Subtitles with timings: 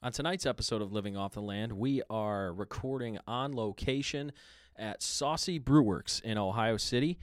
[0.00, 4.30] On tonight's episode of Living Off the Land, we are recording on location
[4.76, 7.18] at Saucy Brewworks in Ohio City.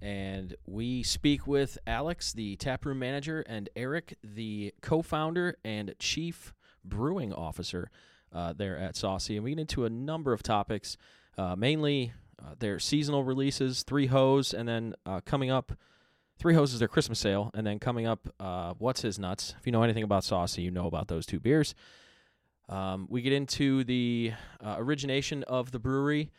[0.00, 6.54] And we speak with Alex, the taproom manager, and Eric, the co founder and chief
[6.84, 7.90] brewing officer
[8.32, 9.34] uh, there at Saucy.
[9.34, 10.96] And we get into a number of topics,
[11.36, 15.72] uh, mainly uh, their seasonal releases, Three Hoes, and then uh, coming up,
[16.38, 17.50] Three Hoes is their Christmas sale.
[17.52, 19.56] And then coming up, uh, What's His Nuts?
[19.58, 21.74] If you know anything about Saucy, you know about those two beers.
[22.68, 24.32] Um, we get into the
[24.64, 26.30] uh, origination of the brewery.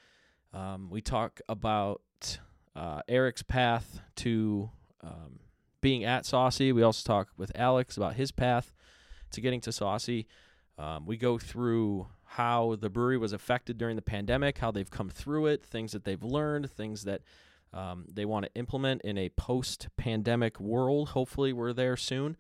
[0.54, 2.02] Um, we talk about
[2.76, 4.70] uh, Eric's path to
[5.02, 5.40] um,
[5.82, 6.72] being at Saucy.
[6.72, 8.74] We also talk with Alex about his path
[9.32, 10.28] to getting to Saucy.
[10.78, 15.10] Um, we go through how the brewery was affected during the pandemic, how they've come
[15.10, 17.22] through it, things that they've learned, things that
[17.74, 21.10] um, they want to implement in a post pandemic world.
[21.10, 22.38] Hopefully, we're there soon.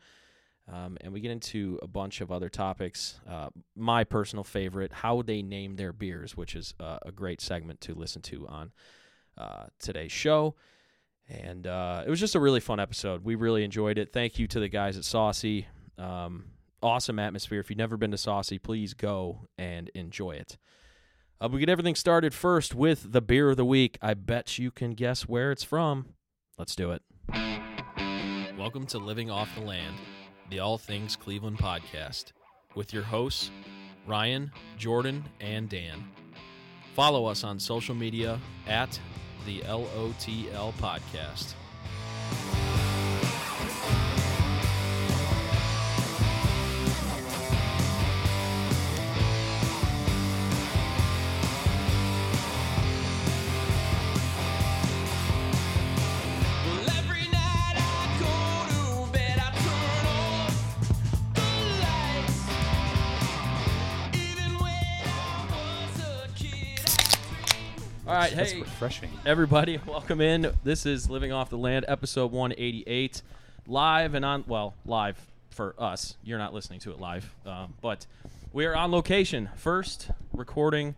[0.71, 3.19] Um, and we get into a bunch of other topics.
[3.29, 7.81] Uh, my personal favorite, how they name their beers, which is uh, a great segment
[7.81, 8.71] to listen to on
[9.37, 10.55] uh, today's show.
[11.27, 13.23] And uh, it was just a really fun episode.
[13.23, 14.13] We really enjoyed it.
[14.13, 15.67] Thank you to the guys at Saucy.
[15.97, 16.45] Um,
[16.81, 17.59] awesome atmosphere.
[17.59, 20.57] If you've never been to Saucy, please go and enjoy it.
[21.41, 23.97] Uh, we get everything started first with the beer of the week.
[24.01, 26.13] I bet you can guess where it's from.
[26.57, 27.01] Let's do it.
[28.57, 29.95] Welcome to Living Off the Land
[30.49, 32.33] the All Things Cleveland podcast
[32.75, 33.51] with your hosts,
[34.05, 36.03] Ryan, Jordan, and Dan.
[36.95, 38.99] Follow us on social media at
[39.45, 41.53] the LOTL podcast.
[68.23, 69.09] Right, That's hey refreshing.
[69.25, 70.53] everybody, welcome in.
[70.63, 73.21] This is Living Off the Land, episode 188,
[73.67, 74.45] live and on.
[74.47, 75.19] Well, live
[75.49, 76.15] for us.
[76.23, 78.07] You're not listening to it live, uh, but
[78.53, 79.49] we are on location.
[79.57, 80.95] First recording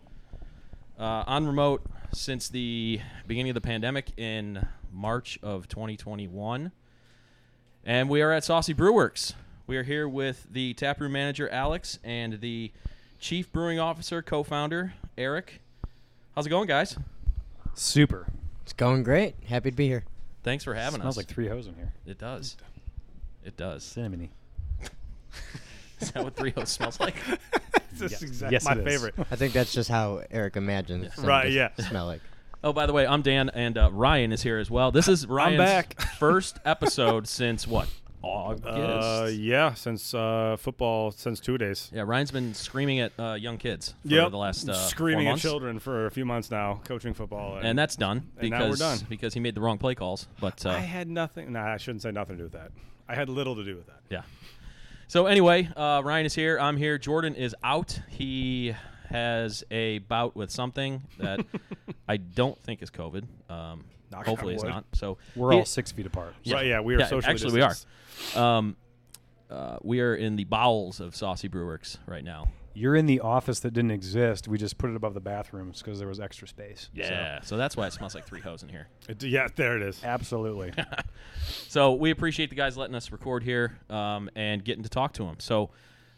[1.00, 1.82] uh, on remote
[2.12, 6.70] since the beginning of the pandemic in March of 2021.
[7.84, 9.32] And we are at Saucy Brewworks.
[9.66, 12.70] We are here with the taproom manager, Alex, and the
[13.18, 15.60] chief brewing officer, co founder, Eric.
[16.36, 16.96] How's it going, guys?
[17.76, 18.26] Super.
[18.62, 19.34] It's going great.
[19.46, 20.04] Happy to be here.
[20.42, 21.02] Thanks for having us.
[21.02, 21.16] Smells us.
[21.18, 21.92] like three hoes in here.
[22.06, 22.56] It does.
[23.44, 23.84] It does.
[23.84, 24.30] Cinnamony.
[26.00, 27.14] Is that what three hoes smells like?
[27.98, 28.22] This Yes.
[28.22, 28.84] is exactly Yes, my it is.
[28.84, 29.14] favorite.
[29.30, 31.70] I think that's just how Eric imagines them Right, to yeah.
[31.78, 32.20] smell like.
[32.62, 34.90] Oh, by the way, I'm Dan, and uh, Ryan is here as well.
[34.92, 35.98] This is Ryan's back.
[36.18, 37.88] first episode since what?
[38.22, 38.66] August.
[38.66, 41.90] Uh, yeah, since uh, football, since two days.
[41.94, 44.30] yeah, Ryan's been screaming at uh, young kids for Yep.
[44.30, 47.96] the last uh, screaming at children for a few months now, coaching football, and that's
[47.96, 48.98] done And now because we're done.
[49.08, 50.26] because he made the wrong play calls.
[50.40, 51.52] But uh, I had nothing.
[51.52, 52.72] Nah, I shouldn't say nothing to do with that.
[53.08, 54.00] I had little to do with that.
[54.10, 54.22] Yeah.
[55.08, 56.58] So anyway, uh, Ryan is here.
[56.58, 56.98] I'm here.
[56.98, 58.00] Jordan is out.
[58.08, 58.74] He
[59.06, 61.40] has a bout with something that
[62.08, 63.24] I don't think is COVID.
[63.48, 64.70] Um, Knock on hopefully it's wood.
[64.70, 64.84] not.
[64.94, 66.34] So We're he- all six feet apart.
[66.46, 67.74] Right, yeah, we are Yeah, socially actually we are.
[68.58, 68.76] Um,
[69.50, 72.46] uh, we are in the bowels of Saucy Brewworks right now.
[72.74, 74.48] You're in the office that didn't exist.
[74.48, 76.90] We just put it above the bathrooms because there was extra space.
[76.92, 77.40] Yeah.
[77.40, 77.56] So.
[77.56, 78.88] that's why it smells like three hoes in here.
[79.08, 79.96] It- yeah, there it is.
[79.96, 80.72] So, absolutely.
[81.68, 85.24] So we appreciate the guys letting us record here um, and getting to talk to
[85.24, 85.36] them.
[85.38, 85.70] So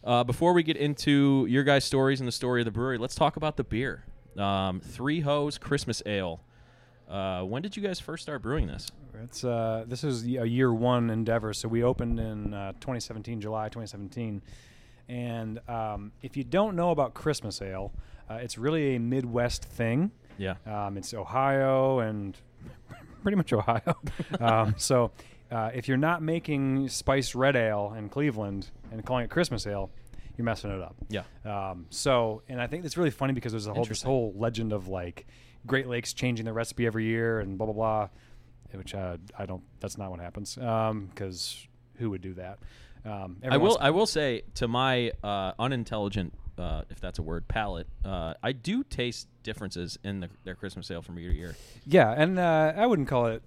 [0.04, 3.14] uh, before we get into your guys' stories and the story of the brewery, let's
[3.14, 4.04] talk about the beer.
[4.36, 6.40] Um, Three Hoes Christmas Ale.
[7.08, 8.90] Uh, when did you guys first start brewing this?
[9.24, 11.52] it's uh, this is a year one endeavor.
[11.52, 14.42] So we opened in uh, 2017, July 2017.
[15.08, 17.92] And um, if you don't know about Christmas ale,
[18.30, 20.10] uh, it's really a Midwest thing.
[20.36, 20.54] Yeah.
[20.66, 22.36] Um, it's Ohio and
[23.22, 23.96] pretty much Ohio.
[24.40, 25.10] um, so
[25.50, 29.90] uh, if you're not making spiced red ale in Cleveland and calling it Christmas ale,
[30.36, 30.96] you're messing it up.
[31.08, 31.22] Yeah.
[31.44, 34.72] Um, so, and I think it's really funny because there's a whole this whole legend
[34.72, 35.26] of like
[35.66, 38.08] Great Lakes changing their recipe every year and blah blah blah,
[38.72, 39.62] which uh, I don't.
[39.80, 42.58] That's not what happens because who would do that?
[43.04, 43.78] Um, I will.
[43.80, 47.86] I will say to my uh, unintelligent, uh, if that's a word, palate.
[48.04, 51.56] Uh, I do taste differences in the, their Christmas ale from year to year.
[51.86, 53.42] Yeah, and uh, I wouldn't call it.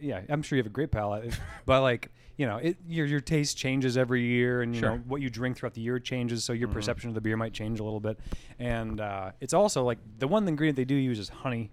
[0.00, 1.36] Yeah, I'm sure you have a great palate,
[1.66, 4.90] but like you know, it, your your taste changes every year, and you Sure.
[4.92, 7.52] know what you drink throughout the year changes, so your perception of the beer might
[7.52, 8.18] change a little bit.
[8.58, 11.70] And uh, it's also like the one ingredient they do use is honey.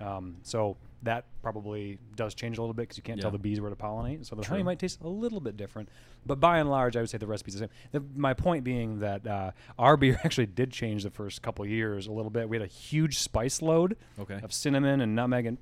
[0.00, 3.60] Um, so that probably does change a little bit because you can't tell the bees
[3.60, 4.26] where to pollinate.
[4.26, 4.50] So the True.
[4.52, 5.88] honey might taste a little bit different.
[6.26, 7.68] But by and large, I would say the recipe's the same.
[7.92, 12.06] The, my point being that uh, our beer actually did change the first couple years
[12.06, 12.48] a little bit.
[12.48, 14.40] We had a huge spice load Okay.
[14.42, 15.58] of cinnamon and nutmeg and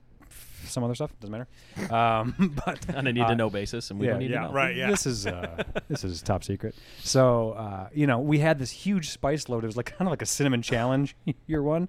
[0.66, 1.12] some other stuff.
[1.20, 1.48] Doesn't matter.
[1.94, 4.40] Um, but On a need uh, to know basis, and we yeah, don't need yeah,
[4.40, 4.52] to know.
[4.52, 4.76] right.
[4.76, 4.90] yeah.
[4.90, 6.74] This is uh, this is top secret.
[6.98, 9.64] So uh, you know, we had this huge spice load.
[9.64, 11.16] It was like kind of like a cinnamon challenge
[11.46, 11.88] year one,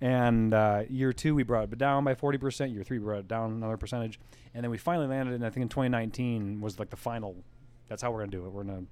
[0.00, 2.72] and uh, year two we brought it down by forty percent.
[2.72, 4.18] Year three we brought it down another percentage,
[4.54, 5.34] and then we finally landed.
[5.34, 7.36] And I think in 2019 was like the final.
[7.88, 8.52] That's how we're gonna do it.
[8.52, 8.84] We're gonna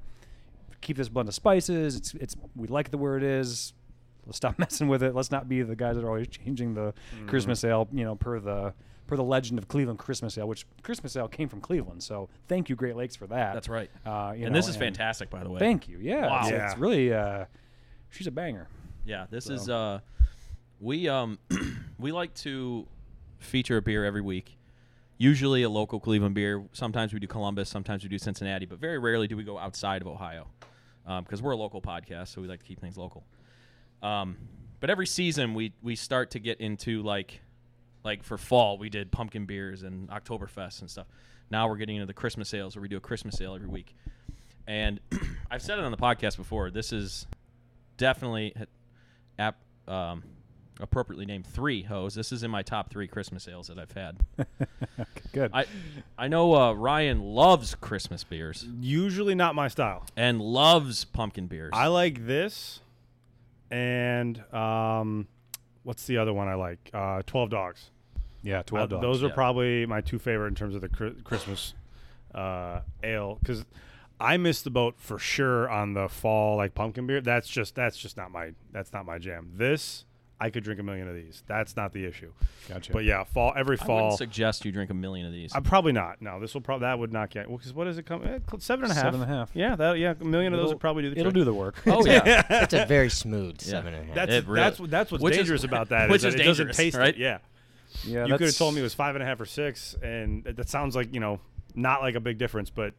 [0.80, 1.96] keep this blend of spices.
[1.96, 3.72] It's it's we like the where it is.
[4.26, 5.14] Let's stop messing with it.
[5.14, 6.94] Let's not be the guys that are always changing the
[7.26, 7.88] Christmas ale.
[7.92, 8.74] You know, per the
[9.06, 12.02] per the legend of Cleveland Christmas ale, which Christmas ale came from Cleveland.
[12.02, 13.52] So thank you, Great Lakes, for that.
[13.54, 13.90] That's right.
[14.06, 15.58] Uh, you and know, this is fantastic, by the way.
[15.58, 15.98] Thank you.
[16.00, 16.40] Yeah, Wow.
[16.42, 16.70] it's, Yeah.
[16.70, 17.44] it's really uh,
[18.10, 18.68] she's a banger.
[19.04, 20.00] Yeah, this is uh
[20.80, 21.38] we um
[21.98, 22.86] we like to
[23.38, 24.56] feature a beer every week.
[25.18, 26.64] Usually a local Cleveland beer.
[26.72, 30.00] Sometimes we do Columbus, sometimes we do Cincinnati, but very rarely do we go outside
[30.02, 30.48] of Ohio
[31.20, 33.24] because we're a local podcast, so we like to keep things local.
[34.02, 34.36] Um,
[34.80, 37.40] but every season we we start to get into like
[38.04, 41.06] like for fall we did pumpkin beers and Oktoberfest and stuff.
[41.50, 43.94] Now we're getting into the Christmas sales where we do a Christmas sale every week.
[44.66, 45.00] And
[45.50, 46.70] I've said it on the podcast before.
[46.70, 47.26] This is
[47.96, 48.54] definitely
[49.38, 50.22] ap- um,
[50.80, 52.14] appropriately named three hoes.
[52.14, 54.16] This is in my top three Christmas sales that I've had.
[55.32, 55.50] Good.
[55.52, 55.66] I
[56.16, 60.06] I know uh, Ryan loves Christmas beers Usually not my style.
[60.16, 61.70] and loves pumpkin beers.
[61.74, 62.80] I like this,
[63.70, 65.26] and um,
[65.82, 66.90] what's the other one I like?
[66.94, 67.90] Uh, Twelve Dogs.
[68.44, 69.02] Yeah, twelve Uh, dollars.
[69.02, 69.34] those are yeah.
[69.34, 71.74] probably my two favorite in terms of the cri- Christmas
[72.34, 73.64] uh, ale because
[74.20, 77.20] I missed the boat for sure on the fall like pumpkin beer.
[77.20, 79.50] That's just that's just not my that's not my jam.
[79.56, 80.04] This
[80.40, 81.44] I could drink a million of these.
[81.46, 82.32] That's not the issue.
[82.68, 82.92] Gotcha.
[82.92, 83.96] But yeah, fall every I fall.
[83.96, 85.54] wouldn't suggest you drink a million of these.
[85.54, 86.20] I'm probably not.
[86.20, 88.22] No, this will probably that would not get because what does it come?
[88.24, 89.04] Eh, cl- seven and a half.
[89.04, 89.50] Seven and a half.
[89.54, 91.40] Yeah, that yeah, a million of those It'll- would probably do the It'll trick.
[91.40, 91.76] do the work.
[91.86, 94.14] oh yeah, It's a very smooth seven and a half.
[94.16, 96.10] That's It really- that's that's what's Which is- dangerous about that.
[96.10, 97.14] which is, is that it doesn't dangerous, taste right?
[97.14, 97.18] It.
[97.18, 97.38] Yeah,
[98.04, 100.44] yeah, you could have told me it was five and a half or six, and
[100.44, 101.40] that, sounds like you know
[101.74, 102.94] not like a big difference, but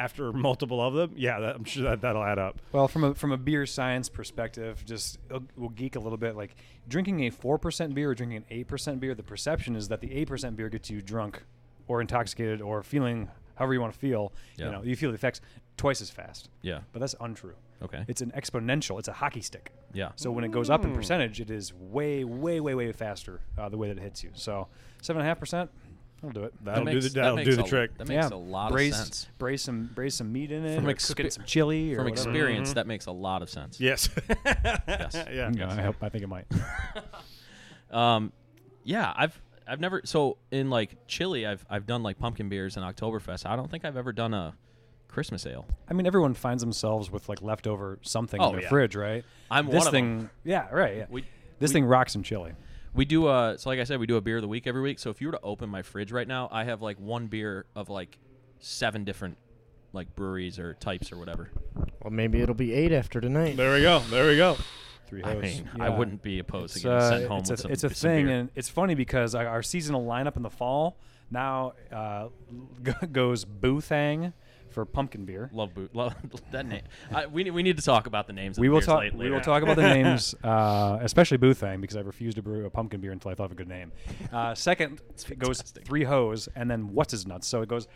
[0.00, 2.60] after multiple of them, yeah, that, I'm sure that that'll add up.
[2.72, 6.36] Well, from a from a beer science perspective, just uh, we'll geek a little bit.
[6.36, 6.54] Like
[6.88, 10.00] drinking a four percent beer or drinking an eight percent beer, the perception is that
[10.00, 11.42] the eight percent beer gets you drunk,
[11.86, 14.32] or intoxicated, or feeling however you want to feel.
[14.56, 14.66] Yeah.
[14.66, 15.40] You know, you feel the effects
[15.76, 16.48] twice as fast.
[16.62, 16.80] yeah.
[16.92, 17.54] But that's untrue.
[17.82, 18.04] Okay.
[18.08, 18.98] It's an exponential.
[18.98, 19.72] It's a hockey stick.
[19.92, 20.10] yeah.
[20.16, 23.68] So when it goes up in percentage, it is way, way, way, way faster uh,
[23.68, 24.30] the way that it hits you.
[24.34, 24.66] So
[25.00, 25.70] seven and a half percent,
[26.20, 26.54] that'll do it.
[26.64, 27.98] That'll That do the that'll that do makes the a- trick.
[27.98, 29.28] That makes yeah, a lot braise, of sense.
[29.38, 31.98] Braise some, braise some meat in it, From or expe- cook it some chili, or
[31.98, 32.28] From whatever.
[32.30, 33.80] experience, that makes a lot of sense.
[33.80, 34.08] Yes.
[34.44, 35.14] Yes.
[35.32, 35.50] yeah.
[35.54, 36.46] Yeah, I, hope, I think it might.
[37.90, 38.32] Um,
[38.84, 42.84] yeah, I've I've never so in like chili, I've I've done like pumpkin beers and
[42.84, 43.46] Oktoberfest.
[43.46, 44.54] I don't think I've ever done a
[45.18, 45.66] Christmas ale.
[45.88, 48.68] I mean, everyone finds themselves with like leftover something Oh, in their yeah.
[48.68, 49.24] fridge, right?
[49.50, 50.30] I'm this one of thing, them.
[50.44, 50.96] yeah, right.
[50.98, 51.06] Yeah.
[51.10, 51.22] We
[51.58, 52.52] this we- thing rocks in chili.
[52.94, 54.80] we do a so like I said, we do a beer of the week every
[54.80, 54.98] week.
[55.00, 57.66] So if you were to open my fridge right now, I have like one beer
[57.74, 58.16] of like
[58.60, 59.38] seven different
[59.92, 61.50] like breweries or types or whatever.
[62.02, 63.56] well, maybe it'll be eight after tonight.
[63.56, 63.98] There we go.
[64.10, 64.56] There we go.
[65.08, 65.58] Three I hosts.
[65.58, 65.98] mean, I Yeah.
[65.98, 67.70] wouldn't be opposed It's, to getting uh, sent home it's with a, some.
[67.72, 68.36] it's a some thing, beer.
[68.38, 70.96] and it's funny because our, our seasonal lineup in the fall
[71.30, 72.28] now uh,
[72.84, 74.32] g- goes Boothang
[74.78, 75.50] for pumpkin beer.
[75.52, 75.92] Love boot.
[75.92, 76.14] Love
[76.52, 76.82] that name.
[77.12, 78.60] I, we need- we need to talk about the names.
[78.60, 79.00] We will talk.
[79.00, 82.64] late- We will talk about the names, uh, especially Boothang, because I refused to brew
[82.64, 83.90] a pumpkin beer until I thought of a good name.
[84.32, 85.00] Uh, second,
[85.36, 87.48] goes three hoes, and then what's his nuts.
[87.48, 87.88] So it goes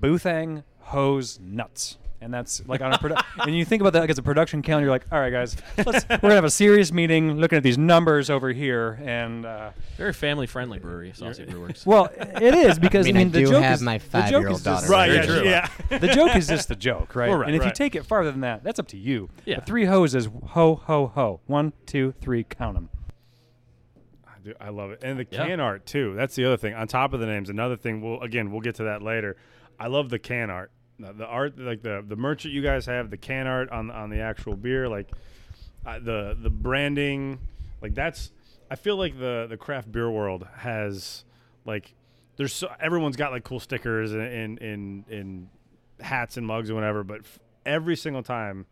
[0.00, 4.10] Boothang hose nuts, and that's like on a produ- and you think about that like
[4.10, 4.86] as a production calendar.
[4.86, 7.78] You're like, all right, guys, let's, we're gonna have a serious meeting, looking at these
[7.78, 9.46] numbers over here, and.
[9.46, 11.86] Uh, Very family friendly brewery, Saucy Brewworks.
[11.86, 14.04] well, it is because I I mean, I the do joke have is my the
[14.04, 14.92] joke five-year-old is just- daughter.
[14.92, 15.12] Right.
[15.12, 15.22] Yeah.
[15.26, 15.44] true.
[15.44, 15.68] yeah.
[15.98, 17.28] the joke is just the joke, right?
[17.30, 19.28] Well, right, and if you take it farther than that, that's up to you.
[19.44, 19.60] Yeah.
[19.60, 21.40] The three hoes is ho ho ho.
[21.46, 22.44] One, two, three.
[22.44, 22.88] Count them.
[24.26, 25.46] I do- I love it, and the Yeah.
[25.46, 26.14] can art too.
[26.14, 26.74] That's the other thing.
[26.74, 28.00] On top of the names, another thing.
[28.02, 29.36] We'll again, we'll get to that later.
[29.78, 30.70] I love the can art.
[31.00, 33.90] The the art, like the the merch that you guys have, the can art on
[33.90, 35.08] on the actual beer, like
[35.86, 37.38] uh, the the branding,
[37.80, 38.32] like that's.
[38.70, 41.24] I feel like the the craft beer world has
[41.64, 41.92] like
[42.36, 45.48] there's so, everyone's got like cool stickers and in in in
[46.00, 48.66] hats and mugs and whatever, but f- every single time,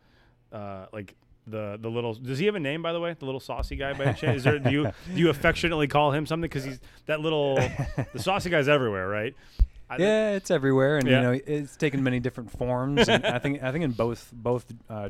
[0.52, 1.14] uh, like
[1.46, 3.14] the the little does he have a name by the way?
[3.18, 4.38] The little saucy guy by any chance?
[4.38, 7.56] Is there do you do you affectionately call him something because he's that little
[8.12, 9.34] the saucy guy's everywhere, right?
[9.90, 11.16] I, Yeah, it's everywhere, and Yeah.
[11.16, 13.08] you know it's taken many different forms.
[13.08, 15.08] and I think I think in both both uh,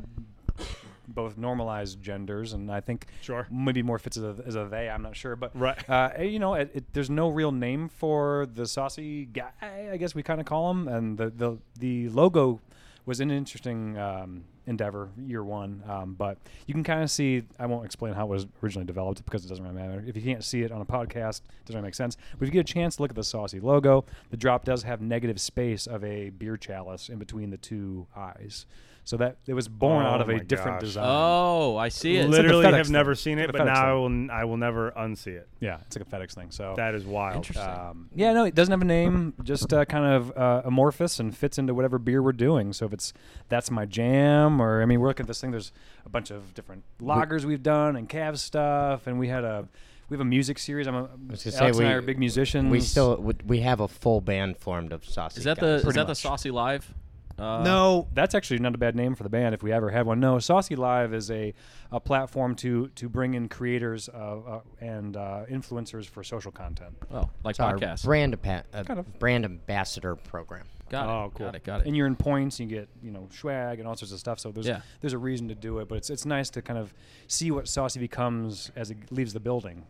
[1.07, 3.47] both normalized genders, and I think Sure.
[3.49, 4.89] maybe more fits as a, as a they.
[4.89, 5.77] I'm not sure, but Right.
[5.89, 9.49] Uh, eh, you know, it, it, there's no real name for the saucy guy.
[9.91, 12.59] I guess we kind of call him, and the the the logo
[13.05, 15.83] was an interesting um, endeavor year one.
[15.87, 16.37] Um, but
[16.67, 17.43] you can kind of see.
[17.57, 20.03] I won't explain how it was originally developed because it doesn't really matter.
[20.07, 22.17] If you can't see it on a podcast, it doesn't really make sense.
[22.37, 24.83] But if you get a chance to look at the saucy logo, the drop does
[24.83, 28.65] have negative space of a beer chalice in between the two eyes.
[29.09, 30.89] So that it was born Oh out of a different gosh.
[30.89, 31.05] design.
[31.07, 32.29] Oh, I see it.
[32.29, 32.93] Lit- like Literally FedEx have thing.
[32.93, 35.49] never seen It's it, like but FedEx now I will I will never unsee it.
[35.59, 36.51] Yeah, it's like a FedEx thing.
[36.51, 37.37] So That is wild.
[37.37, 37.67] Interesting.
[37.67, 39.33] um, yeah, no, it doesn't have a name.
[39.41, 42.71] Just uh, kind of uh, amorphous and fits into whatever beer we're doing.
[42.71, 43.11] So if it's
[43.47, 45.49] that's my jam, or I mean, we're looking at this thing.
[45.49, 45.71] There's
[46.05, 49.67] a bunch of different lagers we've done and Cav stuff, and we had a
[50.09, 50.85] we have a music series.
[50.85, 52.69] I'm a, Alex say, and I are big musicians.
[52.71, 55.39] We still we- we have a full band formed of saucy.
[55.39, 55.61] Is that guys.
[55.61, 56.13] the is Pretty that the.
[56.15, 56.93] Saucy Live?
[57.39, 60.05] Uh, no, that's actually not a bad name for the band if we ever had
[60.05, 60.19] one.
[60.19, 61.53] No, Saucy Live is a,
[61.91, 66.93] a platform to to bring in creators uh, uh, and uh, influencers for social content.
[67.11, 68.03] Oh, like It's our podcasts.
[68.03, 69.19] brand apa- uh, Kind of.
[69.19, 70.65] brand ambassador program.
[70.89, 71.09] Got it.
[71.11, 71.45] Oh, cool.
[71.45, 71.63] Got it.
[71.63, 71.87] Got it.
[71.87, 74.39] and you're in points, you get you know swag and all sorts of stuff.
[74.39, 74.81] So there's Yeah.
[75.01, 76.93] there's a reason to do it, but it's it's nice to kind of
[77.27, 79.85] see what Saucy becomes as it leaves the building.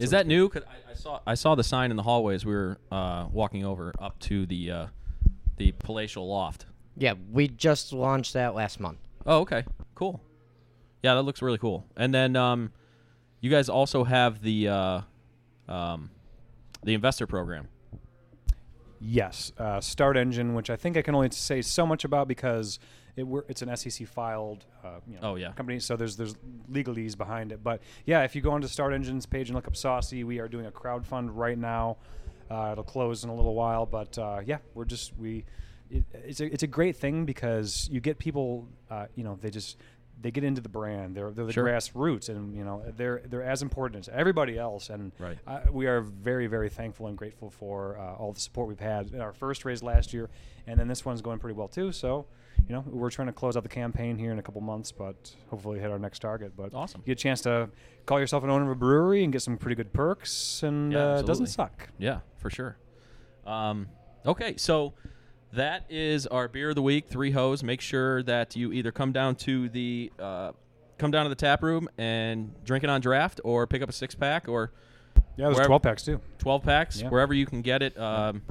[0.00, 0.48] Is that new?
[0.48, 3.26] 'Cause I, I saw I saw the sign in the hallway as we were uh,
[3.30, 4.86] walking over up to the uh,
[5.56, 6.66] the palatial loft.
[6.96, 8.98] Yeah, we just launched that last month.
[9.26, 10.20] Oh, okay, cool.
[11.02, 11.86] Yeah, that looks really cool.
[11.96, 12.72] And then um,
[13.40, 15.00] you guys also have the uh,
[15.68, 16.10] um,
[16.82, 17.68] the investor program.
[19.02, 22.78] Yes, uh, Start Engine, which I think I can only say so much about because
[23.16, 25.52] it were, it's an SEC filed uh, you know, Oh, yeah.
[25.52, 26.34] company, so there's there's
[26.70, 27.62] legalese behind it.
[27.64, 30.48] But yeah, if you go onto Start Engine's page and look up Saucy, we are
[30.48, 31.96] doing a crowdfund right now.
[32.50, 35.44] Uh, it'll close in a little while, but uh, yeah, we're just we.
[35.90, 39.50] It, it's a it's a great thing because you get people, uh, you know, they
[39.50, 39.76] just
[40.22, 41.16] they get into the brand.
[41.16, 41.64] They're they're the Sure.
[41.66, 44.90] grassroots, and you know they're they're as important as everybody else.
[44.90, 45.38] And Right.
[45.46, 49.10] uh, we are very very thankful and grateful for uh, all the support we've had
[49.12, 50.28] in our first raise last year,
[50.66, 51.90] and then this one's going pretty well too.
[51.90, 52.26] So,
[52.68, 55.34] you know, we're trying to close out the campaign here in a couple months, but
[55.48, 56.52] hopefully hit our next target.
[56.54, 57.00] But Awesome.
[57.00, 57.70] you get a chance to
[58.06, 61.14] call yourself an owner of a brewery and get some pretty good perks, and Yeah,
[61.14, 61.88] uh, it doesn't suck.
[61.98, 62.76] Yeah, for sure.
[63.46, 63.88] Um,
[64.26, 64.92] okay, so
[65.52, 67.08] that is our beer of the week.
[67.08, 67.62] Three Hoes.
[67.62, 70.52] Make sure that you either come down to the uh,
[70.98, 73.92] come down to the tap room and drink it on draft, or pick up a
[73.92, 74.72] six pack or
[75.36, 76.20] Yeah, there's Wherever- 12 packs too.
[76.38, 77.08] twelve packs, Yeah.
[77.08, 77.98] wherever you can get it.
[77.98, 78.42] Um,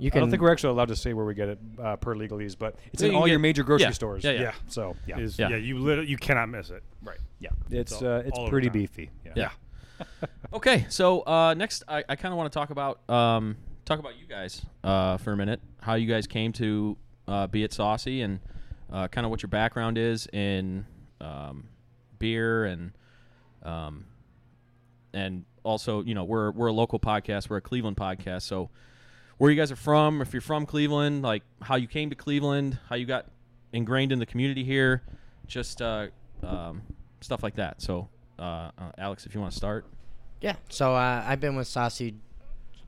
[0.00, 2.14] You I don't think we're actually allowed to say where we get it uh, per
[2.14, 4.22] legalese, but it's in you all can your major grocery yeah, stores.
[4.24, 4.40] yeah, yeah.
[4.42, 4.52] Yeah.
[4.68, 5.48] So yeah, Is, Yeah.
[5.50, 5.56] yeah.
[5.56, 6.82] you literally you cannot miss it.
[7.02, 7.18] right.
[7.40, 8.72] Yeah, it's all- uh, it's pretty town.
[8.74, 9.10] beefy.
[9.36, 9.50] yeah.
[10.52, 13.56] okay, so uh, next, I, I kind of want to talk about um,
[13.88, 15.60] talk about you guys uh, for a minute.
[15.80, 18.38] How you guys came to uh, be at Saucy, and
[18.92, 20.84] uh, kind of what your background is in
[21.22, 21.68] um,
[22.18, 22.92] beer, and
[23.62, 24.04] um,
[25.14, 27.48] and also, you know, we're we're a local podcast.
[27.48, 28.68] We're a Cleveland podcast, so
[29.38, 32.78] where you guys are from, if you're from Cleveland, like how you came to Cleveland,
[32.90, 33.26] how you got
[33.72, 35.02] ingrained in the community here,
[35.46, 36.08] just uh,
[36.42, 36.82] um,
[37.22, 37.80] stuff like that.
[37.80, 39.86] So, uh, uh, Alex, if you want to start.
[40.40, 40.56] Yeah.
[40.68, 42.14] So I've been with Saucy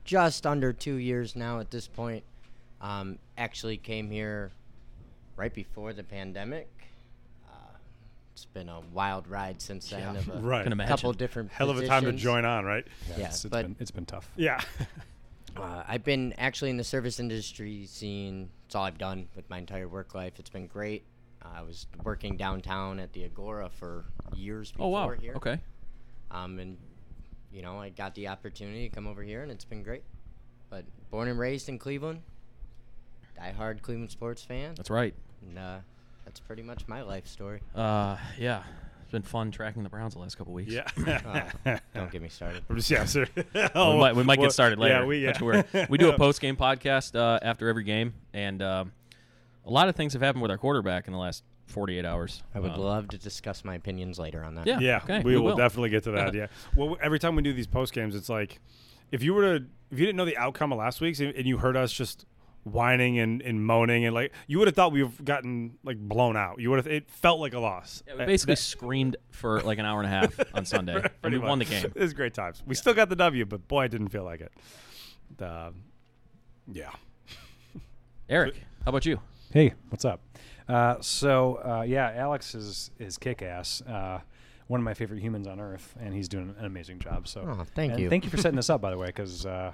[0.03, 2.23] just under two years now at this point.
[2.81, 4.51] Um, actually came here
[5.35, 6.67] right before the pandemic.
[7.47, 7.53] Uh,
[8.33, 10.15] it's been a wild ride since then.
[10.15, 10.63] Of a Right.
[10.63, 10.89] Can imagine.
[10.97, 12.85] couple different Hell of a time to join on, right?
[13.17, 14.29] Yeah, it's, it's but been it's been tough.
[14.35, 14.61] Yeah.
[15.57, 18.47] Uh, I've been actually in the service industry scene.
[18.65, 20.39] It's all I've done with my entire work life.
[20.39, 21.03] It's been great.
[21.43, 25.09] Uh, I was working downtown at the Agora for years before Oh wow.
[25.09, 25.33] here.
[25.35, 25.59] Okay.
[26.31, 26.77] Um, and
[27.53, 30.03] you know, I got the opportunity to come over here, and it's been great.
[30.69, 32.21] But born and raised in Cleveland,
[33.39, 35.13] diehard Cleveland sports fan, That's right.
[35.41, 35.77] and uh,
[36.25, 37.61] that's pretty much my life story.
[37.75, 38.63] Uh, yeah.
[39.03, 40.71] It's been fun tracking the Browns the last couple weeks.
[40.71, 40.87] Yeah.
[41.65, 42.63] Uh, don't get me started.
[42.69, 43.25] I'm just- yeah, sir.
[43.35, 43.43] we
[43.75, 45.01] Oh, might, we might well, get started later.
[45.01, 45.17] Yeah, we,
[45.73, 45.85] yeah.
[45.89, 48.91] We do a post game podcast uh, after every game, and um,
[49.65, 52.43] a lot of things have happened with our quarterback in the last 48 hours.
[52.53, 54.67] I would Um, love to discuss my opinions later on that.
[54.67, 54.79] Yeah.
[54.79, 55.55] Yeah, okay, we, we will, will.
[55.55, 56.33] definitely get to that.
[56.33, 56.47] yeah.
[56.75, 58.59] Well, every time we do these post games, it's like
[59.11, 61.45] if you were to if you didn't know the outcome of last week's and and
[61.47, 62.25] you heard us just
[62.63, 66.59] whining and, and moaning and like you would have thought we've gotten like blown out.
[66.61, 68.03] You would have it felt like a loss.
[68.07, 70.95] Yeah, we Uh, basically that- screamed for like an hour and a half on Sunday,
[70.95, 71.85] and pretty we won the game.
[71.85, 72.61] It was great times.
[72.67, 74.51] We still got the W, but boy, I didn't feel like it.
[75.43, 75.83] Um,
[76.71, 76.91] yeah.
[78.29, 79.19] Eric, how about you?
[79.51, 80.21] Hey, what's up?
[80.71, 83.81] Uh, so uh, yeah, Alex is is kick ass.
[83.81, 84.19] Uh,
[84.67, 87.27] one of my favorite humans on earth, and he's doing an amazing job.
[87.27, 88.09] So Oh, thank and you.
[88.09, 89.73] Thank you for setting this up, by the way, because uh,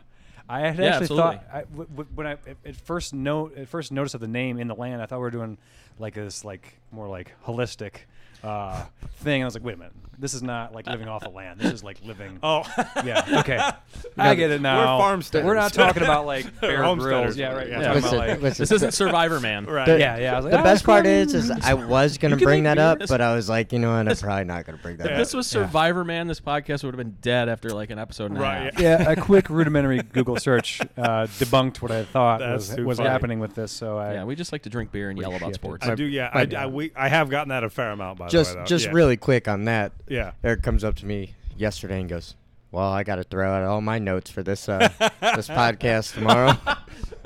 [0.49, 1.21] I had Yeah, actually absolutely.
[1.37, 4.27] thought I, w- w- when I at- at first note at first notice of the
[4.27, 5.59] name in the land, I thought we were doing
[5.99, 8.05] like this like more like holistic
[8.43, 8.85] uh,
[9.19, 9.41] thing.
[9.41, 11.59] And I was like, wait a minute, this is not like living off the land.
[11.59, 12.39] This is like living.
[12.43, 12.63] Oh,
[13.05, 13.39] yeah.
[13.39, 13.59] Okay,
[14.17, 14.97] I get it now.
[14.97, 15.43] We're farmsteaders.
[15.43, 17.37] We're not talking about like Bear Homesteaders, Grylls.
[17.37, 17.67] Yeah, right.
[17.69, 17.79] yeah.
[17.89, 18.41] We're Listen, about like.
[18.41, 19.65] listen, This isn't Survivor Man.
[19.65, 19.85] right.
[19.85, 20.33] The- Yeah, yeah.
[20.33, 22.77] I was like, the "Ah, best part cool." is, is I was gonna bring that
[22.79, 23.09] up, beers.
[23.09, 25.17] but I was like, you know what, I'm probably not gonna bring that If up.
[25.17, 28.37] this was Survivor Man, this podcast would have been dead after like an episode and
[28.37, 28.79] a Right, half.
[28.79, 33.39] yeah, a quick rudimentary Google search uh, debunked what I thought That's was, was happening
[33.39, 33.71] with this.
[33.71, 35.85] So I, Yeah, we just like to drink beer and yell about sports.
[35.87, 36.05] I do.
[36.05, 36.47] Yeah, I.
[36.57, 38.61] I, we, I have gotten that a fair amount by just the way.
[38.61, 38.67] though.
[38.67, 38.91] just yeah.
[38.91, 39.91] really quick on that.
[40.07, 40.31] Yeah.
[40.43, 42.35] Eric comes up to me yesterday and goes,
[42.71, 44.89] "Well, I got to throw out all my notes for this uh,
[45.21, 46.57] this podcast tomorrow."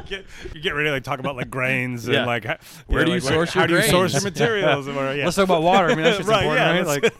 [0.08, 2.18] Get, you get ready to like talk about like grains Yeah.
[2.20, 4.88] and like how, Where do you like, source how your do you source your materials?
[4.88, 5.26] and whatever, yeah.
[5.26, 5.88] Let's talk about water.
[5.90, 6.88] I mean, that's just Right, important, yeah, right?
[6.88, 7.16] let's-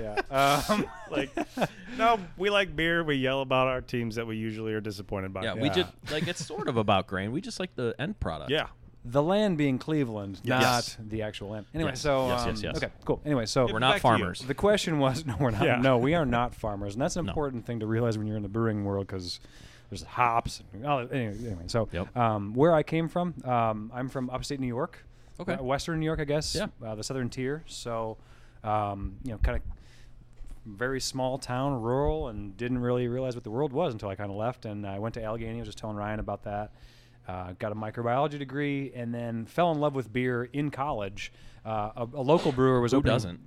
[0.00, 0.62] Like, yeah.
[0.70, 1.30] Um, like
[1.98, 3.02] no, we like beer.
[3.04, 5.42] We yell about our teams that we usually are disappointed by.
[5.42, 7.32] yeah, we just like it's sort of about grain.
[7.32, 8.50] We just like the end product.
[8.50, 8.68] yeah.
[9.04, 10.96] The land being Cleveland, Yes.
[10.98, 11.66] not the actual land.
[11.74, 12.00] Anyway, Yes.
[12.00, 12.76] so Yes, um, yes, yes.
[12.76, 13.20] okay, cool.
[13.24, 14.18] Anyway, so We're not back to you.
[14.18, 14.40] farmers.
[14.40, 15.62] The question was, no, we're not.
[15.62, 15.76] Yeah.
[15.76, 17.30] No, we are not farmers, and that's an No.
[17.30, 19.40] important thing to realize when you're in the brewing world because
[19.90, 20.62] there's hops.
[20.72, 22.16] And, oh, anyway, anyway, so Yep.
[22.16, 25.04] um, where I came from, um, I'm from upstate New York,
[25.40, 25.54] Okay.
[25.54, 26.54] uh, Western New York, I guess.
[26.54, 26.66] Yeah.
[26.84, 27.64] uh, the southern tier.
[27.66, 28.16] So,
[28.62, 29.62] um, you know, kind of
[30.64, 34.30] very small town, rural, and didn't really realize what the world was until I kind
[34.30, 34.64] of left.
[34.64, 35.56] And I went to Allegheny.
[35.58, 36.70] I was just telling Ryan about that.
[37.28, 41.32] Uh, got a microbiology degree, and then fell in love with beer in college.
[41.64, 43.40] Uh, a, a local brewer was Who opening- doesn't?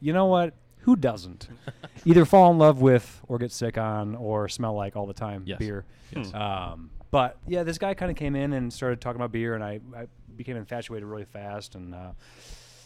[0.00, 0.54] you know what?
[0.80, 1.48] Who doesn't?
[2.04, 5.44] Either fall in love with, or get sick on, or smell like all the time
[5.46, 5.58] Yes.
[5.58, 5.84] beer.
[6.16, 6.32] Yes.
[6.34, 9.62] Um, but yeah, this guy kind of came in and started talking about beer, and
[9.62, 12.12] I, I became infatuated really fast, and uh,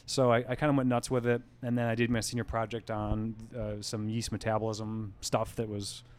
[0.06, 1.40] so I, I kind of went nuts with it.
[1.62, 6.02] And then I did my senior project on uh, some yeast metabolism stuff that was
[6.04, 6.15] i-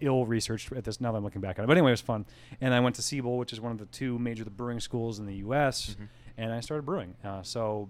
[0.00, 1.00] ill researched at this.
[1.00, 2.26] Now that I'm looking back at it, but anyway, it was fun.
[2.60, 5.18] And I went to Siebel, which is one of the two major the brewing schools
[5.18, 5.96] in the U.S.,
[6.36, 7.14] and I started brewing.
[7.24, 7.88] Uh, so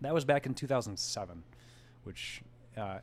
[0.00, 1.42] that was back in 2007,
[2.04, 2.42] which.
[2.76, 2.98] Uh,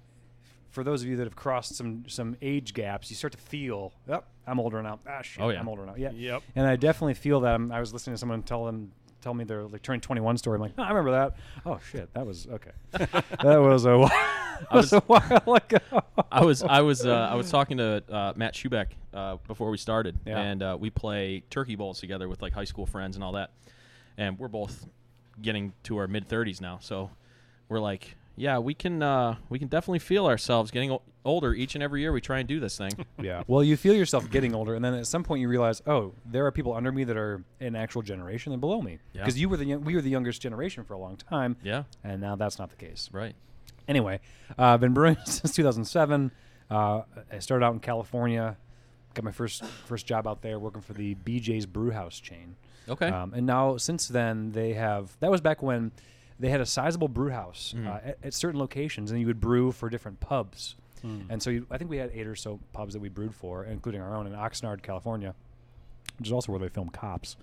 [0.69, 3.93] for those of you that have crossed some some age gaps, you start to feel,
[4.09, 4.99] oh, I'm older now.
[5.07, 5.59] Ah, shit, Oh, yeah.
[5.61, 5.95] I'm older now.
[5.95, 6.11] Yeah.
[6.11, 6.43] Yep.
[6.53, 7.53] And I definitely feel that.
[7.55, 8.91] I'm, I was listening to someone tell them
[9.25, 10.55] tell me they're like turning 21 story.
[10.57, 11.35] I'm like, oh, I remember that.
[11.65, 12.69] Oh shit, that was okay.
[12.91, 16.03] that was a while, that was a while ago.
[16.31, 19.77] I was I was uh, I was talking to uh, Matt Schubeck uh, before we
[19.77, 20.39] started, Yeah.
[20.39, 23.49] and uh, we play turkey bowls together with like high school friends and all that.
[24.15, 24.85] And we're both
[25.41, 27.09] getting to our mid thirties now, so
[27.67, 31.75] we're like, yeah, we can uh, we can definitely feel ourselves getting o- older each
[31.75, 32.11] and every year.
[32.11, 32.91] We try and do this thing.
[33.21, 33.43] Yeah.
[33.47, 36.45] Well, you feel yourself getting older, and then at some point you realize, oh, there
[36.45, 38.99] are people under me that are an actual generation and below me.
[39.13, 39.21] Yeah.
[39.23, 41.55] Because you were the we were the youngest generation for a long time.
[41.63, 43.09] yeah, And now that's not the case.
[43.11, 43.35] right.
[43.87, 44.19] Anyway,
[44.57, 46.31] uh, I've been brewing since 2007.
[46.71, 48.57] Uh, I started out in California,
[49.13, 52.55] got my first first job out there working for the BJ's Brewhouse chain.
[52.89, 53.07] Okay.
[53.07, 55.91] Um, and now since then they have that was back when
[56.39, 57.87] they had a sizable brew house Mm-hmm.
[57.87, 60.75] uh, at, at certain locations, and you would brew for different pubs.
[61.01, 61.21] Hmm.
[61.29, 63.63] And so you, I think we had eight or so pubs that we brewed for,
[63.65, 65.33] including our own in Oxnard, California,
[66.17, 67.37] which is also where they film Cops.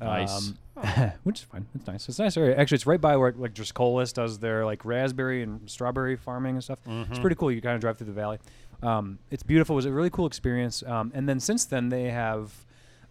[0.00, 0.52] Nice.
[0.76, 1.66] Um, which is fine.
[1.74, 2.08] It's nice.
[2.08, 2.56] It's a nice area.
[2.56, 6.64] Actually, it's right by where like Driscoll's does their like raspberry and strawberry farming and
[6.64, 6.78] stuff.
[6.86, 7.52] It's pretty cool.
[7.52, 8.38] You kind of drive through the valley.
[8.82, 9.74] Um, it's beautiful.
[9.74, 10.82] It was a really cool experience.
[10.82, 12.52] Um, and then since then, they have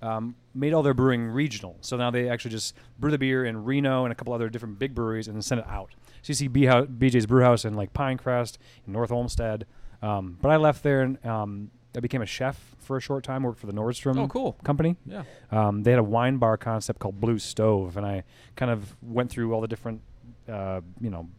[0.04, 1.78] um, made all their brewing regional.
[1.82, 4.78] So now they actually just brew the beer in Reno and a couple other different
[4.78, 5.90] big breweries and then send it out.
[6.22, 9.66] So you see BJ's Brewhouse in like Pinecrest, in North Olmsted.
[10.02, 13.44] Um, but I left there and um, I became a chef for a short time.
[13.44, 14.54] Worked for the Nordstrom Oh, cool.
[14.64, 14.98] company.
[15.06, 15.24] Yeah.
[15.52, 18.24] Um, they had a wine bar concept called Blue Stove, and I
[18.58, 20.02] kind of went through all the different,
[20.50, 21.30] uh, you know,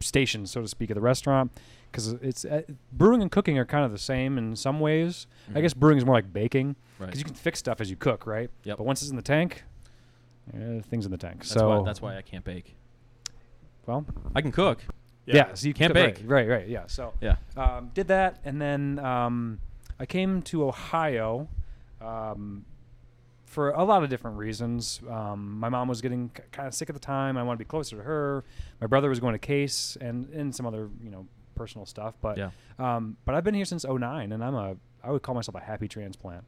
[0.00, 1.52] stations, so to speak, of the restaurant.
[1.94, 5.28] Because it's uh, brewing and cooking are kind of the same in some ways.
[5.54, 7.04] I guess brewing is more like baking because Mm-hmm.
[7.04, 7.16] Right.
[7.18, 8.50] you can fix stuff as you cook, right?
[8.64, 8.78] Yep.
[8.78, 9.62] But once it's in the tank,
[10.52, 11.38] eh, things in the tank.
[11.38, 12.74] That's so why that's why I can't bake.
[13.86, 14.04] well,
[14.34, 14.80] I can cook.
[15.26, 16.24] yeah, so you Can't cook- bake.
[16.24, 16.84] Right, right, right, yeah.
[16.88, 17.36] So Yeah.
[17.56, 19.60] um, did that, and then um,
[20.00, 21.48] I came to Ohio
[22.00, 22.64] um,
[23.44, 25.00] for a lot of different reasons.
[25.08, 27.36] Um, my mom was getting k- kind of sick at the time.
[27.36, 28.44] I wanted to be closer to her.
[28.80, 32.14] My brother was going to Case, and and some other you know personal stuff.
[32.20, 32.50] But Yeah.
[32.78, 35.60] um, but I've been here since '09, and I'm a I would call myself a
[35.60, 36.44] happy transplant.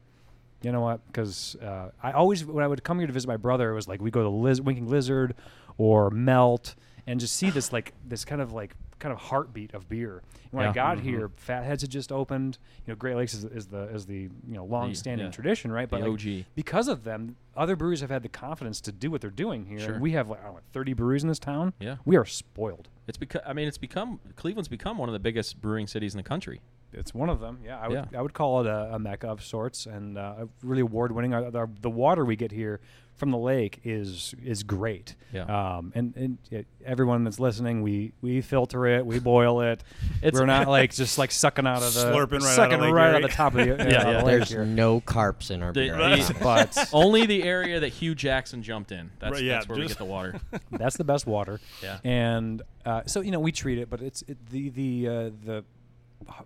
[0.62, 1.06] You know what?
[1.06, 3.86] Because uh, I always, when I would come here to visit my brother, it was
[3.86, 5.34] like we go to Liz- Winking Lizard
[5.76, 6.74] or Melt
[7.06, 10.22] and just see this like this kind of like kind of heartbeat of beer.
[10.44, 10.74] And when I Yeah.
[10.74, 12.58] got here, Fatheads had just opened.
[12.86, 15.32] You know, Great Lakes is, is the is the you know long-standing yeah.
[15.32, 15.88] tradition, right?
[15.88, 16.44] The like, OG.
[16.54, 19.78] because of them, other breweries have had the confidence to do what they're doing here.
[19.80, 19.92] Sure.
[19.94, 21.74] And we have like I don't know, 30 breweries in this town.
[21.78, 21.96] Yeah.
[22.04, 22.88] we are spoiled.
[23.06, 26.18] It's because I mean it's become Cleveland's become one of the biggest brewing cities in
[26.18, 26.60] the country.
[26.92, 27.58] It's one of them.
[27.64, 28.18] Yeah, I would Yeah.
[28.18, 31.34] I would call it a, a mecca of sorts, and uh, really award winning.
[31.34, 32.80] Uh, the, the water we get here
[33.16, 35.14] from the lake is is great.
[35.32, 35.44] Yeah.
[35.76, 39.82] Um, and and yeah, everyone that's listening, we we filter it, we boil it.
[40.22, 42.80] It's- We're not like just like sucking out of the Slurping right out of sucking
[42.80, 44.20] right out of the top of the, uh, Yeah, of yeah.
[44.20, 44.64] the There's here.
[44.64, 45.96] no carps in our The- beer.
[45.96, 49.10] the- but Only the area that Hugh Jackson jumped in.
[49.18, 50.40] That's, Right, yeah, that's where we get the water.
[50.70, 51.60] that's the best water.
[51.82, 51.98] Yeah.
[52.04, 55.64] And uh, so you know we treat it, but it's it, the the uh, the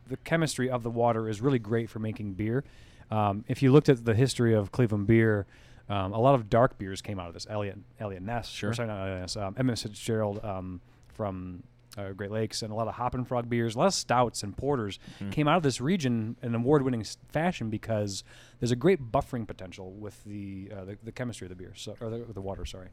[0.08, 2.64] the chemistry of the water is really great for making beer.
[3.10, 5.46] Um, if you looked at the history of Cleveland beer,
[5.90, 7.46] um, a lot of dark beers came out of this.
[7.50, 8.72] Eliot Eliot Ness, Sure.
[8.72, 10.80] sorry, not Eliot Ness, um, Edmund Fitzgerald um,
[11.12, 11.62] from
[11.98, 14.56] uh, Great Lakes, and a lot of Hoppin' Frog beers, a lot of stouts and
[14.56, 15.30] porters Hmm.
[15.30, 18.22] came out of this region in award-winning s- fashion because
[18.60, 21.96] there's a great buffering potential with the uh, the, the chemistry of the beer, so,
[22.00, 22.64] or the, the water.
[22.64, 22.88] Sorry.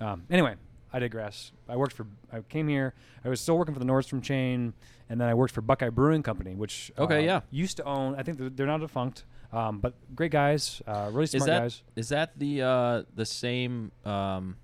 [0.00, 0.54] Um, anyway,
[0.94, 1.52] I digress.
[1.68, 2.06] I worked for.
[2.32, 2.94] I came here.
[3.22, 4.72] I was still working for the Nordstrom chain,
[5.10, 7.40] and then I worked for Buckeye Brewing Company, which Okay, uh, yeah.
[7.50, 8.14] used to own.
[8.14, 11.60] I think they're, they're now defunct, um, but great guys, uh, really Is smart that
[11.62, 11.82] guys.
[11.96, 14.56] is that the uh, the same um,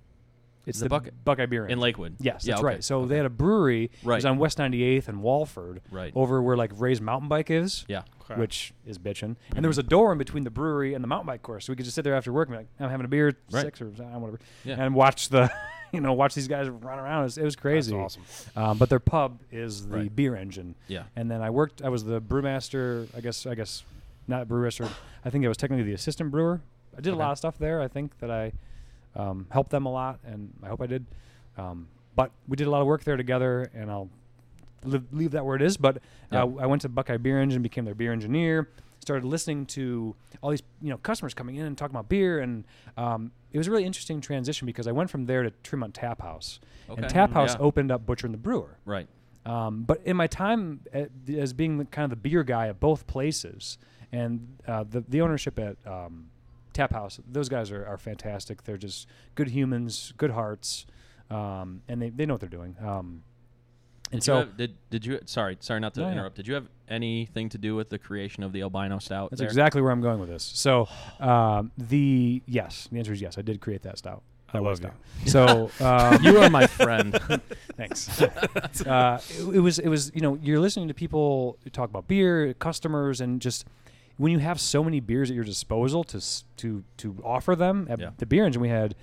[0.65, 2.15] It's the the, Buckeye- Buckeye Beer in Lakewood?
[2.19, 2.65] Yes, Yeah, that's okay.
[2.75, 2.83] right.
[2.83, 3.85] So they had a brewery.
[3.85, 4.15] It Right.
[4.15, 6.11] was on West 98th and Walford, Right.
[6.15, 7.85] over where like Ray's mountain bike is.
[7.87, 8.03] Yeah.
[8.29, 8.39] Okay.
[8.39, 9.35] Which is bitching.
[9.55, 11.71] And there was a door in between the brewery and the mountain bike course, so
[11.73, 13.61] we could just sit there after work and be like, I'm having a beer, Right.
[13.61, 14.83] six or uh, whatever, Yeah.
[14.83, 15.51] and watch the,
[15.91, 17.21] you know, watch these guys run around.
[17.21, 17.93] It was, it was crazy.
[17.95, 18.23] awesome.
[18.55, 20.15] Um, but their pub is the Right.
[20.15, 20.73] beer engine.
[20.87, 21.03] Yeah.
[21.15, 21.83] And then I worked.
[21.83, 23.07] I was the brewmaster.
[23.15, 23.45] I guess.
[23.45, 23.83] I guess
[24.27, 24.89] not brewmaster.
[25.23, 26.61] I think I was technically the assistant brewer.
[26.97, 27.81] I did a lot of stuff there.
[27.81, 28.53] I think that I
[29.15, 31.05] um, helped them a lot, and I hope I did.
[31.57, 34.09] Um, but we did a lot of work there together, and I'll
[34.83, 35.77] leave, leave that where it is.
[35.77, 35.99] But
[36.31, 36.43] Yeah.
[36.43, 38.69] uh, I went to Buckeye Beer Engine, became their beer engineer.
[38.99, 42.63] Started listening to all these you know customers coming in and talking about beer, and
[42.97, 46.21] um, it was a really interesting transition because I went from there to Tremont Tap
[46.21, 46.59] House,
[46.89, 47.01] Okay.
[47.01, 47.59] and Tap Mm, House yeah.
[47.61, 48.77] opened up Butcher and the Brewer.
[48.85, 49.07] Right.
[49.45, 52.79] Um, but in my time at, as being the, kind of the beer guy at
[52.79, 53.77] both places,
[54.19, 56.27] and uh, the the ownership at um,
[56.73, 58.63] Tap House, those guys are, are fantastic.
[58.63, 60.85] They're just good humans, good hearts,
[61.29, 62.75] um, and they, they know what they're doing.
[62.81, 63.23] Um,
[64.11, 65.19] and Did you so have- did did you?
[65.25, 66.13] Sorry, sorry not to No, yeah.
[66.13, 66.35] interrupt.
[66.35, 69.31] Did you have anything to do with the creation of the albino stout?
[69.31, 69.47] that's there?
[69.49, 70.43] exactly where I'm going with this.
[70.43, 70.87] So
[71.19, 73.37] um, the yes, the answer is yes.
[73.37, 74.21] I did create that stout.
[74.53, 74.93] I was love
[75.25, 75.71] stout.
[75.79, 77.11] So um, You are my friend.
[77.77, 78.21] Thanks.
[78.21, 82.53] uh, it, it was it was you know you're listening to people talk about beer,
[82.53, 83.65] customers, and just
[84.17, 86.21] when you have so many beers at your disposal to
[86.57, 88.09] to to offer them at Yeah.
[88.17, 88.95] the beer engine, we had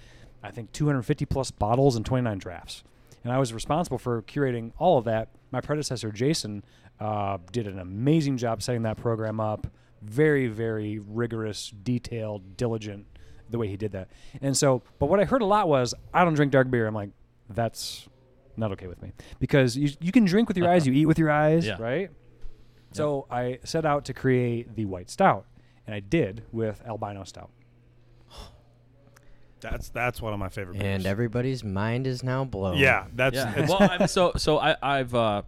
[0.42, 2.82] I think 250 plus bottles and 29 drafts,
[3.22, 5.28] and I was responsible for curating all of that.
[5.50, 6.64] My predecessor Jason
[7.00, 9.66] uh, did an amazing job setting that program up.
[10.02, 13.06] Very very rigorous, detailed, diligent
[13.50, 14.08] the way he did that.
[14.40, 16.86] And so, but what I heard a lot was, I don't drink dark beer.
[16.86, 17.10] I'm like,
[17.50, 18.08] that's
[18.56, 21.18] not okay with me because you you can drink with your eyes, you eat with
[21.18, 21.76] your eyes, Yeah.
[21.80, 22.10] right?
[22.92, 25.46] So I set out to create the white stout,
[25.86, 27.50] and I did with albino stout.
[29.60, 30.76] That's that's one of my favorite.
[30.76, 31.06] And beers.
[31.06, 32.78] everybody's mind is now blown.
[32.78, 33.52] yeah, that's yeah.
[33.52, 35.42] it's- well, I'm, so so I, I've uh,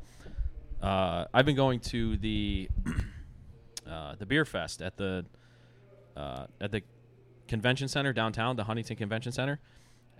[0.81, 2.69] uh, I've been going to the
[3.91, 5.25] uh, the beer fest at the
[6.17, 6.83] uh, at the
[7.49, 9.61] convention center downtown, the Huntington Convention Center.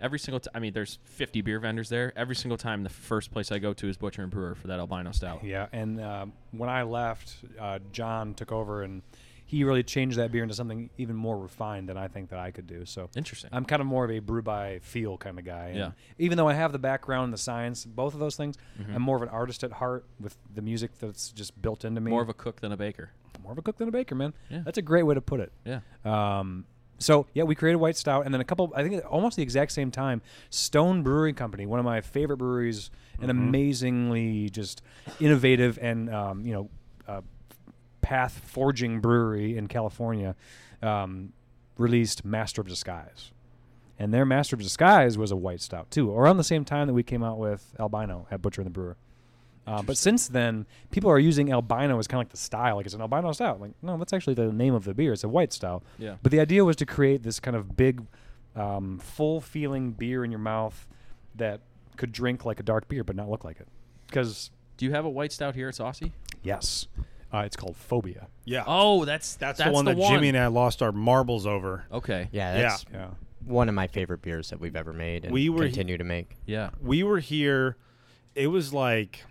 [0.01, 2.11] Every single time, I mean, there's 50 beer vendors there.
[2.17, 4.79] Every single time, the first place I go to is Butcher and Brewer for that
[4.79, 5.43] albino stout.
[5.43, 9.01] Yeah, and um, when I left, uh, John took over, and
[9.47, 12.49] he really changed that beer into something even more refined than I think that I
[12.51, 12.83] could do.
[12.85, 13.51] So Interesting.
[13.53, 15.67] I'm kind of more of a brew by feel kind of guy.
[15.67, 15.91] and Yeah.
[16.17, 18.95] Even though I have the background, the science, both of those things, Mhm.
[18.95, 22.09] I'm more of an artist at heart with the music that's just built into me.
[22.09, 23.11] More of a cook than a baker.
[23.43, 24.33] more of a cook than a baker, man.
[24.49, 24.61] Yeah.
[24.65, 25.51] That's a great way to put it.
[25.65, 25.81] Yeah.
[26.03, 26.65] Um,
[26.97, 28.71] so yeah, we created white stout, and then a couple.
[28.75, 32.89] I think almost the exact same time, Stone Brewing Company, one of my favorite breweries,
[33.21, 34.81] an amazingly just
[35.19, 36.69] innovative and um, you know,
[37.07, 37.21] uh,
[38.01, 40.35] path forging brewery in California,
[40.81, 41.33] um,
[41.77, 43.31] released Master of Disguise,
[43.99, 46.93] and their Master of Disguise was a white stout too, around the same time that
[46.93, 48.97] we came out with Albino at Butcher and the Brewer.
[49.67, 52.85] Uh, but since then, people are using albino as kind of like the style, like
[52.85, 53.59] it's an albino stout.
[53.59, 55.13] Like, no, that's actually the name of the beer.
[55.13, 55.83] It's a white stout.
[55.97, 56.15] Yeah.
[56.21, 58.03] But the idea was to create this kind of big,
[58.55, 60.87] um, full feeling beer in your mouth
[61.35, 61.61] that
[61.97, 63.67] could drink like a dark beer but not look like it.
[64.07, 66.11] Because Do you have a white stout here at Saucy?
[66.43, 66.87] yes,
[67.33, 68.27] uh, it's called Phobia.
[68.45, 68.63] yeah.
[68.67, 71.85] Oh, that's that's, the one that Jimmy and I lost our marbles over.
[71.91, 72.29] Okay.
[72.31, 72.61] Yeah, Yeah.
[72.61, 73.07] that's Yeah.
[73.45, 76.03] one of my favorite beers that we've ever made and We were he- continue to
[76.03, 76.35] make.
[76.45, 76.69] Yeah.
[76.81, 77.77] we were here
[78.35, 79.23] it was like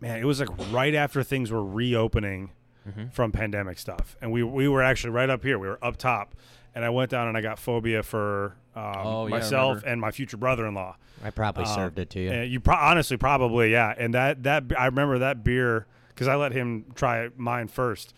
[0.00, 2.50] man it was like right after things were reopening
[2.88, 3.12] Mhm.
[3.12, 6.34] from pandemic stuff and we we were actually right up here we were up top
[6.74, 10.10] and i went down and i got phobia for um, Oh, yeah, myself and my
[10.12, 12.32] future brother-in-law I probably Um, served it to you.
[12.42, 16.52] you pro- honestly probably yeah and that that I remember that beer because I let
[16.52, 18.14] him try mine first,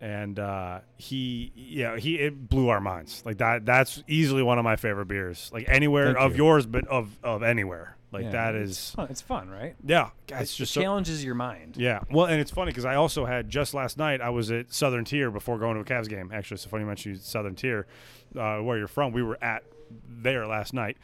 [0.00, 3.64] and uh, he yeah he it blew our minds like that.
[3.66, 5.50] That's easily one of my favorite beers.
[5.52, 6.44] Like anywhere Thank of you.
[6.44, 7.96] yours, but of of anywhere.
[8.10, 9.08] Like Yeah, that it's fun.
[9.10, 9.76] It's fun, right?
[9.84, 10.10] yeah.
[10.28, 11.76] It, It's just it so, challenges your mind.
[11.76, 12.00] yeah.
[12.10, 14.20] Well, and it's funny because I also had just last night.
[14.20, 16.30] I was at Southern Tier before going to a Cavs game.
[16.32, 17.86] Actually, it's funny you mentioned Southern Tier,
[18.34, 19.12] uh, where you're from.
[19.12, 19.62] We were at
[20.08, 20.96] there last night,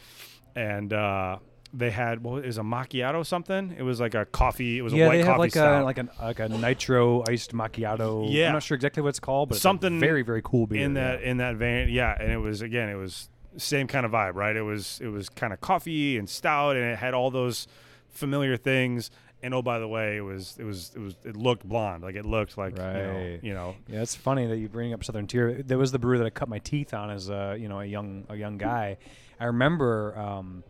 [0.57, 1.39] and uh,
[1.73, 3.75] they had what is a macchiato something.
[3.77, 4.79] It was like a coffee.
[4.79, 5.83] It was yeah, a white they have coffee like stout.
[5.83, 8.27] a like a like a nitro iced macchiato.
[8.31, 8.47] Yeah.
[8.49, 10.83] I'm not sure exactly what it's called, but Something very very cool beer.
[10.83, 11.31] in that yeah.
[11.31, 11.89] in that vein.
[11.91, 14.55] Yeah, and it was again, it was same kind of vibe, right?
[14.57, 17.67] It was it was kind of coffee and stout, and it had all those
[18.11, 19.11] familiar things.
[19.43, 22.15] And oh, by the way, it was it was it was it looked blonde, like
[22.15, 25.27] it looked like you know, you know Yeah, it's funny that you bring up Southern
[25.27, 25.63] Tier.
[25.63, 27.85] There was the brewer that I cut my teeth on as a you know a
[27.85, 28.97] young a young guy.
[29.39, 30.65] I remember um,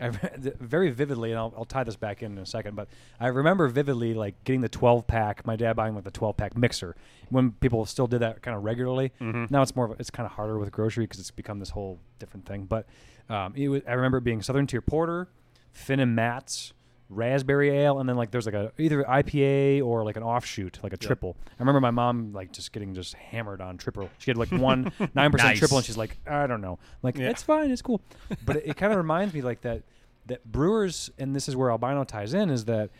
[0.00, 0.08] I
[0.60, 2.74] very vividly, and I'll, I'll tie this back in in a second.
[2.76, 2.88] But
[3.20, 5.46] I remember vividly like getting the 12 pack.
[5.46, 6.96] My dad buying like the 12 pack mixer
[7.30, 9.12] when people still did that kind of regularly.
[9.20, 9.50] Mhm.
[9.50, 11.70] Now it's more of a, it's kind of harder with grocery because it's become this
[11.70, 12.64] whole different thing.
[12.64, 12.86] But
[13.28, 15.28] um, it was, I remember it being Southern Tier Porter,
[15.72, 16.72] Phin and Matt's.
[17.10, 20.92] Raspberry ale, and then like there's like a either IPA or like an offshoot, like
[20.92, 21.36] a triple.
[21.48, 24.08] I remember my mom like just getting just hammered on triple.
[24.18, 25.58] She had like one nine percent Nice.
[25.58, 27.30] triple, and she's like, I don't know, like Yeah.
[27.30, 28.00] it's fine, it's cool.
[28.44, 29.82] But it, it kind of reminds me like that
[30.26, 32.90] that brewers, and this is where albino ties in, is that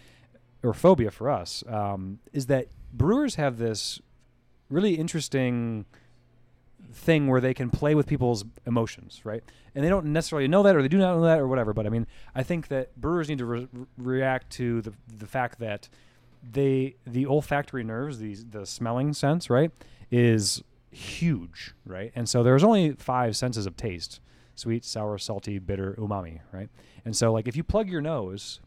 [0.62, 4.00] or phobia for us um, is that brewers have this
[4.70, 5.84] really interesting
[6.94, 9.42] thing where they can play with people's emotions, right?
[9.74, 11.72] And they don't necessarily know that, or they do not know that, or whatever.
[11.72, 15.58] But I mean, I think that brewers need to re- react to the the fact
[15.58, 15.88] that
[16.52, 19.70] they the olfactory nerves, these the smelling sense, right,
[20.10, 22.12] is huge, right?
[22.14, 24.20] And so there's only five senses of taste:
[24.54, 26.68] sweet, sour, salty, bitter, umami, right?
[27.04, 28.60] And so like if you plug your nose,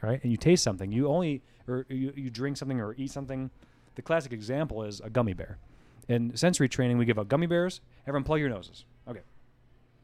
[0.00, 3.50] right, and you taste something, you only or you, you drink something or eat something.
[3.94, 5.58] The classic example is a gummy bear.
[6.08, 7.80] In sensory training, we give out gummy bears.
[8.06, 8.84] Everyone plug your noses.
[9.06, 9.20] Okay.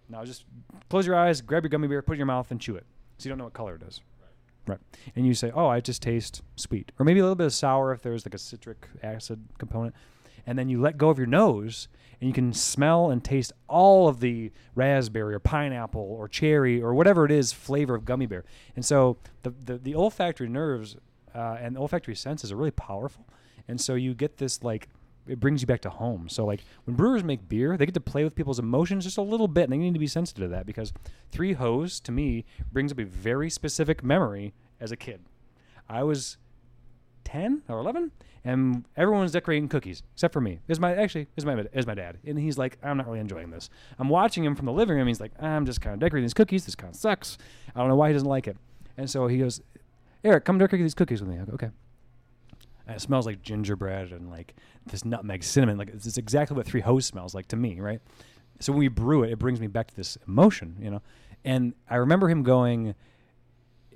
[0.09, 0.45] Now just
[0.91, 2.85] close your eyes, grab your gummy bear, put it in your mouth, and chew it.
[3.19, 4.01] So you don't know what color it is.
[4.67, 4.79] Right.
[5.15, 6.93] And you say, oh, I just taste sweet.
[6.99, 9.95] Or maybe a little bit of sour if there's like a citric acid component.
[10.47, 11.89] And then you let go of your nose
[12.21, 16.95] and you can smell and taste all of the raspberry or pineapple or cherry or
[16.95, 18.45] whatever it is flavor of gummy bear.
[18.77, 20.97] And so the, the, the olfactory nerves
[21.35, 23.27] uh, and olfactory senses are really powerful.
[23.69, 24.89] And so you get this like
[25.27, 26.29] it brings you back to home.
[26.29, 29.23] So like when brewers make beer, they get to play with people's emotions just a
[29.23, 30.93] little bit, and they need to be sensitive to that because
[31.31, 35.21] Three Hoes to me brings up a very specific memory as a kid.
[35.89, 36.37] I was
[37.25, 38.13] ten or eleven,
[38.45, 40.61] and everyone was decorating cookies except for me.
[40.69, 43.51] Is my actually is my is my dad, and he's like, I'm not really enjoying
[43.51, 43.71] this.
[43.99, 45.09] I'm watching him from the living room.
[45.09, 46.65] He's like, I'm just kind of decorating these cookies.
[46.67, 47.39] This kind of sucks.
[47.75, 48.57] I don't know why he doesn't like it.
[48.97, 49.61] And so he goes,
[50.23, 51.37] Eric, come decorate these cookies with me.
[51.37, 51.71] Go, okay.
[52.87, 54.55] And it smells like gingerbread and like
[54.87, 55.79] this nutmeg cinnamon.
[55.79, 58.01] Like it's, exactly what Three Hoes smells like to me, right?
[58.61, 61.03] So when we brew it, it brings me back to this emotion, you know.
[61.45, 62.95] And I remember him going.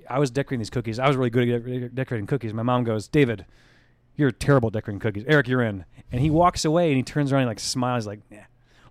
[0.09, 0.97] I was decorating these cookies.
[0.97, 2.53] I was really good at decorating cookies.
[2.53, 3.45] My mom goes, David,
[4.15, 5.23] you're terrible at decorating cookies.
[5.27, 5.85] Eric, you're in.
[6.11, 8.21] And he walks away and he turns around and like smiles like.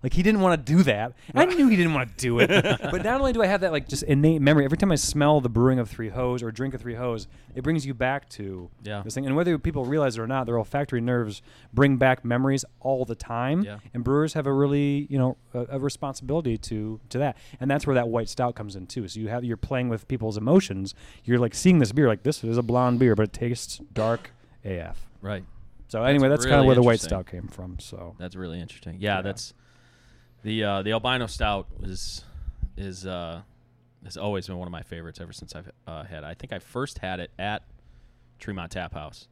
[0.01, 1.13] Like he didn't want to do that.
[1.35, 2.47] I knew he didn't want to do it.
[2.81, 5.41] but not only do I have that like just innate memory, every time I smell
[5.41, 8.69] the brewing of Three Hoes or drink of Three Hoes, it brings you back to
[8.83, 9.01] Yeah.
[9.03, 9.25] this thing.
[9.25, 11.41] And whether people realize it or not, their olfactory nerves
[11.73, 13.63] bring back memories all the time.
[13.63, 13.79] Yeah.
[13.93, 17.37] And brewers have a really, you know, a, a responsibility to to that.
[17.59, 19.07] And that's where that white stout comes in too.
[19.07, 20.95] So you have you're playing with people's emotions.
[21.25, 24.31] You're like seeing this beer like this is a blonde beer, but it tastes dark
[24.63, 25.07] AF.
[25.21, 25.43] Right.
[25.89, 27.79] So anyway, that's kind of where the white stout came from.
[27.79, 28.97] So That's really interesting.
[28.99, 29.21] Yeah, Yeah.
[29.23, 29.53] that's
[30.43, 32.23] the uh, the albino stout is
[32.77, 33.41] is uh,
[34.03, 36.23] has always been one of my favorites ever since I've uh, had.
[36.23, 36.27] it.
[36.27, 37.63] I think I first had it at
[38.39, 39.27] Tremont Tap House,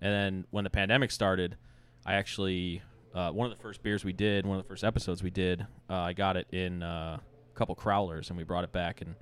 [0.00, 1.56] and then when the pandemic started,
[2.04, 2.82] I actually
[3.14, 5.66] uh, one of the first beers we did, one of the first episodes we did,
[5.90, 9.14] uh, I got it in uh, a couple crowlers, and we brought it back and.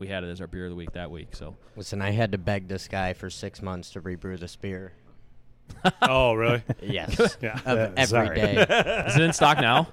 [0.00, 1.34] We had it as our beer of the week that week.
[1.34, 4.92] So Listen, I had to beg this guy for six months to rebrew this beer.
[6.02, 6.62] oh really?
[6.80, 7.36] Yes.
[7.42, 7.58] Yeah.
[7.66, 8.36] Of Yeah, every sorry.
[8.36, 8.56] day.
[9.08, 9.88] is it in stock now?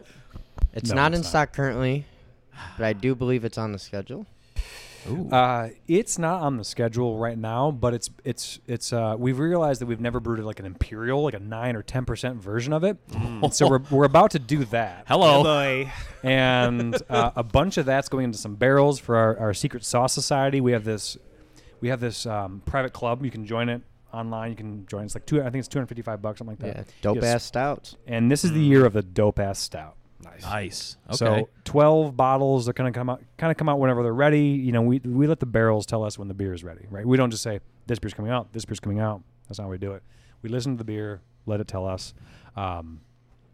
[0.76, 1.30] It's No, not it's in not.
[1.30, 2.06] stock currently,
[2.78, 4.26] but I do believe it's on the schedule.
[5.08, 5.30] Ooh.
[5.30, 8.92] Uh, it's not on the schedule right now, but it's it's it's.
[8.92, 12.06] Uh, we've realized that we've never brewed like an imperial, like a nine or ten
[12.06, 12.98] percent version of it.
[13.14, 15.06] And so we're we're about to do that.
[15.08, 15.86] Hello.
[16.24, 20.12] and uh, a bunch of that's going into some barrels for our, our secret sauce
[20.14, 20.60] society.
[20.60, 21.18] We have this
[21.82, 23.24] we have this um, private club.
[23.24, 24.50] You can join it online.
[24.52, 25.06] You can join.
[25.06, 25.40] It's like two.
[25.42, 26.88] I think it's two hundred fifty five bucks, something like Yeah, that.
[27.04, 27.26] dope Yes.
[27.26, 27.96] ass stouts.
[28.08, 29.98] And this is the year of the dope ass stout.
[30.26, 30.44] Nice.
[30.44, 30.98] Nice.
[31.08, 31.16] Okay.
[31.16, 32.66] So twelve bottles.
[32.66, 34.48] They're gonna come out, kind of come out whenever they're ready.
[34.48, 37.06] You know, we we let the barrels tell us when the beer is ready, right?
[37.06, 39.22] We don't just say this beer's coming out, this beer's coming out.
[39.48, 40.04] That's not how we do it.
[40.42, 42.14] We listen to the beer, let it tell us.
[42.56, 43.02] Um,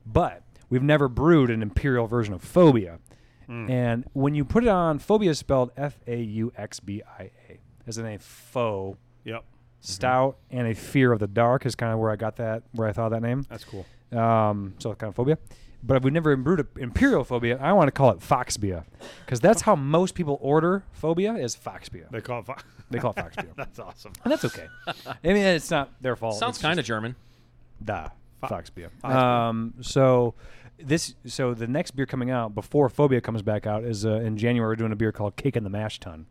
[0.06, 3.00] but we've never brewed an imperial version of Phobia.
[3.50, 7.32] And when you put it on, Phobia is spelled F A U X B I
[7.50, 9.44] A, as in a faux Yep.
[9.82, 12.88] stout and a fear of the dark is kind of where I got that, where
[12.88, 13.46] I thought that name.
[13.50, 13.86] That's cool.
[14.18, 15.38] Um, so kind of phobia.
[15.84, 18.84] But if we've never brewed a imperial phobia, I want to call it foxbia
[19.26, 22.10] because that's how most people order phobia is foxbia.
[22.12, 22.46] They call it.
[22.46, 22.56] Fo-
[22.92, 24.14] They call it foxbia, That's awesome.
[24.24, 24.68] and that's okay.
[24.88, 26.36] I mean, it's not their fault.
[26.38, 27.16] Sounds It's kind of German.
[27.84, 28.10] Da
[28.44, 28.90] Foxbia.
[29.04, 29.16] Foxbia.
[29.16, 30.34] Um, so
[30.78, 34.36] this, so the next beer coming out before Phobia comes back out is uh, in
[34.38, 34.70] January.
[34.72, 36.26] We're doing a beer called Cake in the Mash Tun,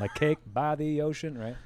[0.00, 1.56] like cake by the ocean, right?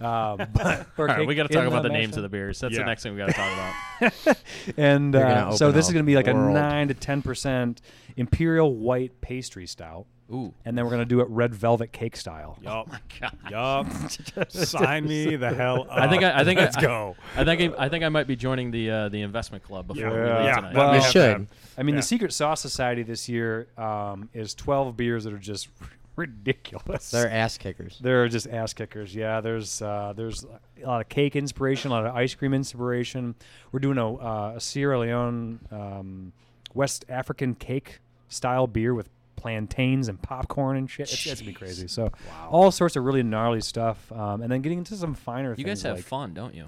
[0.00, 2.28] Um, but, All right, cake we got to talk about the mash names of the
[2.28, 2.60] beers.
[2.60, 2.80] That's Yeah.
[2.80, 4.36] the next thing we got to talk about.
[4.76, 6.50] And uh, so this is going to be like world.
[6.50, 7.80] a nine to ten percent
[8.16, 10.52] imperial white pastry stout, Ooh.
[10.64, 12.58] and then we're going to do it red velvet cake style.
[12.62, 12.88] Yup.
[12.88, 13.38] Oh my god.
[13.50, 14.50] Yup.
[14.50, 15.88] Sign me the hell up.
[15.90, 17.16] I think I, I think Let's I, go.
[17.36, 20.10] I think I, I think I might be joining the uh, the investment club before
[20.10, 20.36] we Yeah.
[20.36, 20.54] leave Yeah.
[20.56, 20.74] tonight.
[20.74, 21.46] Well, we You should.
[21.78, 22.00] I mean, Yeah.
[22.00, 25.68] the Secret Sauce Society this year um, is twelve beers that are just
[26.16, 27.10] ridiculous.
[27.10, 27.98] They're ass kickers.
[28.00, 29.14] They're just ass kickers.
[29.14, 30.44] Yeah, there's uh, there's
[30.82, 33.34] a lot of cake inspiration, a lot of ice cream inspiration.
[33.72, 36.32] We're doing a, uh, a Sierra Leone um,
[36.74, 41.12] West African cake style beer with plantains and popcorn and shit.
[41.12, 41.88] It's, it's gonna be crazy.
[41.88, 42.10] So
[42.50, 45.50] all sorts of really gnarly stuff, um, and then getting into some finer.
[45.50, 46.66] You things guys have like, fun, don't you?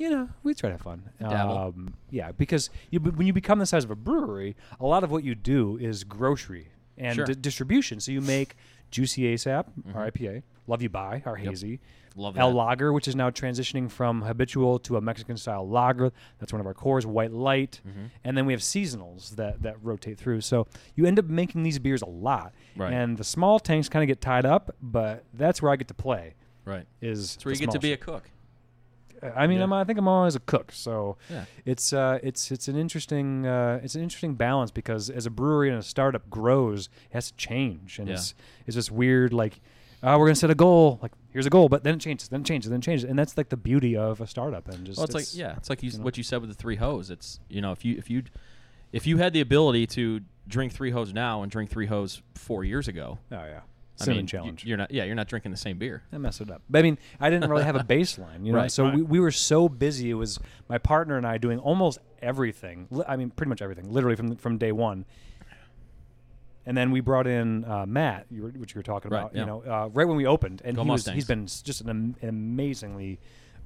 [0.00, 1.02] you know, we try to have fun.
[1.22, 5.10] Um, yeah, because you, when you become the size of a brewery, a lot of
[5.10, 7.26] what you do is grocery and Sure.
[7.26, 8.00] di- distribution.
[8.00, 8.56] So you make
[8.90, 11.80] Juicy ASAP, our IPA, Love You Bye, our hazy,
[12.16, 12.56] Love El that.
[12.56, 16.12] Lager, which is now transitioning from habitual to a Mexican style lager.
[16.38, 17.80] That's one of our cores, White Light.
[17.86, 18.04] Mm-hmm.
[18.24, 20.40] And then we have seasonals that, that rotate through.
[20.40, 22.52] So you end up making these beers a lot.
[22.76, 22.92] Right.
[22.92, 25.94] And the small tanks kind of get tied up, but that's where I get to
[25.94, 26.34] play.
[26.64, 26.86] Right.
[27.00, 28.28] Is That's where you get to be a cook.
[29.22, 29.64] I mean, Yeah.
[29.64, 31.44] I'm, I think I'm always a cook, so Yeah.
[31.64, 35.68] it's uh, it's it's an interesting uh, it's an interesting balance because as a brewery
[35.68, 38.14] and a startup grows, it has to change, and Yeah.
[38.14, 38.34] it's
[38.66, 39.32] it's just weird.
[39.32, 39.60] Like,
[40.02, 40.98] uh, we're gonna set a goal.
[41.02, 43.18] Like, here's a goal, but then it changes, then it changes, then it changes, and
[43.18, 44.68] that's like the beauty of a startup.
[44.68, 46.04] And just Well, it's, like yeah, it's like you, you know.
[46.04, 47.10] what you said with the three hoes.
[47.10, 48.22] It's you know if you if you
[48.92, 52.64] if you had the ability to drink three hoes now and drink three hoes four
[52.64, 53.60] years ago, oh yeah,
[54.04, 54.64] cinnamon mean, challenge.
[54.64, 56.02] You, are not yeah you're not drinking the same beer.
[56.12, 56.62] I messed it up.
[56.68, 58.58] But I mean, I didn't really have a baseline, you know.
[58.58, 58.94] Right, so right.
[58.94, 60.10] we, we were so busy.
[60.10, 62.86] It was my partner and I doing almost everything.
[62.90, 65.04] Li- I mean, pretty much everything, literally from from day one.
[66.66, 69.34] And then we brought in uh, Matt, you were, which you were talking Right, about.
[69.34, 69.40] yeah.
[69.40, 71.14] You know, uh, right when we opened, and Go he was, Mustangs.
[71.14, 73.18] he's been s- just an, am- an amazingly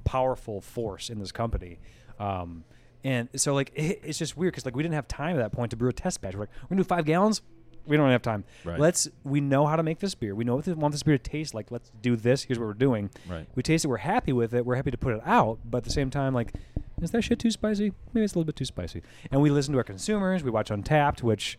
[0.05, 1.79] powerful force in this company.
[2.19, 2.63] Um,
[3.03, 5.51] and so like it, it's just weird because like we didn't have time at that
[5.51, 6.33] point to brew a test batch.
[6.33, 7.41] We're like, we're gonna do five gallons.
[7.87, 8.43] We don't have time.
[8.63, 8.79] Right.
[8.79, 9.07] Let's.
[9.23, 10.33] We know how to make this beer.
[10.35, 11.71] We know what we want this beer to taste like.
[11.71, 12.43] Let's do this.
[12.43, 13.09] Here's what we're doing.
[13.27, 13.47] Right.
[13.55, 13.87] We taste it.
[13.87, 14.65] We're happy with it.
[14.65, 15.59] We're happy to put it out.
[15.65, 16.53] But at the same time, like,
[17.01, 17.93] is that shit too spicy?
[18.13, 19.01] Maybe it's a little bit too spicy.
[19.31, 20.43] And we listen to our consumers.
[20.43, 21.57] We watch Untappd, which,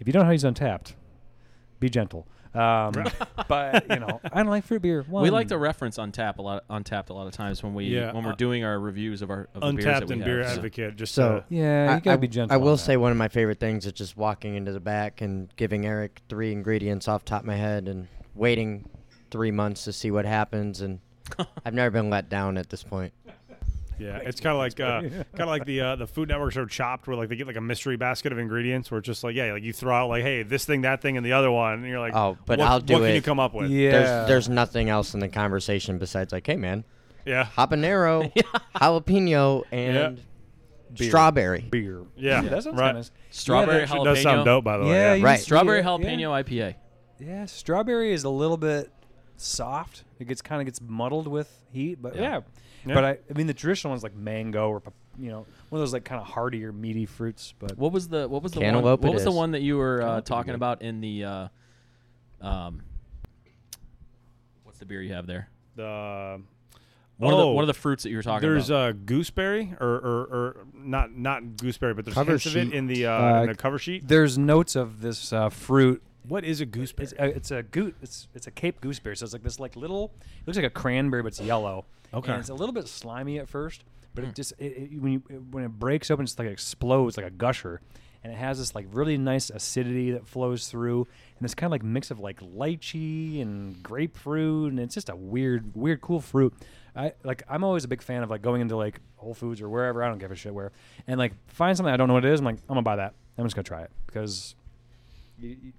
[0.00, 0.94] if you don't know how to use Untappd,
[1.80, 2.26] be gentle.
[2.54, 2.92] Um,
[3.48, 5.04] but you know, I don't like fruit beer.
[5.08, 5.46] We like One.
[5.48, 8.32] to reference Untap a lot Untappd a lot of times when we Yeah, when we're
[8.32, 10.26] uh, doing our reviews of our of the beers Untappd that we and have.
[10.26, 10.96] Beer So- Advocate.
[10.96, 12.54] Just So- to- Yeah, you I- gotta I, be gentle.
[12.54, 12.82] I on will that.
[12.82, 16.20] say one of my favorite things is just walking into the back and giving Eric
[16.28, 18.88] three ingredients off top of my head and waiting
[19.30, 20.80] three months to see what happens.
[20.80, 21.00] And
[21.66, 23.12] I've never been let down at this point.
[23.98, 26.66] Yeah, it's kind of like uh, kind of like the uh, the Food Network show
[26.66, 29.34] Chopped, where like they get like a mystery basket of ingredients, where it's just like
[29.34, 31.74] yeah, like you throw out like hey, this thing, that thing, and the other one,
[31.74, 33.70] and you're like, Oh, but what, I'll do what can you come up with?
[33.70, 33.90] Yeah.
[33.90, 36.84] There's there's nothing else in the conversation besides like, hey man,
[37.26, 38.32] yeah, habanero,
[38.76, 40.20] jalapeno, and
[40.96, 41.08] Beer.
[41.08, 41.66] strawberry.
[41.70, 42.02] beer.
[42.16, 42.94] Yeah, that sounds right.
[42.94, 43.10] nice.
[43.30, 44.90] Strawberry Yeah, Actually does sound dope, by the way.
[44.90, 45.34] Yeah, Yeah, Right.
[45.34, 46.74] just- Strawberry yeah, jalapeno IPA.
[47.20, 48.90] Yeah, strawberry is a little bit
[49.40, 50.04] soft.
[50.18, 52.22] It gets kind of gets muddled with heat, but Yeah.
[52.22, 52.40] yeah.
[52.86, 52.94] Yeah.
[52.94, 54.80] But I, I mean, the traditional ones like mango or
[55.18, 57.52] you know one of those like kind of heartier, meaty fruits.
[57.58, 59.62] But What was the what was the one, Cantaloupe what it was the one that
[59.62, 61.48] you were uh, talking about in the uh,
[62.40, 62.82] um
[64.62, 65.48] what's the beer you have there?
[65.76, 66.40] The
[67.16, 68.82] One of the oh, one of the fruits that you were talking there's about.
[68.84, 72.72] There's uh, gooseberry or, or or not not gooseberry, but there's Cover hints of it
[72.72, 74.06] in the uh, Uh, in the cover sheet.
[74.06, 76.02] there's notes of this uh, fruit.
[76.28, 77.04] What is a gooseberry?
[77.04, 77.64] It's a, it's a.
[78.02, 79.16] It's it's a Cape gooseberry.
[79.16, 80.12] So it's like this like little.
[80.20, 81.86] It looks like a cranberry, but it's yellow.
[82.12, 82.32] Okay.
[82.32, 84.32] And it's a little bit slimy at first, but it hmm.
[84.34, 87.26] just it, it, when you it, when it breaks open, it's like it explodes like
[87.26, 87.80] a gusher,
[88.22, 91.06] and it has this like really nice acidity that flows through,
[91.38, 95.16] and this kind of like mix of like lychee and grapefruit, and it's just a
[95.16, 96.54] weird weird cool fruit.
[96.96, 99.68] I like I'm always a big fan of like going into like Whole Foods or
[99.68, 100.72] wherever I don't give a shit where,
[101.06, 102.40] and like find something I don't know what it is.
[102.40, 103.14] I'm like I'm gonna buy that.
[103.36, 104.54] I'm just gonna try it because.
[105.40, 105.72] You, you,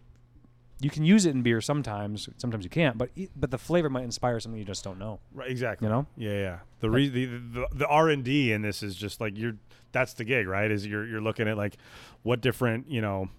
[0.81, 2.29] you can use it in beer sometimes.
[2.37, 5.19] Sometimes you can't, but but the flavor might inspire something you just don't know.
[5.33, 5.87] Right, exactly.
[5.87, 6.07] You know?
[6.15, 6.59] Yeah, yeah.
[6.79, 9.53] The re- the the, the R and D in this is just like you're.
[9.91, 10.69] That's the gig, right?
[10.69, 11.77] Is you're you're looking at like
[12.23, 13.29] what different you know,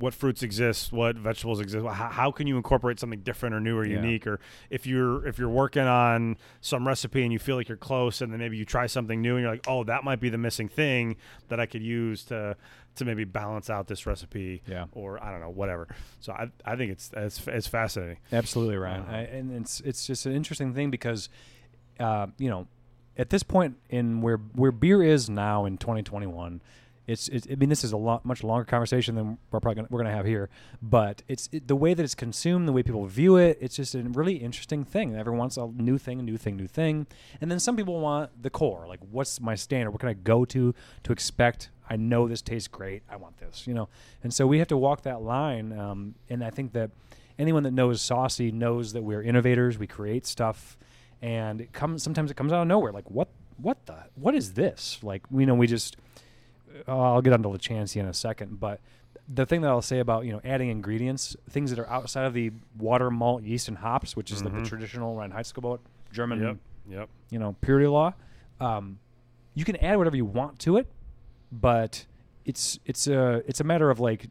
[0.00, 1.86] what fruits exist, what vegetables exist.
[1.86, 3.96] How, how can you incorporate something different or new or Yeah.
[4.02, 4.26] unique?
[4.26, 4.40] Or
[4.70, 8.32] if you're if you're working on some recipe and you feel like you're close, and
[8.32, 10.68] then maybe you try something new and you're like, oh, that might be the missing
[10.68, 11.16] thing
[11.48, 12.56] that I could use to
[12.96, 14.62] to maybe balance out this recipe.
[14.66, 14.86] Yeah.
[14.92, 15.86] Or I don't know, whatever.
[16.18, 18.16] So I I think it's it's it's fascinating.
[18.32, 19.02] Absolutely, Ryan.
[19.02, 19.12] Uh-huh.
[19.16, 21.28] I, and it's it's just an interesting thing because,
[22.00, 22.66] uh, you know,
[23.16, 26.62] at this point in where where beer is now in 2021,
[27.10, 29.88] it's, it's I mean this is a lot much longer conversation than we're probably gonna,
[29.90, 30.48] we're gonna have here,
[30.80, 33.58] but it's it, the way that it's consumed, the way people view it.
[33.60, 35.16] It's just a really interesting thing.
[35.16, 37.06] Everyone wants a new thing, new thing, new thing,
[37.40, 38.86] and then some people want the core.
[38.86, 39.90] Like, what's my standard?
[39.90, 41.70] What can I go to to expect?
[41.88, 43.02] I know this tastes great.
[43.10, 43.88] I want this, you know.
[44.22, 45.76] And so we have to walk that line.
[45.76, 46.92] Um, and I think that
[47.40, 49.78] anyone that knows Saucy knows that we're innovators.
[49.78, 50.78] We create stuff,
[51.20, 52.92] and it comes sometimes it comes out of nowhere.
[52.92, 55.00] Like what what the what is this?
[55.02, 55.96] Like you know we just
[56.86, 58.80] I'll get onto Lachancea in a second, but
[59.32, 62.34] the thing that I'll say about you know adding ingredients, things that are outside of
[62.34, 64.64] the water, malt, yeast, and hops, which is the Mhm.
[64.64, 65.78] traditional Reinheitsgebot
[66.12, 66.56] German Yep.
[66.88, 67.08] Yep.
[67.30, 68.14] you know purity law.
[68.60, 68.98] Um,
[69.54, 70.86] you can add whatever you want to it,
[71.52, 72.06] but
[72.44, 74.26] it's it's a it's a matter of like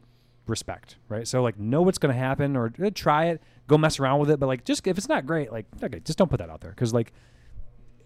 [0.46, 1.26] respect, right?
[1.28, 4.30] So like know what's going to happen or uh, try it, go mess around with
[4.30, 6.60] it, but like just if it's not great, like okay, just don't put that out
[6.60, 7.12] there because like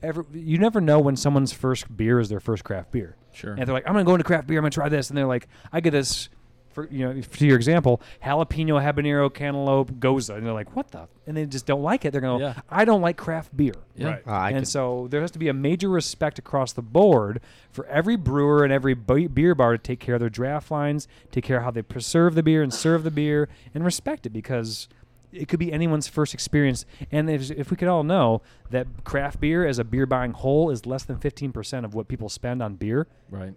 [0.05, 3.53] every you never know when someone's first beer is their first craft beer, Sure.
[3.55, 5.09] and they're like, I'm going to go into craft beer, I'm going to try this,
[5.11, 6.29] and they're like, I get this.
[6.73, 11.07] For, you know, to your example, jalapeno, habanero, cantaloupe, gose, and they're like, "What the?"
[11.25, 12.11] And they just don't like it.
[12.11, 12.61] They're going, to Yeah.
[12.69, 14.09] "I don't like craft beer." yeah.
[14.09, 14.23] Right.
[14.27, 17.41] Uh, and could- so there has to be a major respect across the board
[17.71, 21.45] for every brewer and every beer bar to take care of their draft lines, take
[21.45, 24.89] care of how they preserve the beer and serve the beer, and respect it because
[25.35, 26.87] it could be anyone's first experience.
[27.11, 30.71] And if, if we could all know that craft beer as a beer buying whole
[30.71, 33.55] is less than 15% of what people spend on beer, Right.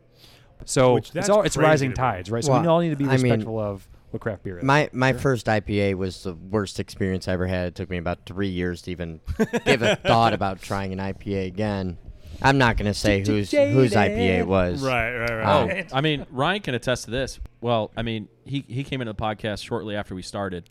[0.65, 2.43] so Which it's it's all it's rising tides, right?
[2.43, 4.63] So we all need to be I mean, respectful of what craft beer is.
[4.63, 7.67] My my first IPA was the worst experience I ever had.
[7.67, 9.19] It took me about three years to even
[9.65, 11.97] give a thought about trying an IPA again.
[12.41, 14.81] I'm not gonna say whose whose IPA it was.
[14.81, 15.17] Right.
[15.17, 15.31] Right.
[15.43, 15.45] Right.
[15.45, 15.69] Oh.
[15.91, 17.39] Oh, I mean, Ryan can attest to this.
[17.61, 20.69] Well, I mean, he he came into the podcast shortly after we started,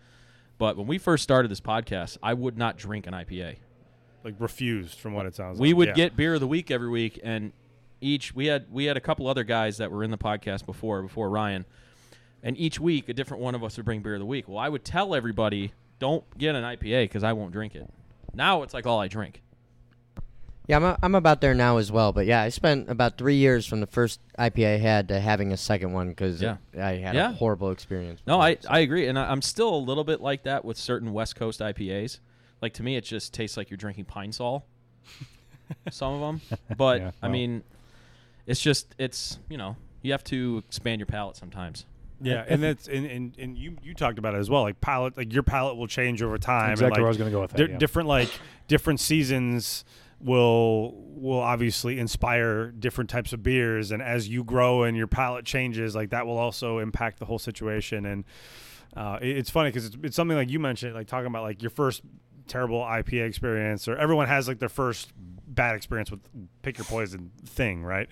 [0.58, 3.56] but when we first started this podcast, I would not drink an IPA.
[4.24, 5.70] like refused from what it sounds We like.
[5.70, 5.94] We would Yeah.
[5.94, 7.52] get beer of the week every week, and
[8.00, 11.00] each we had we had a couple other guys that were in the podcast before
[11.02, 11.64] before Ryan,
[12.42, 14.48] and each week a different one of us would bring beer of the week.
[14.48, 17.88] Well, I would tell everybody, don't get an IPA because I won't drink it.
[18.34, 19.42] Now it's like all I drink.
[20.68, 22.12] Yeah, I'm, a, I'm about there now as well.
[22.12, 25.52] But yeah, I spent about three years from the first IPA I had to having
[25.52, 26.56] a second one because Yeah.
[26.76, 27.30] I had Yeah.
[27.30, 28.20] a horrible experience.
[28.26, 28.68] No, before, I, so.
[28.70, 31.60] I agree, and I, I'm still a little bit like that with certain West Coast
[31.60, 32.18] IPAs.
[32.60, 34.66] Like to me, it just tastes like you're drinking Pine Sol.
[35.90, 37.32] Some of them, but Yeah, I well.
[37.32, 37.62] mean,
[38.46, 41.84] it's just it's you know you have to expand your palate sometimes.
[42.20, 44.62] Yeah, and that's and, and, and you you talked about it as well.
[44.62, 46.70] Like palate, like your palate will change over time.
[46.72, 47.66] exactly and like, where I was going to go with that.
[47.66, 47.78] di- yeah.
[47.78, 48.30] different like
[48.68, 49.84] different seasons
[50.20, 53.90] will will obviously inspire different types of beers.
[53.90, 57.38] And as you grow and your palate changes like that will also impact the whole
[57.38, 58.04] situation.
[58.04, 58.24] And
[58.96, 61.62] uh, it- it's funny because it's, it's something like you mentioned like talking about like
[61.62, 62.02] your first
[62.48, 66.20] terrible IPA experience or everyone has like their first bad experience with
[66.62, 68.08] pick your poison thing right?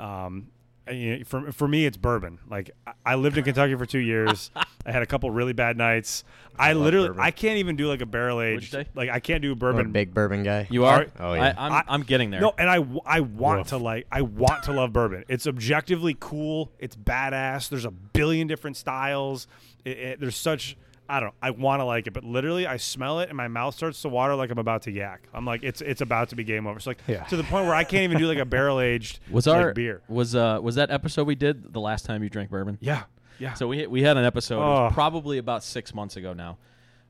[0.00, 0.48] Um,
[0.90, 2.38] you know, for for me, it's bourbon.
[2.50, 4.50] Like I- I lived in Kentucky for two years.
[4.86, 6.24] I had a couple really bad nights.
[6.58, 7.22] I, love literally, bourbon.
[7.22, 8.86] I can't even do like a barrel What'd aged.
[8.94, 9.92] Like I can't do I'm a bourbon.
[9.92, 10.66] big bourbon guy.
[10.70, 11.06] You are?
[11.20, 11.54] Oh, yeah.
[11.56, 12.40] I, I'm, I- I'm getting there.
[12.40, 13.68] No, and I, w- I want Woof.
[13.68, 15.24] to like I want to love bourbon.
[15.28, 16.72] It's objectively cool.
[16.78, 17.68] It's badass.
[17.68, 19.46] There's a billion different styles.
[19.84, 20.76] It, it- there's such
[21.08, 21.34] I don't know.
[21.42, 24.08] I want to like it, but literally I smell it and my mouth starts to
[24.08, 25.28] water like I'm about to yak.
[25.34, 26.76] I'm like it's it's about to be game over.
[26.78, 27.24] It's like Yeah.
[27.24, 29.72] to the point where I can't even do like a barrel aged was like, our
[29.74, 30.00] beer.
[30.08, 32.78] was uh was that episode we did the last time you drank bourbon?
[32.80, 33.02] Yeah,
[33.38, 33.52] yeah.
[33.54, 34.94] So we we had an episode it was Oh.
[34.94, 36.56] probably about six months ago now,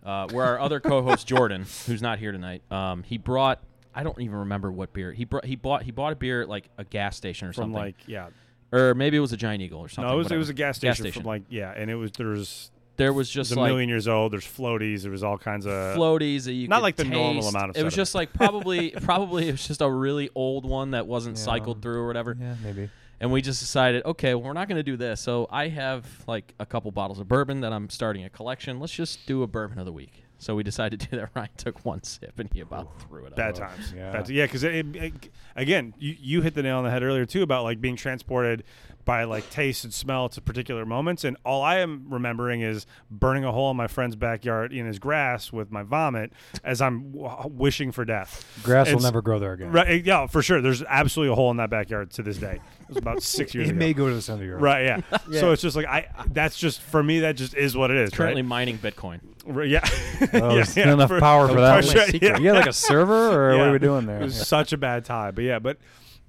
[0.04, 3.60] uh, where our other co-host Jordan, who's not here tonight, um, he brought
[3.94, 5.44] I don't even remember what beer he brought.
[5.44, 7.96] He bought he bought a beer at like a gas station or from something, like
[8.06, 8.28] yeah.
[8.72, 10.08] or maybe it was a Giant Eagle or something.
[10.08, 11.22] No, it was it was a gas station, gas station.
[11.22, 14.06] from like yeah, and it was there's there was it's just a like million years
[14.08, 14.32] old.
[14.32, 15.02] There's floaties.
[15.02, 17.76] There was all kinds of floaties that you not could like the normal amount of
[17.76, 17.94] It was sediment.
[17.94, 21.42] just like probably probably it was just a really old one that wasn't Yeah.
[21.44, 22.36] cycled through or whatever.
[22.38, 22.90] yeah, maybe.
[23.20, 25.20] And we just decided, okay, well, we're not going to do this.
[25.20, 28.80] So I have like a couple bottles of bourbon that I'm starting a collection.
[28.80, 30.24] Let's just do a bourbon of the week.
[30.38, 31.30] So we decided to do that.
[31.36, 33.70] Ryan took one sip and he about threw it bad up.
[33.70, 33.94] times.
[33.96, 34.10] Yeah.
[34.10, 37.24] Bad- yeah, because it, it- again, you you hit the nail on the head earlier
[37.24, 38.64] too about like being transported
[39.04, 41.24] by like taste and smell to particular moments.
[41.24, 44.98] And all I am remembering is burning a hole in my friend's backyard in his
[44.98, 46.32] grass with my vomit
[46.62, 48.44] as I'm w- wishing for death.
[48.62, 49.72] Grass will never grow there again.
[49.72, 49.88] Right?
[49.88, 50.60] Eh, yeah, for sure.
[50.60, 52.60] There's absolutely a hole in that backyard to this day.
[52.82, 53.72] It was about six years ago.
[53.72, 53.86] It ago.
[53.86, 55.00] may go to the center of your Right, yeah.
[55.30, 55.40] yeah.
[55.40, 56.06] So it's just like I.
[56.28, 57.20] That's just for me.
[57.20, 58.10] That just is what it is.
[58.10, 58.48] Currently right?
[58.48, 59.20] mining Bitcoin.
[59.44, 59.80] Right, yeah.
[60.34, 61.84] Oh, yeah, there's yeah, enough for- power for that.
[61.84, 62.38] sure, yeah.
[62.38, 63.68] You got like a server, or what Yeah.
[63.68, 64.20] are we doing there?
[64.20, 64.44] It was Yeah.
[64.44, 65.34] such a bad time.
[65.34, 65.78] But yeah, but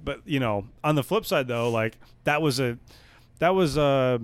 [0.04, 2.78] but you know, on the flip side though, like that was a
[3.40, 4.20] that was a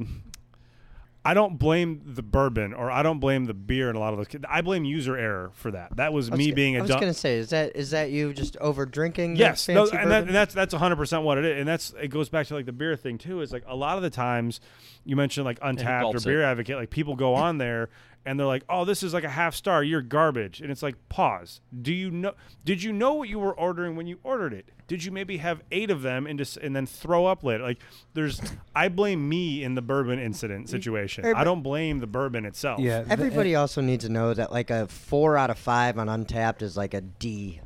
[1.23, 4.17] I don't blame the bourbon or I don't blame the beer and a lot of
[4.17, 4.41] those.
[4.49, 5.97] I blame user error for that.
[5.97, 7.01] That was was me g- being I a was dumb.
[7.01, 9.35] gonna say, is that is that you just over drinking?
[9.35, 11.93] Yes, no, fancy and, that, and that's that's 100 percent what it is, and that's
[12.01, 13.41] it goes back to like the beer thing too.
[13.41, 14.61] Is like a lot of the times
[15.03, 16.45] you mentioned like Untappd or Beer it.
[16.45, 17.89] Advocate, like people go on there
[18.25, 19.83] and they're like, "Oh, this is like a half star.
[19.83, 21.61] You're garbage," and it's like, pause.
[21.81, 22.33] Do you know?
[22.65, 24.65] Did you know what you were ordering when you ordered it?
[24.87, 27.63] Did you maybe have eight of them and just and then throw up later?
[27.63, 27.79] Like,
[28.13, 28.41] there's
[28.75, 31.25] I blame me in the bourbon incident situation.
[31.25, 32.79] I don't blame the bourbon itself.
[32.79, 32.99] yeah.
[32.99, 36.61] th- Everybody also needs to know that like a four out of five on Untappd
[36.61, 37.61] is like a D.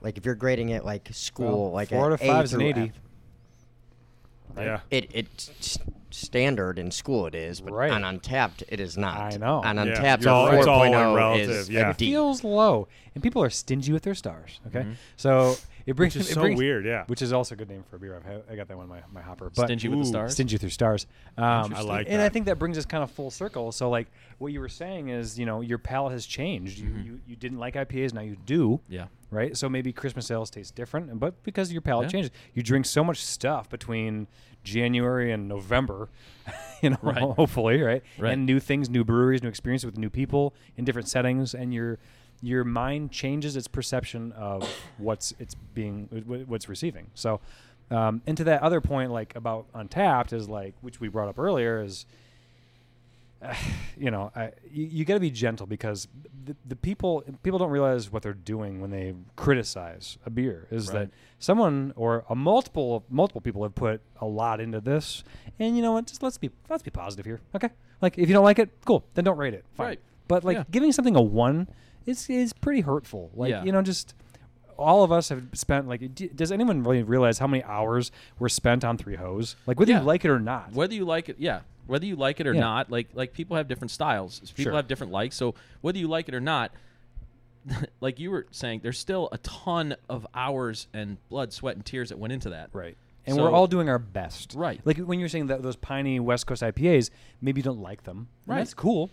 [0.00, 2.52] Like if you're grading it like school, Well, like four a out of five is
[2.54, 2.80] an 80.
[2.80, 2.90] F.
[4.56, 4.80] yeah.
[4.90, 5.78] It it's s-
[6.14, 7.90] standard in school it is, but Right.
[7.90, 9.34] on Untappd it is not.
[9.34, 9.62] I know.
[9.62, 9.84] On Yeah.
[9.84, 11.90] Untappd, It's all- a it's all, 4.0 relative, is yeah.
[11.90, 12.06] it D.
[12.10, 14.60] feels low, and people are stingy with their stars.
[14.68, 14.86] Okay,
[15.16, 15.56] so
[15.86, 17.04] it brings Which is it so brings- weird, yeah.
[17.08, 18.16] Which is also a good name for a beer.
[18.16, 19.50] I've had, I got that one in my, my hopper.
[19.54, 20.32] But Stingy with the stars.
[20.32, 21.06] Stingy with your stars.
[21.36, 23.70] Um, I like and I think that brings us kind of full circle.
[23.72, 24.06] So like
[24.38, 26.78] what you were saying is, you know, your palate has changed.
[26.78, 28.80] You, you you didn't like IPAs, now you do.
[28.88, 29.06] Yeah.
[29.34, 29.56] Right.
[29.56, 32.10] So maybe Christmas ales taste different, but because your palate Yeah.
[32.12, 34.26] changes, you drink so much stuff between
[34.62, 36.08] January and November.
[36.82, 37.22] You know, Right.
[37.22, 38.02] hopefully, right?
[38.18, 38.34] Right.
[38.34, 41.98] And new things, new breweries, new experiences with new people in different settings, and your
[42.42, 44.68] your mind changes its perception of
[44.98, 46.08] what's it's being
[46.46, 47.06] what's receiving.
[47.14, 47.40] So,
[47.90, 51.38] um, and to that other point, like about Untappd, is like which we brought up
[51.38, 52.04] earlier, is
[53.98, 56.08] you know, I, you, you got to be gentle because
[56.44, 60.66] the, the people people don't realize what they're doing when they criticize a beer.
[60.70, 61.00] Is Right.
[61.00, 65.24] that someone or a multiple multiple people have put a lot into this,
[65.58, 66.06] and you know what?
[66.06, 67.70] Just let's be let's be positive here, okay?
[68.00, 69.64] Like if you don't like it, cool, then don't rate it.
[69.74, 69.86] Fine.
[69.86, 70.00] Right.
[70.28, 70.64] But like Yeah.
[70.70, 71.68] giving something a one
[72.06, 73.30] is is pretty hurtful.
[73.34, 73.64] Like Yeah.
[73.64, 74.14] you know, just
[74.76, 76.14] all of us have spent like.
[76.14, 79.92] d- Does anyone really realize how many hours were spent on Three hoes Like whether
[79.92, 80.00] Yeah.
[80.00, 80.72] you like it or not.
[80.72, 82.60] whether you like it yeah whether you like it or Yeah.
[82.60, 84.72] not like like people have different styles people Sure.
[84.74, 86.72] have different likes so whether you like it or not
[88.00, 92.10] like you were saying there's still a ton of hours and blood sweat and tears
[92.10, 92.96] that went into that Right.
[93.26, 94.52] And So- we're all doing our best.
[94.54, 94.82] Right.
[94.84, 97.08] Like when you're saying that those piney West Coast IPAs,
[97.40, 98.28] maybe you don't like them.
[98.46, 98.58] Right.
[98.58, 99.08] That's cool.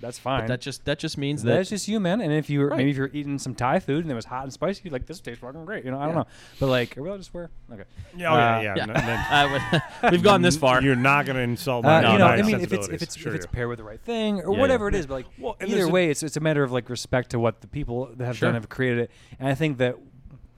[0.00, 0.42] That's fine.
[0.42, 2.20] but that just that just means that That's just you, man.
[2.20, 2.76] And if you were Right.
[2.78, 5.06] maybe if you're eating some Thai food and it was hot and spicy, you're like
[5.06, 5.84] this tastes fucking great.
[5.84, 6.20] You know, I don't Yeah.
[6.20, 6.26] know.
[6.60, 7.50] But like, are we allowed to swear?
[7.72, 7.82] Okay.
[8.16, 8.74] Yeah, oh, yeah, Uh, yeah.
[8.76, 9.70] yeah No,
[10.02, 12.42] no, we've gone this far You're not going to insult my, Uh, you know, I
[12.42, 14.60] mean, if it's if it's Sure if it's paired with the right thing or Yeah,
[14.60, 14.96] whatever yeah.
[14.96, 17.38] it is, but like Well, either way, it's it's a matter of like respect to
[17.40, 18.48] what the people that have Sure.
[18.48, 19.96] done have created it, and I think that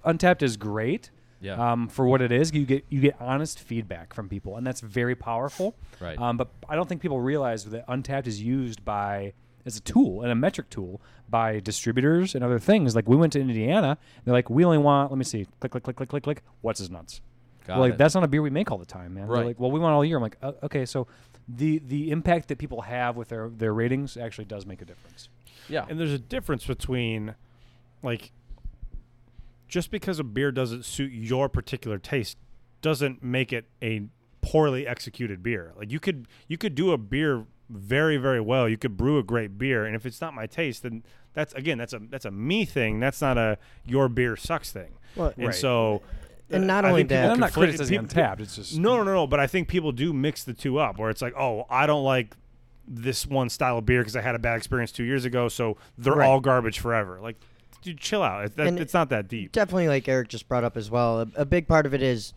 [0.04, 1.10] Untappd is great.
[1.44, 1.72] Yeah.
[1.72, 4.80] Um, for what it is, you get you get honest feedback from people, and that's
[4.80, 5.74] very powerful.
[6.00, 6.18] Right.
[6.18, 9.34] Um, but I don't think people realize that Untappd is used by
[9.66, 12.94] as a tool and a metric tool by distributors and other things.
[12.94, 15.10] Like we went to Indiana, they're like, we only want.
[15.10, 15.46] Let me see.
[15.60, 16.42] Click, click, click, click, click, click.
[16.62, 17.20] What's his nuts?
[17.66, 17.98] Got Well, like it.
[17.98, 19.26] that's not a beer we make all the time, man.
[19.26, 19.46] They're Right.
[19.46, 20.16] like, well, we want all year.
[20.16, 21.06] I'm like, uh, okay, so
[21.48, 25.28] the the impact that people have with their their ratings actually does make a difference.
[25.68, 27.34] yeah And there's a difference between,
[28.02, 28.32] like,
[29.74, 32.38] just because a beer doesn't suit your particular taste
[32.80, 34.02] doesn't make it a
[34.40, 35.72] poorly executed beer.
[35.76, 38.68] Like you could you could do a beer very very well.
[38.68, 41.02] You could brew a great beer, and if it's not my taste, then
[41.32, 43.00] that's again that's a that's a me thing.
[43.00, 44.92] That's not a your beer sucks thing.
[45.16, 45.54] Well, and Right.
[45.56, 46.02] so.
[46.50, 48.40] And not I only that- I'm not criticizing people- Untappd.
[48.40, 49.26] It's just no, no, no, no.
[49.26, 52.04] But I think people do mix the two up, where it's like, oh, I don't
[52.04, 52.36] like
[52.86, 55.78] this one style of beer because I had a bad experience two years ago, so
[55.98, 56.28] they're Right.
[56.28, 57.18] all garbage forever.
[57.20, 57.40] Like,
[57.84, 58.44] dude, chill out.
[58.46, 59.52] It's, that, And it's not that deep.
[59.52, 61.20] definitely like Eric just brought up as well.
[61.20, 62.32] A, a big part of it is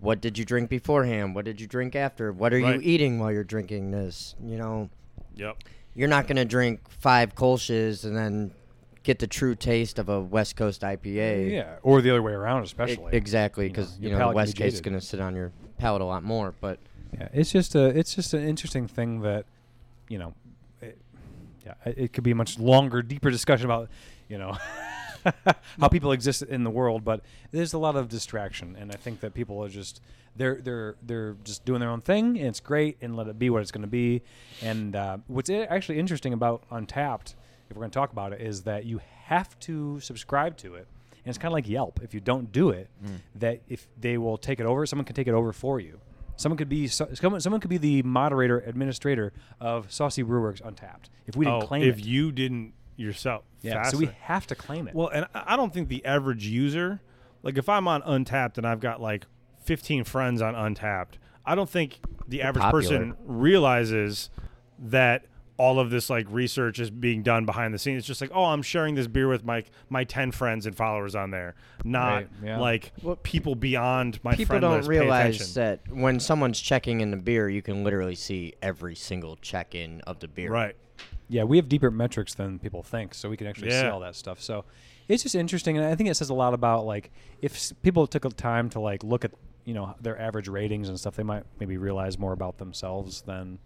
[0.00, 1.34] what did you drink beforehand?
[1.34, 2.32] What did you drink after?
[2.32, 2.76] What are Right.
[2.76, 4.34] you eating while you're drinking this?
[4.42, 4.88] You know,
[5.36, 5.58] Yep.
[5.94, 8.52] you're not going to drink five Kolsch's and then
[9.02, 11.50] get the true taste of a West Coast IPA.
[11.50, 13.12] yeah, or the other way around, E- especially.
[13.16, 14.84] exactly, know, because your you know, the palate can be West Coast is jaded.
[14.84, 16.54] going to sit on your palate a lot more.
[16.60, 16.78] But
[17.12, 19.44] Yeah, it's just a it's just an interesting thing that
[20.08, 20.34] you know,
[20.80, 20.98] it,
[21.66, 23.88] yeah, it, it could be a much longer, deeper discussion about
[24.32, 24.56] you know
[25.80, 27.20] how people exist in the world, but
[27.50, 30.00] there's a lot of distraction, and I think that people are just
[30.34, 33.50] they're they're they're just doing their own thing, and it's great, and let it be
[33.50, 34.22] what it's going to be.
[34.62, 37.34] And uh, what's actually interesting about Untappd,
[37.68, 40.86] if we're going to talk about it, is that you have to subscribe to it.
[41.24, 42.00] And it's kind of like Yelp.
[42.02, 42.88] If you don't do it,
[43.36, 46.00] that if they will take it over, someone can take it over for you.
[46.36, 51.10] Someone could be so, someone, someone could be the moderator administrator of Saucy Brewworks Untappd
[51.26, 52.04] if we didn't oh, claim if it.
[52.04, 53.44] you didn't yourself.
[53.62, 54.94] yeah, so we have to claim it.
[54.94, 57.00] Well, and I I don't think the average user,
[57.42, 59.26] like if I'm on Untappd and I've got like
[59.64, 61.14] 15 friends on Untappd,
[61.46, 63.16] I don't think the average person
[63.62, 64.30] realizes
[64.78, 65.26] that
[65.58, 67.98] all of this like research is being done behind the scenes.
[67.98, 71.14] It's just like, oh, I'm sharing this beer with my my 10 friends and followers
[71.14, 72.58] on there, not Right, yeah.
[72.58, 75.54] like Well, people beyond my People friend don't list realize attention.
[75.54, 80.18] that when someone's checking in the beer, you can literally see every single check-in of
[80.20, 80.50] the beer.
[80.50, 80.74] Right.
[81.32, 84.14] Yeah, we have deeper metrics than people think, so we can actually see all that
[84.16, 84.40] stuff.
[84.40, 84.64] So
[85.08, 87.10] it's just interesting, and I think it says a lot about like
[87.40, 89.32] if s- people took a time to like look at
[89.64, 93.58] you know their average ratings and stuff, they might maybe realize more about themselves than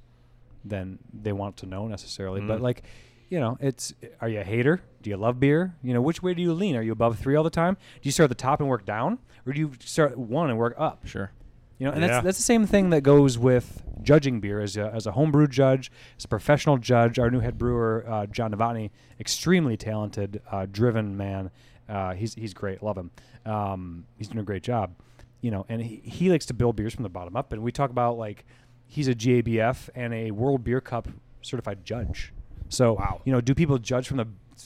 [0.64, 2.40] than they want to know necessarily.
[2.40, 2.62] But Mhm.
[2.62, 2.82] like,
[3.30, 4.80] you know, it's are you a hater?
[5.02, 5.74] Do you love beer?
[5.82, 6.76] You know, which way do you lean?
[6.76, 7.74] Are you above three all the time?
[7.74, 10.50] Do you start at the top and work down, or do you start at one
[10.50, 11.06] and work up?
[11.06, 11.30] Sure.
[11.78, 12.06] You know, and Yeah.
[12.08, 15.46] that's that's the same thing that goes with judging beer as a, as a homebrew
[15.48, 17.18] judge, as a professional judge.
[17.18, 21.50] Our new head brewer, uh, John Novotny, extremely talented, uh, driven man.
[21.88, 22.82] Uh, he's he's great.
[22.82, 23.10] Love him.
[23.44, 24.94] Um, he's doing a great job.
[25.42, 27.52] You know, and he, he likes to build beers from the bottom up.
[27.52, 28.44] And we talk about like
[28.86, 31.08] he's a GABF and a World Beer Cup
[31.42, 32.32] certified judge.
[32.68, 33.20] So Wow.
[33.24, 34.24] you know, do people judge from the?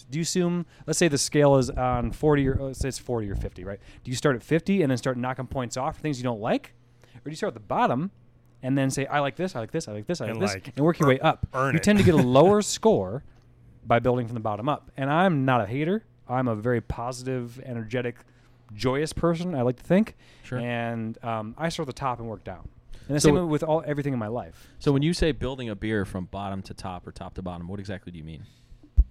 [0.08, 0.66] Do you assume?
[0.86, 3.80] Let's say the scale is on forty or let's say it's forty or fifty, right?
[4.04, 6.40] Do you start at fifty and then start knocking points off for things you don't
[6.40, 6.72] like,
[7.20, 8.10] or do you start at the bottom
[8.62, 10.42] and then say I like this, I like this, I like this, I like And,
[10.42, 11.46] this, like, and work your way up?
[11.54, 11.82] earn you it.
[11.82, 13.24] tend to get a lower score
[13.86, 14.90] by building from the bottom up.
[14.96, 16.04] And I'm not a hater.
[16.28, 18.16] I'm a very positive, energetic,
[18.74, 19.54] joyous person.
[19.54, 20.16] I like to think.
[20.44, 20.58] Sure.
[20.58, 22.68] And um, I start at the top and work down.
[23.08, 24.68] And the So same with all everything in my life.
[24.78, 27.66] So when you say building a beer from bottom to top or top to bottom,
[27.66, 28.44] what exactly do you mean?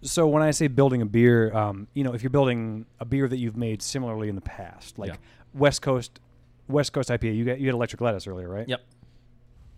[0.01, 3.28] So when I say building a beer, um, you know, if you're building a beer
[3.28, 5.16] that you've made similarly in the past, like Yeah.
[5.53, 6.22] West Coast,
[6.70, 8.67] West Coast IPA, you got you had electric lettuce earlier, right?
[8.70, 8.82] Yep.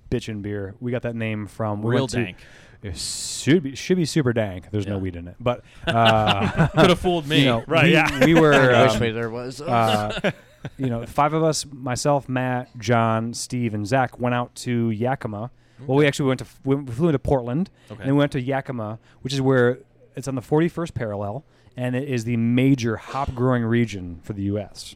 [0.10, 0.76] Bitchin' beer.
[0.80, 2.38] We got that name from we Real went to- dank.
[2.84, 4.72] It should be should be super dank.
[4.72, 5.02] There's no Yeah.
[5.02, 7.40] weed in it, but uh, Could have fooled me.
[7.42, 8.26] You know, Right, We, yeah.
[8.26, 8.54] we were.
[8.76, 9.62] I um, wish there was.
[9.62, 10.32] uh,
[10.78, 15.52] you know, five of us, myself, Matt, John, Steve, and Zach, went out to Yakima.
[15.86, 18.02] Well, we actually went to we we flew into Portland, Okay.
[18.04, 19.78] and we went to Yakima, which is where
[20.16, 21.46] it's on the 41st parallel,
[21.78, 24.96] and it is the major hop growing region for the U.S.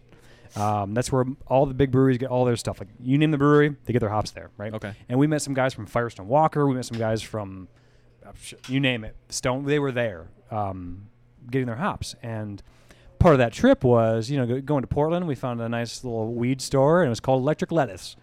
[0.55, 2.79] Um, that's where all the big breweries get all their stuff.
[2.79, 4.73] Like you name the brewery, they get their hops there, right?
[4.73, 4.93] Okay.
[5.09, 6.65] And we met some guys from Firestone Walker.
[6.65, 7.67] We met some guys from,
[8.25, 8.31] uh,
[8.69, 9.65] you name it, Stone.
[9.65, 11.07] They were there, um,
[11.51, 12.15] getting their hops.
[12.23, 12.63] And
[13.19, 15.27] part of that trip was, you know, go- going to Portland.
[15.27, 18.15] We found a nice little weed store, and it was called Electric Lettuce.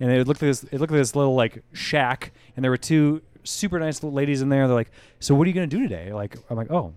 [0.00, 0.64] And it looked like this.
[0.64, 4.42] It looked like this little like shack, and there were two super nice little ladies
[4.42, 4.66] in there.
[4.66, 4.90] They're like,
[5.20, 6.94] "So what are you gonna do today?" Like, I'm like, "Oh,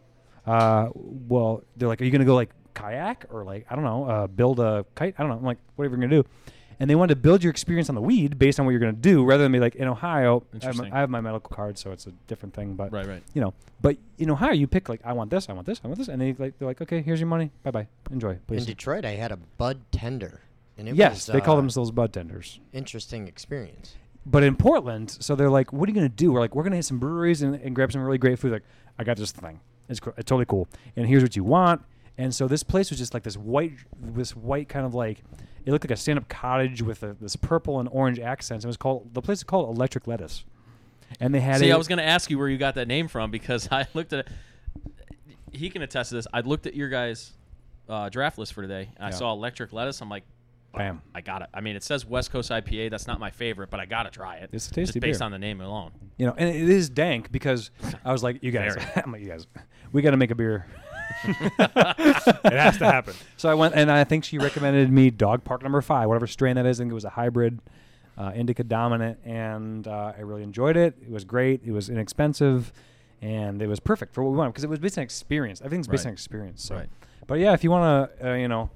[0.48, 4.06] uh, well." They're like, "Are you gonna go like kayak or like I don't know,
[4.06, 5.38] uh, build a kite?" I don't know.
[5.38, 6.28] I'm like, "Whatever you're gonna do."
[6.78, 8.92] And they wanted to build your experience on the weed based on what you're gonna
[8.92, 10.12] do, rather than be like in Ohio.
[10.12, 10.94] I have, my, Interesting.
[10.94, 12.76] I have my medical card, so it's a different thing.
[12.76, 13.24] But Right, right.
[13.34, 15.88] you know, but in Ohio, you pick like I want this, I want this, I
[15.88, 18.40] want this, and they like they're like, okay, here's your money, bye bye, enjoy, In
[18.46, 18.66] please.
[18.66, 20.42] Detroit, I had a bud tender,
[20.78, 22.60] and it yes, was they call uh, themselves bud tenders.
[22.74, 23.96] interesting experience.
[24.26, 26.34] But in Portland, so they're like, what are you gonna do?
[26.34, 28.52] We're like, we're gonna hit some breweries and, and grab some really great food.
[28.52, 28.64] Like,
[29.00, 29.60] I got this thing.
[29.88, 30.68] It's, co- it's totally cool.
[30.98, 31.84] And here's what you want.
[32.18, 35.24] And so this place was just like this white, this white kind of like,
[35.66, 38.64] it looked like a stand-up cottage with a, this purple and orange accents.
[38.64, 40.46] It was called the place is called Electric Lettuce.
[41.20, 43.08] And they had See, I was going to ask you where you got that name
[43.08, 44.28] from because I looked at it.
[45.52, 46.28] He can attest to this.
[46.34, 47.32] I looked at your guys'
[47.88, 50.02] uh, draft list for today, and I saw electric lettuce.
[50.02, 50.24] I'm like,
[50.74, 51.02] bam.
[51.14, 51.50] I got it.
[51.54, 52.92] I mean, it says West Coast IPA.
[52.92, 54.50] That's not my favorite, but I got to try it.
[54.52, 55.26] It's a tasty just based beer.
[55.26, 55.92] on the name alone.
[56.18, 57.72] You know, and it is dank because
[58.04, 59.48] I was like, you guys, I'm like, you guys,
[59.92, 60.68] we got to make a beer.
[61.26, 63.14] it has to happen.
[63.38, 66.56] So I went, and I think she recommended me Dog Park Number Five, whatever strain
[66.56, 66.80] that is.
[66.80, 67.60] I think it was a hybrid,
[68.18, 70.96] uh, indica dominant, and uh, I really enjoyed it.
[71.02, 71.62] It was great.
[71.66, 72.72] It was inexpensive,
[73.22, 75.62] and it was perfect for what we wanted because it was based on experience.
[75.62, 76.10] Everything's based Right.
[76.12, 76.64] on experience.
[76.64, 76.76] So.
[76.76, 76.90] Right.
[77.28, 78.70] But yeah, if you want to, uh, you know,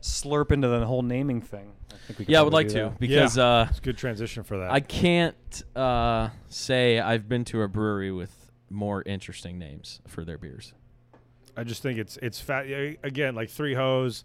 [0.00, 2.74] slurp into the whole naming thing, I think we could Yeah, I would like to
[2.74, 2.98] that.
[3.00, 4.70] because uh, It's a good transition for that.
[4.70, 5.34] I can't
[5.74, 10.72] uh, say I've been to a brewery with more interesting names for their beers.
[11.56, 12.66] I just think it's it's fat
[13.02, 14.24] again like three hose.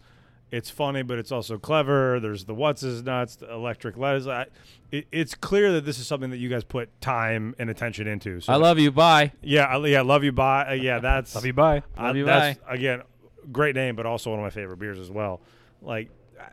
[0.52, 2.20] It's funny, but it's also clever.
[2.20, 4.28] There's the what's is nuts, the electric lettuce.
[4.28, 4.48] I,
[4.92, 8.42] it, it's clear that this is something that you guys put time and attention into.
[8.42, 8.92] So I love you.
[8.92, 9.32] Bye.
[9.42, 10.34] Yeah, I, yeah, love you.
[10.34, 10.66] Bye.
[10.72, 11.54] Uh, yeah, that's Love you.
[11.54, 11.84] Bye.
[11.96, 13.04] I- Love you, that's, Again,
[13.50, 15.40] great name, but also one of my favorite beers as well.
[15.82, 16.44] Like, uh,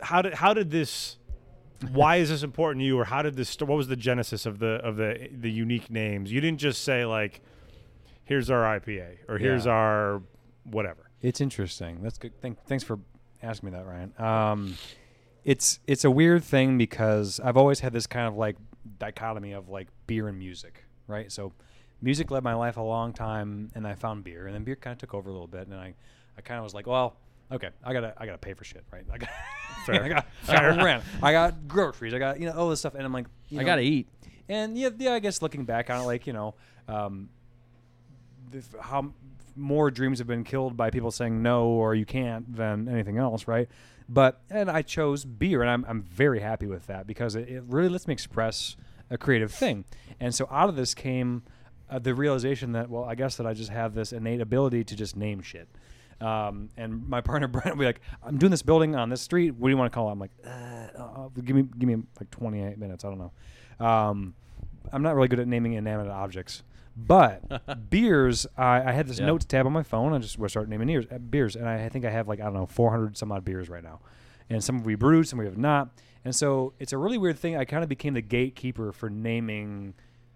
[0.00, 1.16] how did how did this?
[1.90, 3.56] Why is this important to you, or how did this?
[3.58, 6.30] What was the genesis of the of the the unique names?
[6.30, 7.40] You didn't just say like,
[8.24, 9.72] "Here's our IPA" or "Here's Yeah.
[9.72, 10.22] our
[10.64, 12.02] whatever." It's interesting.
[12.02, 12.38] That's good.
[12.40, 12.98] Thank, thanks for
[13.42, 14.12] asking me that, Ryan.
[14.18, 14.74] Um,
[15.44, 18.56] it's it's a weird thing because I've always had this kind of like
[18.98, 21.30] dichotomy of like beer and music, right?
[21.32, 21.52] So
[22.02, 24.92] music led my life a long time, and I found beer, and then beer kind
[24.92, 25.94] of took over a little bit, and I,
[26.36, 27.16] I kind of was like, well,
[27.52, 29.04] okay, I gotta I gotta pay for shit, right?
[29.12, 29.28] I got,
[29.86, 30.02] Fair.
[30.04, 32.94] I got, I got rent, I got groceries, I got you know all this stuff,
[32.94, 34.08] and I'm like, you I know, gotta eat.
[34.48, 36.54] and yeah, yeah, I guess looking back on it, like you know,
[36.88, 37.43] um, the, f-
[38.80, 39.12] how
[39.56, 43.46] more dreams have been killed by people saying no or you can't than anything else,
[43.46, 43.68] right?
[44.08, 47.62] But and I chose beer, and I'm I'm very happy with that because it, it
[47.66, 48.76] really lets me express
[49.10, 49.84] a creative thing.
[50.20, 51.42] And so out of this came
[51.88, 54.96] uh, the realization that well, I guess that I just have this innate ability to
[54.96, 55.68] just name shit.
[56.20, 59.52] Um, and my partner Brent would be like, "I'm doing this building on this street.
[59.52, 62.02] What do you want to call it?" I'm like, uh, uh, "Give me, give me
[62.20, 63.04] like 28 minutes.
[63.04, 64.34] I don't know." Um,
[64.92, 66.62] I'm not really good at naming inanimate objects,
[66.96, 68.46] but beers.
[68.56, 69.26] I, I had this Yeah.
[69.26, 70.12] notes tab on my phone.
[70.12, 72.44] I just would start naming beers, uh, beers, and I think I have like I
[72.44, 74.00] don't know 400 some odd beers right now,
[74.50, 75.90] and some we brewed, some we have not.
[76.24, 77.56] And so it's a really weird thing.
[77.56, 79.94] I kind of became the gatekeeper for naming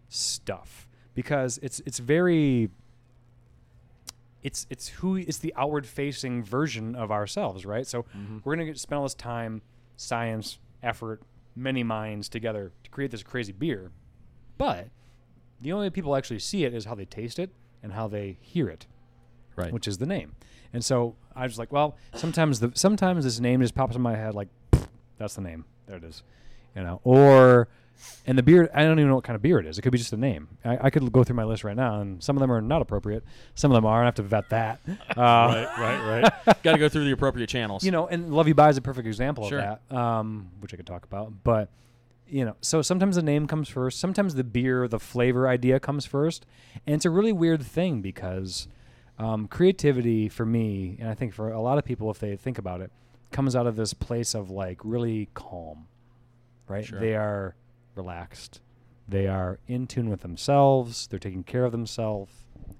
[0.08, 2.70] stuff because it's it's very
[4.42, 7.86] it's it's who it's the outward facing version of ourselves, right?
[7.86, 8.04] So
[8.44, 9.62] we're gonna get, spend all this time,
[9.96, 11.22] science, effort,
[11.56, 13.90] many minds together to create this crazy beer,
[14.56, 14.88] but
[15.60, 17.50] the only way people actually see it is how they taste it
[17.82, 18.86] and how they hear it,
[19.56, 19.72] Right.
[19.72, 20.34] which is the name.
[20.72, 24.16] And so I was like, well, sometimes the sometimes this name just pops in my
[24.16, 24.48] head like,
[25.16, 25.64] that's the name.
[25.86, 26.22] There it is,
[26.76, 27.00] you know.
[27.04, 27.68] Or
[28.26, 29.78] and the beer, I don't even know what kind of beer it is.
[29.78, 30.46] It could be just a name.
[30.64, 32.80] I, I could go through my list right now, and some of them are not
[32.82, 33.24] appropriate.
[33.56, 34.02] Some of them are.
[34.02, 34.80] I have to vet that.
[35.16, 36.62] Uh, right, right, right.
[36.62, 37.82] Got to go through the appropriate channels.
[37.84, 39.58] you know, and Love You Bye is a perfect example Sure.
[39.58, 41.32] of that, um, which I could talk about.
[41.42, 41.70] But
[42.28, 44.00] you know, so sometimes the name comes first.
[44.00, 46.46] Sometimes the beer, the flavor idea comes first,
[46.86, 48.68] and it's a really weird thing because
[49.18, 52.58] um, creativity for me, and I think for a lot of people, if they think
[52.58, 52.90] about it,
[53.30, 55.86] comes out of this place of like really calm,
[56.66, 56.84] right?
[56.84, 57.00] Sure.
[57.00, 57.54] They are
[57.94, 58.60] relaxed.
[59.08, 61.06] They are in tune with themselves.
[61.06, 62.32] They're taking care of themselves,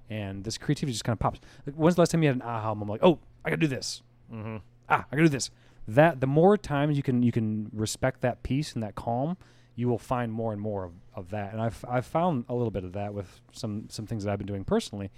[0.09, 1.39] and this creativity just kind of pops.
[1.65, 3.01] Like, when's the last time you had an aha moment?
[3.01, 4.57] Like, oh, I gotta do this mm-hmm.
[4.89, 5.49] ah, I gotta do this.
[5.89, 9.37] That the more times you can you can respect that peace and that calm,
[9.75, 11.53] you will find more and more of, of that.
[11.53, 14.37] And I've I've found a little bit of that with some some things that I've
[14.37, 15.09] been doing personally.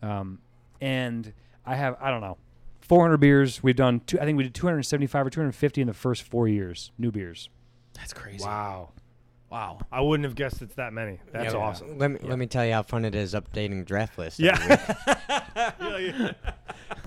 [0.00, 0.38] Um,
[0.80, 1.32] and
[1.66, 2.38] I have I don't know,
[2.82, 3.62] 400 beers.
[3.62, 4.20] We've done two.
[4.20, 6.92] I think we did 275 or 250 in the first four years.
[6.98, 7.48] New beers.
[7.94, 8.44] That's crazy.
[8.44, 8.90] Wow.
[9.52, 9.80] Wow.
[9.92, 11.20] I wouldn't have guessed it's that many.
[11.30, 11.60] That's Yeah.
[11.60, 11.98] awesome.
[11.98, 14.40] Let me let me tell you how fun it is updating draft lists.
[14.40, 14.54] every
[16.06, 16.32] Yeah.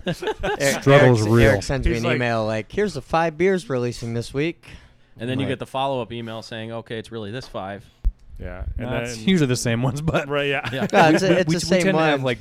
[0.05, 0.13] Yeah,
[0.59, 1.49] Eric- Struggle's Eric, real.
[1.49, 4.67] Eric sends me an like- email like, "Here's the five beers releasing this week."
[5.17, 7.85] And then you get the follow up email saying, okay, it's really this five.
[8.37, 8.65] yeah.
[8.77, 10.69] And No, it's usually the same ones, but right, yeah.
[10.73, 10.87] Yeah.
[10.93, 12.39] No, it's, a, it's we- the we same tend to have, like,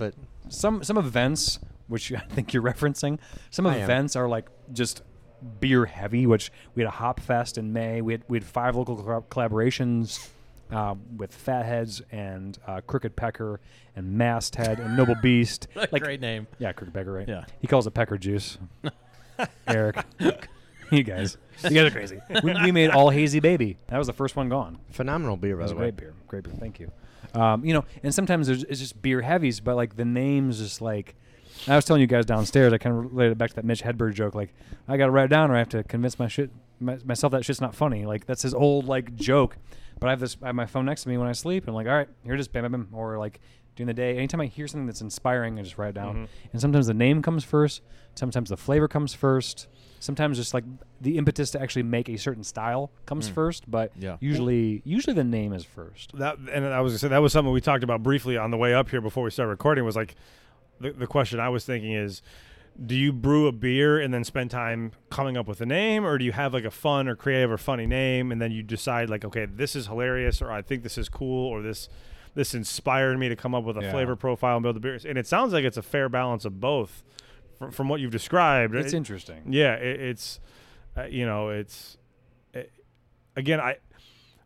[0.48, 3.18] some some events which I think you're referencing.
[3.50, 3.82] Some I am.
[3.84, 5.02] events are like just
[5.60, 6.26] beer heavy.
[6.26, 8.00] Which we had a hop fest in May.
[8.00, 10.28] We had we had five local collab- collaborations
[10.70, 13.60] uh, with Fat Head's and uh, Crooked Pecker
[13.96, 15.68] and Masthead and Noble Beast.
[15.92, 16.46] like Great name.
[16.58, 17.28] yeah, Crooked Pecker, right?
[17.28, 17.44] Yeah.
[17.60, 18.58] He calls it Pecker Juice.
[19.68, 19.96] Eric,
[20.90, 22.20] you guys, you guys are crazy.
[22.42, 23.76] We, we made all hazy baby.
[23.88, 24.78] That was the first one gone.
[24.90, 25.80] phenomenal beer, by the way.
[25.90, 26.14] great beer.
[26.28, 26.54] Great beer.
[26.60, 26.92] Thank you.
[27.34, 31.14] Um, you know, and sometimes it's just beer heavies, but like the names just like.
[31.68, 32.72] I was telling you guys downstairs.
[32.72, 34.34] I kind of related back to that Mitch Hedberg joke.
[34.34, 34.52] Like,
[34.88, 36.50] I got to write it down, or I have to convince my shit
[36.80, 38.04] my, myself that shit's not funny.
[38.04, 39.56] Like that's his old like joke.
[40.00, 40.36] But I have this.
[40.42, 41.62] I have my phone next to me when I sleep.
[41.64, 42.88] And I'm like, all right, here it is, bam, bam, bam.
[42.92, 43.40] Or like
[43.76, 46.14] during the day, anytime I hear something that's inspiring, I just write it down.
[46.16, 46.28] Mhm.
[46.52, 47.80] And sometimes the name comes first.
[48.16, 49.68] Sometimes the flavor comes first.
[50.00, 50.64] Sometimes just like
[51.00, 53.34] the impetus to actually make a certain style comes Mm.
[53.34, 53.70] first.
[53.70, 54.16] But Yeah.
[54.20, 56.16] usually, usually the name is first.
[56.18, 58.58] That and I was gonna say that was something we talked about briefly on the
[58.58, 59.84] way up here before we started recording.
[59.84, 60.16] Was like
[60.80, 62.22] the the question I was thinking is,
[62.84, 66.18] do you brew a beer and then spend time coming up with a name, or
[66.18, 69.08] do you have like a fun or creative or funny name and then you decide
[69.10, 71.88] like, okay, this is hilarious, or I think this is cool, or this
[72.34, 73.92] this inspired me to come up with a Yeah.
[73.92, 75.04] flavor profile and build the beers.
[75.04, 77.04] And it sounds like it's a fair balance of both,
[77.56, 78.74] from, from what you've described.
[78.74, 79.42] It's It- interesting.
[79.52, 80.40] yeah, it, it's
[80.96, 81.96] uh, you know, it's
[82.52, 82.72] it,
[83.36, 83.76] again, I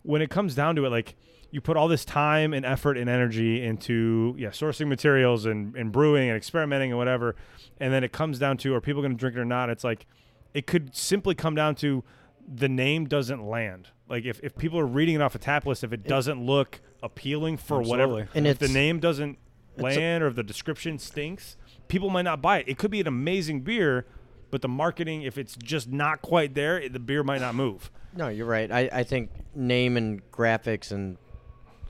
[0.02, 1.14] when it comes down to it, like
[1.50, 5.92] you put all this time and effort and energy into yeah sourcing materials and, and
[5.92, 7.36] brewing and experimenting and whatever,
[7.80, 9.70] and then it comes down to are people going to drink it or not?
[9.70, 10.06] It's like
[10.54, 12.04] it could simply come down to
[12.46, 13.88] the name doesn't land.
[14.08, 16.80] Like if, if people are reading it off a tap list, if it doesn't look
[17.02, 19.38] appealing for whatever, And if the name doesn't
[19.78, 21.56] a- land or if the description stinks,
[21.88, 22.68] people might not buy it.
[22.68, 24.06] It could be an amazing beer,
[24.50, 27.90] but the marketing, if it's just not quite there, the beer might not move.
[28.16, 28.72] No, you're right.
[28.72, 31.18] I, I think name and graphics and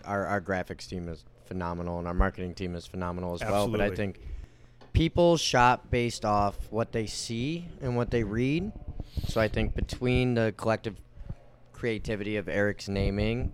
[0.09, 3.69] our, our graphics team is phenomenal and our marketing team is phenomenal as well.
[3.69, 4.21] But I think
[4.93, 8.73] people shop based off what they see and what they read.
[9.29, 10.97] So I think between the collective
[11.73, 13.53] creativity of Eric's naming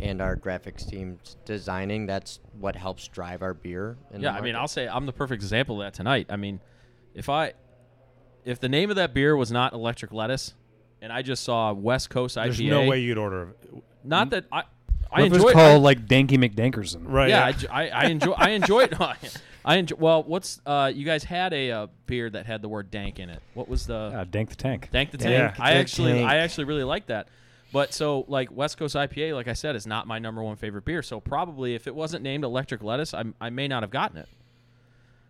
[0.00, 3.96] and our graphics team's designing, that's what helps drive our beer.
[4.12, 4.56] In Yeah, the I mean.
[4.56, 6.26] I'll say I'm the perfect example of that tonight.
[6.30, 6.60] I mean,
[7.14, 7.52] if I
[8.44, 10.54] if the name of that beer was not Electric Lettuce,
[11.02, 13.54] and I just saw West Coast IPA, There's no way you'd order.
[14.04, 14.62] not that I
[15.12, 17.02] I What if it was enjoy called like Danky McDankerson?
[17.04, 17.28] Right.
[17.30, 17.46] yeah, Yeah.
[17.46, 18.94] I j- I, I enjoy I enjoy it.
[19.64, 19.96] I enjoy.
[19.98, 20.90] Well, what's uh?
[20.94, 23.42] You guys had a uh, beer that had the word dank in it.
[23.54, 24.88] What was the Uh, Dank the Tank.
[24.90, 25.60] Dank the Dank Tank?
[25.60, 26.28] I the actually Tank.
[26.30, 27.28] I actually really like that.
[27.72, 30.84] But so like West Coast IPA, like I said, is not my number one favorite
[30.86, 31.02] beer.
[31.02, 34.28] So probably if it wasn't named Electric Lettuce, I I may not have gotten it.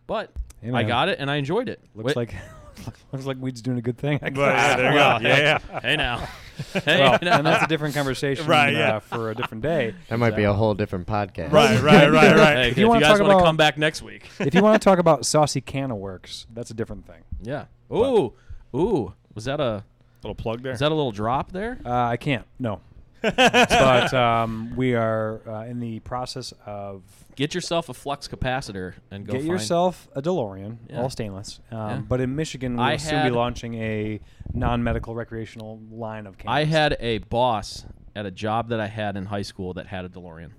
[0.07, 0.31] But
[0.63, 1.81] Hey, I got it and I enjoyed it.
[1.95, 2.35] Looks Wait- like
[3.13, 4.19] looks like weed's doing a good thing.
[4.23, 5.19] I But, yeah, there you go.
[5.29, 5.81] Yeah, yeah.
[5.81, 6.19] hey now,
[6.85, 7.39] hey well, now.
[7.39, 8.99] and that's a different conversation Right, uh, yeah.
[9.01, 9.95] for a different day.
[10.09, 11.53] that might be a whole different podcast.
[11.53, 12.57] Right, right, right, right.
[12.57, 14.63] Hey, If if you you, wanna guys want to come back next week, if you
[14.63, 17.23] want to talk about saucy canna works, that's a different thing.
[17.43, 17.67] yeah.
[17.93, 18.33] Ooh,
[18.75, 19.15] ooh.
[19.35, 19.85] Was that a
[20.23, 20.73] Little plug there.
[20.73, 21.79] is that a little drop there?
[21.87, 22.45] Uh, I can't.
[22.59, 22.81] No.
[23.23, 27.03] But um, we are uh, in the process of
[27.37, 31.01] Get yourself a flux capacitor and go get find- yourself a DeLorean, Yeah.
[31.01, 31.61] all stainless.
[31.71, 31.97] Um, Yeah.
[32.09, 34.19] But in Michigan, we'll I soon be had- launching a
[34.53, 36.57] non-medical recreational line of cannabis.
[36.57, 37.85] I had a boss
[38.17, 40.51] at a job that I had in high school that had a DeLorean.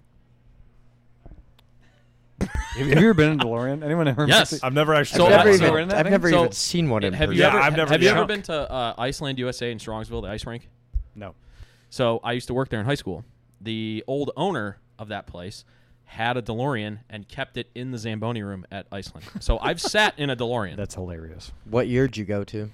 [2.39, 3.83] have, have you ever been in a DeLorean?
[3.83, 4.25] Anyone ever?
[4.27, 4.63] Yes.
[4.63, 5.17] I've never actually.
[5.17, 7.35] So I've I- never, so- even, I've never So, even seen one in have person.
[7.35, 8.15] you Yeah, ever I've never- have you yeah.
[8.15, 10.69] ever been to uh, Iceland USA in Strongsville, the ice rink?
[11.15, 11.35] No.
[11.89, 13.25] So I used to work there in high school.
[13.61, 15.65] The old owner of that place
[16.05, 19.25] had a DeLorean and kept it in the Zamboni room at Iceland.
[19.39, 20.75] So I've sat in a DeLorean.
[20.75, 21.51] That's hilarious.
[21.65, 22.71] What year did you go to?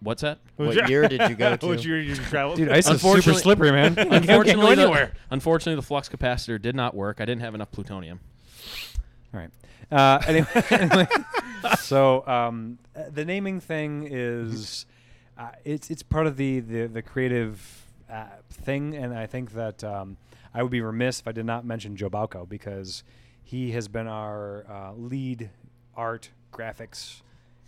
[0.00, 0.38] What's that?
[0.56, 1.66] What year did you go to?
[1.66, 2.56] What year did you travel?
[2.56, 3.94] Dude, ice is super slippery, man.
[3.98, 7.20] You can't go Unfortunately, the, unfortunately, the flux capacitor did not work.
[7.20, 8.20] I didn't have enough plutonium.
[9.32, 9.50] All right.
[9.90, 11.06] Uh, anyway, anyway,
[11.78, 14.86] so um, uh, the naming thing is
[15.38, 17.81] uh, it's it's part of the the, the creative
[18.12, 20.16] uh, thing, and I think that um,
[20.52, 23.04] I would be remiss if I did not mention Joe Balco because
[23.42, 25.50] he has been our uh, lead
[25.96, 27.22] art graphics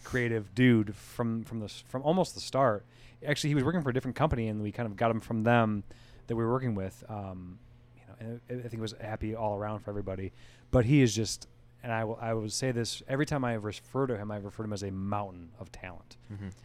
[0.05, 2.85] creative dude from from the from almost the start.
[3.27, 5.45] Actually, he was working for a different company, and we kind of got him from
[5.45, 5.83] them
[6.27, 7.03] that we were working with.
[7.09, 7.59] Um,
[7.97, 10.33] you know, I think it was happy all around for everybody.
[10.71, 11.47] But he is just,
[11.85, 14.65] and I will I will say this every time I refer to him, I refer
[14.65, 16.17] to him as a mountain of talent,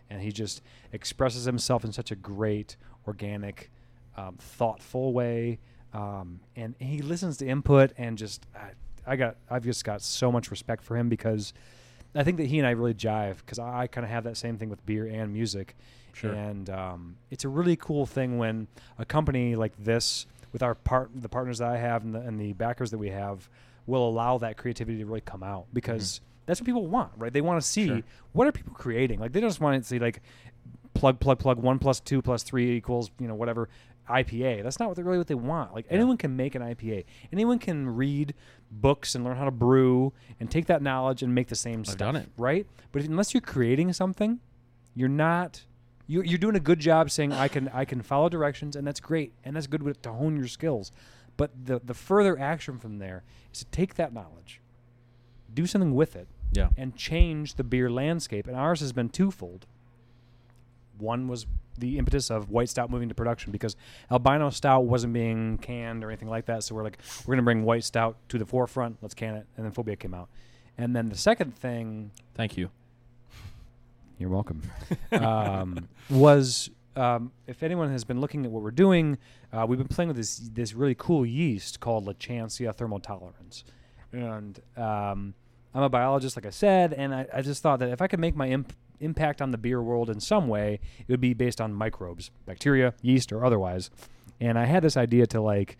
[0.09, 0.61] and he just
[0.93, 3.70] expresses himself in such a great, organic,
[4.17, 5.59] um, thoughtful way,
[5.93, 8.72] um, and he listens to input and just I,
[9.05, 11.53] I got I've just got so much respect for him because.
[12.15, 14.36] I think that he and I really jive because I, I kind of have that
[14.36, 15.76] same thing with beer and music.
[16.13, 16.34] Sure.
[16.34, 18.67] And um, it's a really cool thing when
[18.97, 22.39] a company like this, with our part, the partners that I have and the, and
[22.39, 23.47] the backers that we have,
[23.89, 26.25] will allow that creativity to really come out because mm-hmm.
[26.45, 27.33] that's what people want, right?
[27.33, 28.01] They want to see Sure.
[28.31, 29.19] what are people creating.
[29.19, 30.21] Like they don't just want to see like
[30.93, 31.57] plug, plug, plug.
[31.57, 33.69] One plus two plus three equals you know whatever
[34.09, 34.63] IPA.
[34.63, 35.73] That's not what they really what they want.
[35.73, 37.05] Like anyone can make an IPA.
[37.31, 38.33] Anyone can read
[38.71, 41.97] books and learn how to brew and take that knowledge and make the same stuff.
[41.97, 42.29] done it.
[42.37, 42.65] right?
[42.91, 44.39] But unless you're creating something,
[44.95, 45.65] you're not.
[46.07, 48.99] You're, you're doing a good job saying I can I can follow directions and that's
[48.99, 50.91] great and that's good with, to hone your skills.
[51.39, 53.23] But the the further action from there
[53.53, 54.59] is to take that knowledge,
[55.53, 56.69] do something with it, Yeah.
[56.75, 58.45] and change the beer landscape.
[58.45, 59.65] And ours has been twofold.
[60.97, 61.45] One was
[61.77, 63.77] the impetus of white stout moving to production because
[64.11, 66.65] albino stout wasn't being canned or anything like that.
[66.65, 68.97] So we're like, we're gonna bring white stout to the forefront.
[69.01, 70.27] Let's can it, and then Phobia came out.
[70.77, 72.69] And then the second thing, Thank you.
[74.17, 74.61] you're welcome,
[75.13, 79.17] um, was um, if anyone has been looking at what we're doing,
[79.53, 83.63] uh, we've been playing with this this really cool yeast called Lachancea thermotolerans,
[84.11, 85.33] and um,
[85.73, 88.19] I'm a biologist, like I said, and I, I just thought that if I could
[88.19, 91.61] make my imp- impact on the beer world in some way, it would be based
[91.61, 93.89] on microbes, bacteria, yeast, or otherwise.
[94.41, 95.77] And I had this idea to like,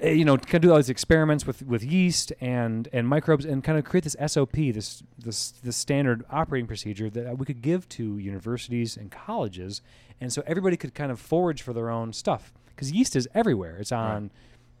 [0.00, 3.44] Eh, you know, kind of do all these experiments with, with yeast and, and microbes,
[3.44, 7.60] and kind of create this SOP, this this this standard operating procedure that we could
[7.60, 9.82] give to universities and colleges,
[10.20, 13.76] and so everybody could kind of forage for their own stuff because yeast is everywhere.
[13.76, 14.30] It's on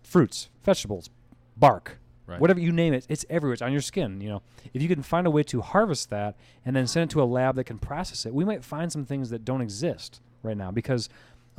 [0.02, 1.10] fruits, vegetables,
[1.56, 2.40] bark, Right.
[2.40, 3.54] whatever you name it, it's everywhere.
[3.54, 4.20] It's on your skin.
[4.20, 4.42] You know,
[4.72, 7.24] if you can find a way to harvest that and then send it to a
[7.24, 10.70] lab that can process it, we might find some things that don't exist right now
[10.70, 11.08] because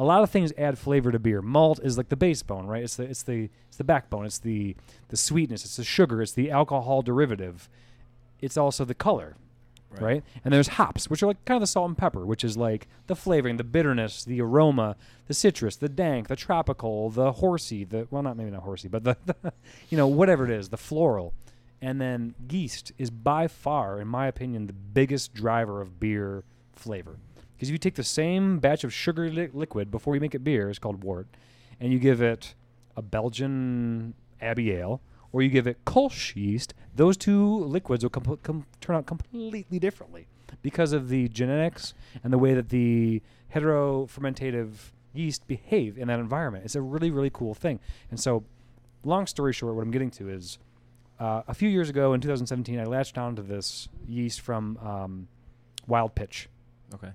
[0.01, 1.43] a lot of things add flavor to beer.
[1.43, 2.81] Malt is like the base bone, right?
[2.83, 4.25] It's the it's the it's the backbone.
[4.25, 4.75] It's the
[5.09, 5.63] the sweetness.
[5.63, 6.23] It's the sugar.
[6.23, 7.69] It's the alcohol derivative.
[8.41, 9.35] It's also the color,
[10.01, 10.23] right.
[10.43, 12.87] And there's hops, which are like kind of the salt and pepper, which is like
[13.05, 14.95] the flavoring, the bitterness, the aroma,
[15.27, 19.03] the citrus, the dank, the tropical, the horsey, the well, not maybe not horsey, but
[19.03, 19.53] the, the
[19.91, 21.35] you know whatever it is, the floral.
[21.79, 26.43] And then yeast is by far, in my opinion, the biggest driver of beer
[26.73, 27.17] flavor.
[27.61, 30.43] Because if you take the same batch of sugar li- liquid before you make it
[30.43, 31.27] beer, it's called wort,
[31.79, 32.55] and you give it
[32.97, 34.99] a Belgian Abbey Ale,
[35.31, 39.77] or you give it Kolsch yeast, those two liquids will com- com- turn out completely
[39.77, 40.25] differently
[40.63, 41.93] because of the genetics
[42.23, 43.21] and the way that the
[43.53, 46.65] heterofermentative yeast behave in that environment.
[46.65, 47.79] It's a really, really cool thing.
[48.09, 48.43] And so,
[49.03, 50.57] long story short, what I'm getting to is
[51.19, 55.27] uh, a few years ago in 2017, I latched onto this yeast from um,
[55.85, 56.49] Wild Pitch.
[56.95, 57.11] Okay.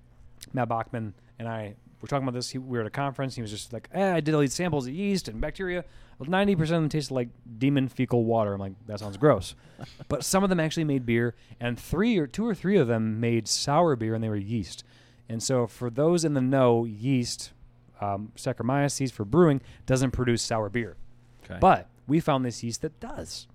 [0.57, 2.51] Matt Bochman and I were talking about this.
[2.51, 3.37] He, we were at a conference.
[3.37, 5.85] He was just like, eh, I did all these samples of yeast and bacteria.
[6.19, 7.29] Well, 90% of them tasted like
[7.59, 8.55] demon fecal water.
[8.55, 9.55] I'm like, that sounds gross.
[10.09, 13.21] but some of them actually made beer, and three or two or three of them
[13.21, 14.83] made sour beer, and they were yeast.
[15.29, 17.53] And so, for those in the know, yeast,
[18.01, 20.97] um, Saccharomyces for brewing, doesn't produce sour beer.
[21.45, 21.59] Okay.
[21.61, 23.47] But we found this yeast that does.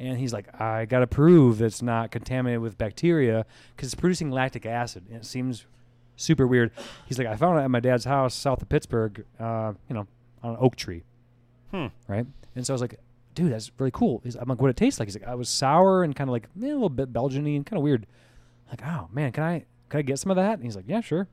[0.00, 3.44] And he's like, I got to prove it's not contaminated with bacteria
[3.74, 5.06] because it's producing lactic acid.
[5.08, 5.66] And it seems
[6.18, 6.70] super weird.
[7.06, 10.06] He's like, I found it at my dad's house south of Pittsburgh, uh, you know,
[10.42, 11.04] on an oak tree.
[11.70, 11.86] Hmm.
[12.06, 12.26] Right.
[12.54, 12.98] And so I was like,
[13.34, 14.20] dude, that's really cool.
[14.24, 15.08] He's, I'm like, what it tastes like?
[15.08, 17.64] He's like, I was sour and kind of like eh, a little bit Belgian-y and
[17.64, 18.06] kind of weird.
[18.66, 20.54] I'm like, oh man, can I can I get some of that?
[20.54, 21.28] And he's like, yeah, sure.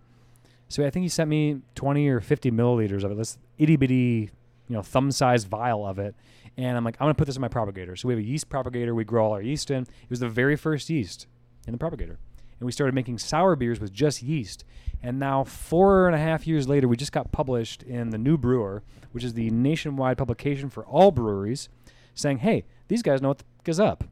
[0.70, 3.18] So I think he sent me 20 or 50 milliliters of it.
[3.18, 4.30] This itty bitty,
[4.68, 6.16] you know, thumb sized vial of it.
[6.58, 7.96] And I'm like, I'm gonna put this in my propagator.
[7.96, 8.96] So we have a yeast propagator.
[8.96, 9.84] We grow all our yeast in.
[9.84, 11.28] It was the very first yeast
[11.68, 12.18] in the propagator,
[12.60, 14.64] and we started making sour beers with just yeast.
[15.02, 18.38] And now, four and a half years later, we just got published in the New
[18.38, 18.82] Brewer,
[19.12, 21.70] which is the nationwide publication for all breweries,
[22.14, 24.04] saying, "Hey, these guys know what the f- is up."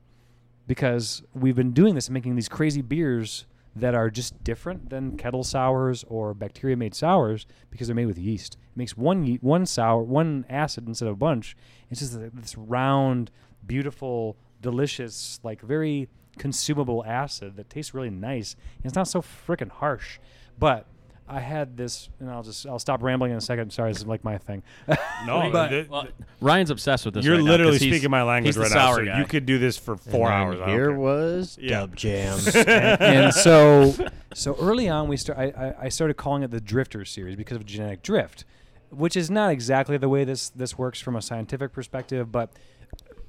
[0.68, 5.18] because we've been doing this and making these crazy beers that are just different than
[5.18, 8.54] kettle sours or bacteria made sours because they're made with yeast.
[8.54, 11.58] It makes one ye- one sour, one acid instead of a bunch.
[11.90, 13.32] It's just th- this round,
[13.66, 16.08] beautiful, delicious, like very
[16.38, 18.56] consumable acid that tastes really nice.
[18.78, 20.20] And it's not so freaking harsh.
[20.60, 20.86] But
[21.28, 23.72] I had this, and I'll just I'll stop rambling in a second.
[23.72, 24.62] Sorry, this is like my thing.
[25.26, 26.06] No, But- th- well,
[26.42, 27.24] Ryan's obsessed with this.
[27.26, 28.88] you're right now literally 'cause he's- speaking my language he's the right now.
[28.92, 29.20] sour So guy.
[29.20, 30.56] you could do this for four And hours.
[30.62, 31.70] I don't Here was Yeah.
[31.80, 32.38] Dub Jam.
[32.56, 32.68] and,
[33.02, 33.96] and so
[34.34, 37.56] so early on we start I, I, I started calling it the drifter series because
[37.56, 38.44] of genetic drift
[38.90, 42.52] which is not exactly the way this this works from a scientific perspective but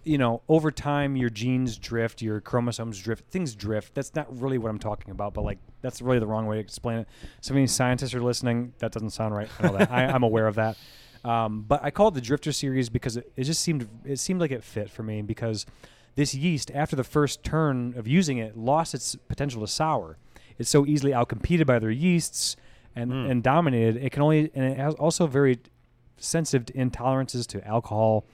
[0.05, 4.59] you know over time your genes drift your chromosomes drift things drift that's not really
[4.59, 7.09] what i'm talking about but like that's really the wrong way to explain it
[7.41, 10.47] so many scientists are listening that doesn't sound right i know that I, i'm aware
[10.47, 10.77] of that
[11.25, 14.41] um, but i call it the drifter series because it, it just seemed it seemed
[14.41, 15.65] like it fit for me because
[16.17, 20.17] this yeast, after the first turn of using it, lost its potential to sour.
[20.61, 22.55] It's so easily outcompeted by other yeasts
[22.95, 23.31] and, Mm.
[23.33, 23.97] and dominated.
[23.97, 25.59] It can only and it has also very
[26.17, 28.25] sensitive to intolerances to alcohol,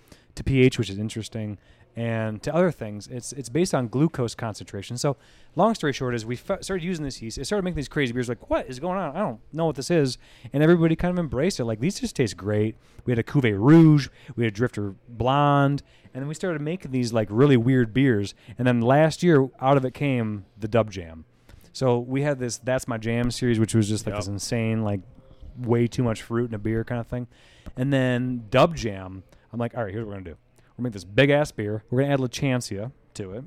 [0.41, 1.59] to pH, which is interesting,
[1.97, 3.07] and to other things.
[3.09, 4.97] It's it's based on glucose concentration.
[4.97, 5.17] So,
[5.57, 7.37] long story short is we f- started using this yeast.
[7.39, 8.29] It started making these crazy beers.
[8.29, 9.17] Like, what is going on?
[9.17, 10.17] I don't know what this is.
[10.53, 11.65] And everybody kind of embraced it.
[11.65, 12.77] Like, these just taste great.
[13.05, 14.09] We had a Cuvée Rouge.
[14.37, 15.83] We had a Drifter Blonde.
[16.15, 18.35] And then we started making these like really weird beers.
[18.59, 21.25] And then last year, out of it came the Dub Jam.
[21.73, 24.21] So we had this That's My Jam series, which was just like Yep.
[24.21, 25.01] this insane, like
[25.59, 27.29] way too much fruit in a beer kind of thing.
[27.77, 29.23] And then Dub Jam,
[29.53, 30.37] I'm like, all right, here's what we're gonna do.
[30.59, 31.85] We're gonna make this big ass beer.
[31.91, 33.45] We're gonna add Lachancea to it,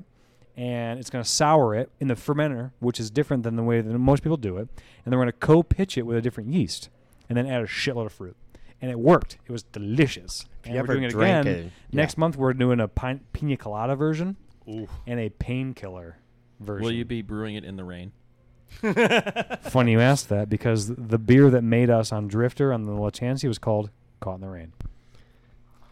[0.56, 3.98] and it's gonna sour it in the fermenter, which is different than the way that
[3.98, 4.68] most people do it.
[5.04, 6.88] And then we're gonna co-pitch it with a different yeast,
[7.28, 8.36] and then add a shitload of fruit.
[8.80, 9.38] And it worked.
[9.46, 10.44] It was delicious.
[10.60, 12.36] If and you we're ever doing it drank again it, next month.
[12.36, 14.36] We're doing a pina, pina colada version
[14.68, 14.88] Ooh.
[15.06, 16.18] and a painkiller
[16.60, 16.84] version.
[16.84, 18.12] Will you be brewing it in the rain?
[19.62, 23.48] Funny you asked that because the beer that made us on Drifter on the Lachancea
[23.48, 23.90] was called
[24.20, 24.72] Caught in the Rain.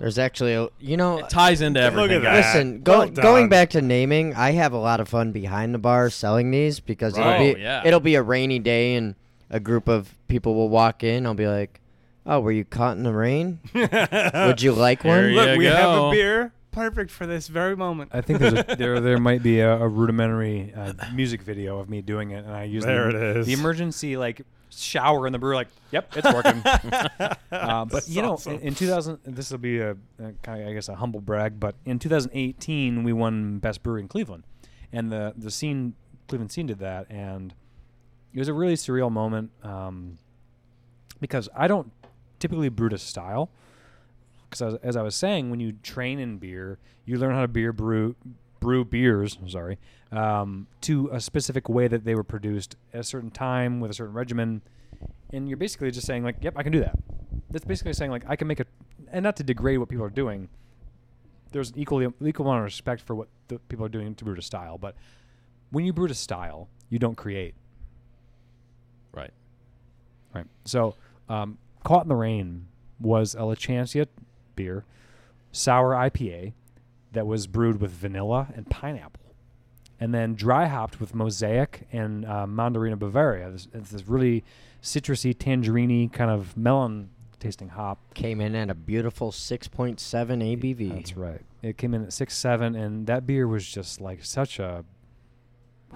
[0.03, 2.17] There's actually, a, you know, It ties into Look everything.
[2.17, 2.37] at that.
[2.55, 5.79] Listen, go, Well going back to naming, I have a lot of fun behind the
[5.79, 7.41] bar selling these because Right.
[7.41, 7.83] it'll Oh, be yeah.
[7.85, 9.15] it'll be a rainy day and
[9.49, 11.25] a group of people will walk in.
[11.25, 11.81] I'll be like,
[12.27, 13.61] "Oh, were you caught in the rain?
[13.75, 18.11] Would you like one?" you Look, we have a beer perfect for this very moment.
[18.13, 21.89] I think there's a, there there might be a, a rudimentary uh, music video of
[21.89, 23.47] me doing it, and I use There the, it is.
[23.47, 24.43] the emergency like
[24.75, 25.55] shower in the brewer.
[25.55, 26.63] Like, yep, it's working.
[27.53, 28.55] uh, but you know, awesome.
[28.55, 31.61] in, in 2000, this will be a, a kind of, I guess a humble brag,
[31.61, 34.45] but in 2018 we won best brewery in Cleveland,
[34.93, 35.95] and the the scene
[36.29, 37.55] Cleveland scene did that, and
[38.33, 40.19] it was a really surreal moment um,
[41.21, 41.93] because I don't
[42.39, 43.51] typically brew to style.
[44.49, 47.73] Because as I was saying, when you train in beer, you learn how to beer
[47.73, 48.17] brew
[48.63, 49.37] brew beers.
[49.49, 49.79] Sorry,
[50.13, 53.95] um, to a specific way that they were produced at a certain time with a
[53.95, 54.63] certain regimen,
[55.33, 56.97] and you're basically just saying like, "Yep, I can do that."
[57.51, 58.67] That's basically saying like, I can make a,
[59.11, 60.49] and not to degrade what people are doing.
[61.51, 64.35] There's an equally equal amount of respect for what the people are doing to brew
[64.35, 64.95] to style, but
[65.71, 67.55] when you brew to style, you don't create.
[69.13, 69.33] Right.
[70.35, 70.47] Right.
[70.65, 70.95] So,
[71.29, 72.69] um, Caught in the Rain
[73.01, 74.07] was a Lachancea
[74.55, 74.85] beer,
[75.51, 76.53] sour IPA
[77.13, 79.21] that was brewed with vanilla and pineapple.
[80.01, 83.51] And then dry hopped with Mosaic and uh, Mandarina Bavaria.
[83.51, 84.43] This, it's this really
[84.83, 87.99] citrusy, tangerine kind of melon tasting hop.
[88.15, 90.95] Came in at a beautiful 6.7 ABV.
[90.95, 91.41] That's right.
[91.63, 94.85] It came in at six seven, and that beer was just like such a,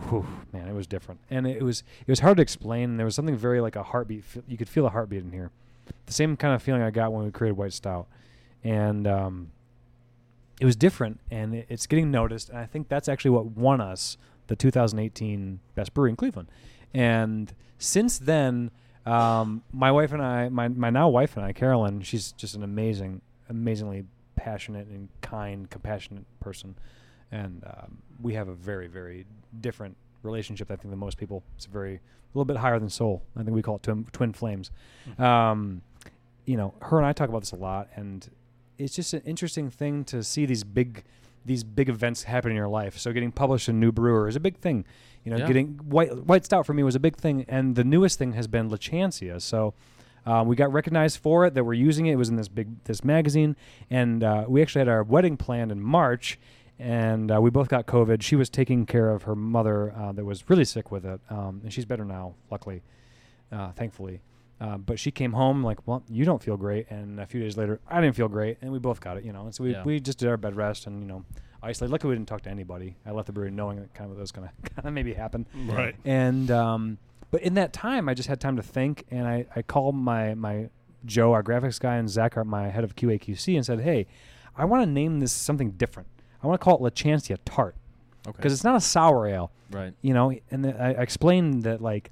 [0.09, 2.97] whew, man, it was different, and it was it was hard to explain.
[2.97, 4.23] There was something very like a heartbeat.
[4.47, 5.51] You could feel a heartbeat in here,
[6.07, 8.07] the same kind of feeling I got when we created White Stout,
[8.63, 9.51] and um,
[10.61, 12.49] it was different, and it, it's getting noticed.
[12.49, 16.49] And I think that's actually what won us the 2018 Best Brewery in Cleveland,
[16.95, 18.71] and since then.
[19.05, 22.65] Um, my wife and I, my, my now wife and I, Carolyn, she's just an
[22.65, 24.03] amazing, amazingly
[24.35, 26.75] passionate and kind, compassionate person,
[27.31, 29.25] and um, we have a very, very
[29.61, 30.71] different relationship.
[30.71, 31.43] I think than most people.
[31.57, 32.01] It's very a
[32.35, 33.23] little bit higher than soul.
[33.37, 34.71] I think we call it twin, twin flames.
[35.19, 35.83] Um,
[36.45, 38.29] you know, her and I talk about this a lot, and
[38.79, 41.05] it's just an interesting thing to see these big,
[41.45, 42.99] these big events happen in your life.
[42.99, 44.85] So getting published in New Brewer is a big thing.
[45.25, 45.47] You know, Yeah.
[45.47, 48.47] getting white white stout for me was a big thing, and the newest thing has
[48.47, 49.41] been Lachancea.
[49.41, 49.75] So.
[50.25, 52.15] Uh, we got recognized for it that we're using it.
[52.15, 53.55] It was in this big this magazine,
[53.91, 56.37] and uh, we actually had our wedding planned in March,
[56.81, 58.23] and uh, we both got COVID.
[58.23, 61.61] She was taking care of her mother uh, that was really sick with it, um,
[61.63, 62.83] and she's better now, luckily,
[63.53, 64.21] uh, thankfully.
[64.61, 67.57] Uh, but she came home like, well, you don't feel great, and a few days
[67.59, 69.43] later, I didn't feel great, and we both got it, you know.
[69.43, 69.85] And so we, Yeah.
[69.85, 71.25] we just did our bed rest and you know
[71.63, 71.93] isolated.
[71.93, 72.97] Luckily, we didn't talk to anybody.
[73.05, 75.47] I left the brewery knowing that kind of was going to kind of maybe happen.
[75.67, 75.95] Right.
[76.07, 76.99] And um,
[77.31, 80.35] but in that time, I just had time to think, and I, I called my
[80.35, 80.71] my
[81.05, 84.07] Joe, our graphics guy, and Zach, our, my head of QAQC, and said, "Hey,
[84.57, 86.09] I want to name this something different.
[86.43, 87.77] I want to call it Lachancea Tart
[88.27, 88.37] Okay.
[88.37, 89.93] because it's not a sour ale, right.
[90.01, 92.11] you know." And I I explained that like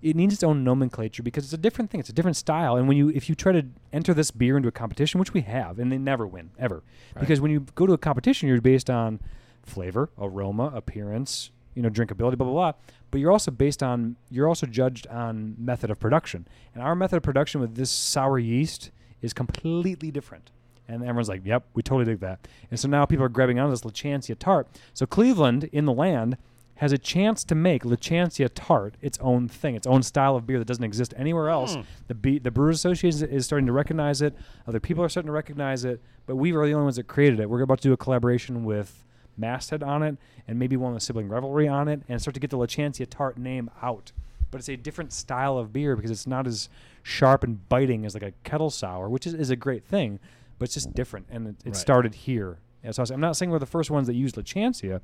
[0.00, 1.98] it needs its own nomenclature because it's a different thing.
[2.00, 2.76] It's a different style.
[2.76, 5.40] And when you if you try to enter this beer into a competition, which we
[5.42, 6.82] have, and they never win ever,
[7.14, 7.20] Right.
[7.20, 9.20] because when you go to a competition, you're based on
[9.64, 12.72] flavor, aroma, appearance, you know, drinkability, blah blah blah.
[13.10, 16.46] But you're also based on you're also judged on method of production.
[16.74, 18.90] And our method of production with this sour yeast
[19.20, 20.50] is completely different.
[20.90, 23.70] And everyone's like, "Yep, we totally dig that." And so now people are grabbing onto
[23.72, 24.68] this Lachancea tart.
[24.94, 26.36] So Cleveland in the land
[26.78, 30.58] has a chance to make Lachancea tart its own thing, its own style of beer
[30.58, 31.74] that doesn't exist anywhere else.
[31.74, 31.80] Hmm.
[32.06, 34.34] The be- the Brewers Association is starting to recognize it.
[34.66, 37.40] Other people are starting to recognize it, but we are the only ones that created
[37.40, 37.50] it.
[37.50, 39.04] We're about to do a collaboration with
[39.36, 40.16] Masthead on it,
[40.46, 43.38] and maybe one with Sibling Revelry on it, and start to get the Lachancea tart
[43.38, 44.12] name out.
[44.50, 46.68] But it's a different style of beer because it's not as
[47.02, 50.20] sharp and biting as like a kettle sour, which is, is a great thing,
[50.58, 51.26] but it's just different.
[51.30, 51.76] And it, it Right.
[51.76, 52.58] started here.
[52.92, 55.00] So I'm not saying we're the first ones that used Lachancea.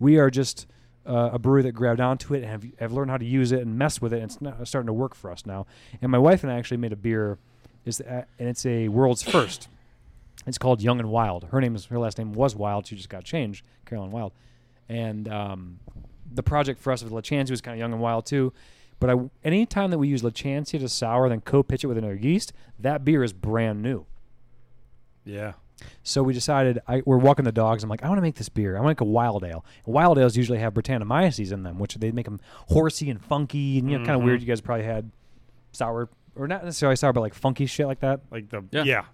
[0.00, 0.66] We are just
[1.08, 3.60] uh, a brewery that grabbed onto it and have, have learned how to use it
[3.60, 4.16] and mess with it.
[4.16, 5.66] And it's not, starting to work for us now.
[6.02, 7.38] And my wife and I actually made a beer,
[7.84, 9.68] is and it's a world's first.
[10.46, 11.44] It's called Young and Wild.
[11.50, 12.86] Her name is her last name was Wild.
[12.86, 14.32] She just got changed, Carolyn Wild.
[14.88, 15.80] And um,
[16.32, 18.52] the project for us with Lachancea was kind of Young and Wild too.
[19.00, 22.52] But any time that we use Lachancea to sour, then co-pitch it with another yeast,
[22.78, 24.06] that beer is brand new.
[25.24, 25.52] Yeah.
[26.02, 27.82] So we decided I, we're walking the dogs.
[27.84, 28.76] I'm like, I want to make this beer.
[28.76, 29.64] I want to make a wild ale.
[29.86, 33.78] And wild ales usually have Brettanomyces in them, which they make them horsey and funky
[33.78, 34.26] and you know, kind of Mhm.
[34.26, 34.40] weird.
[34.40, 35.10] You guys probably had
[35.72, 38.20] sour or not necessarily sour, but like funky shit like that.
[38.30, 38.82] Like the Yeah.
[38.84, 39.04] yeah.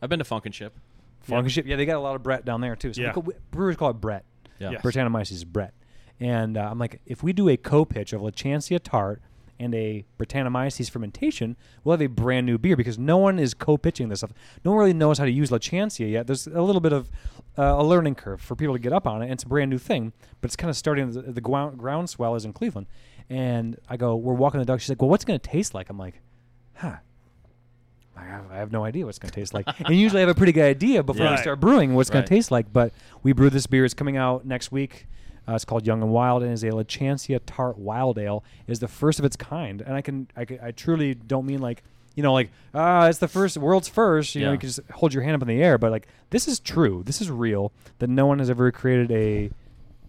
[0.00, 0.72] I've been to Funkin' Ship.
[1.20, 1.66] Funky shit.
[1.66, 2.92] Yeah, they got a lot of Brett down there too.
[2.92, 3.12] So we Yeah.
[3.12, 4.24] call- we- brewers call it Brett.
[4.58, 4.70] Yeah.
[4.72, 4.82] Yes.
[4.82, 5.72] Brettanomyces is Brett.
[6.20, 9.20] And uh, I'm like, if we do a co-pitch of Lachancea tart
[9.58, 14.08] and a Brettanomyces fermentation, we'll have a brand new beer because no one is co-pitching
[14.08, 14.32] this stuff.
[14.64, 16.26] No one really knows how to use Lachancea yet.
[16.26, 17.10] There's a little bit of
[17.58, 19.26] uh, a learning curve for people to get up on it.
[19.26, 21.10] And it's a brand new thing, but it's kind of starting.
[21.12, 22.86] The, the ground, groundswell is in Cleveland,
[23.30, 24.80] and I go, we're walking the dog.
[24.80, 25.90] She's like, well, what's going to taste like?
[25.90, 26.20] I'm like,
[26.74, 26.96] huh.
[28.18, 29.66] I have, I have no idea what's going to taste like.
[29.78, 32.24] and usually I have a pretty good idea before we start brewing what's it's going
[32.24, 32.72] to taste like.
[32.72, 32.92] But
[33.22, 33.84] we brew this beer.
[33.84, 35.06] It's coming out next week.
[35.48, 38.42] Uh, it's called Young and Wild and is a Lachancea Tart Wild Ale.
[38.66, 41.46] It is the first of its kind, and I can I, can, I truly don't
[41.46, 41.82] mean like
[42.14, 44.34] you know like ah it's the first world's first.
[44.34, 46.48] You know you can just hold your hand up in the air, but like this
[46.48, 47.02] is true.
[47.04, 47.72] This is real.
[48.00, 49.50] That no one has ever created a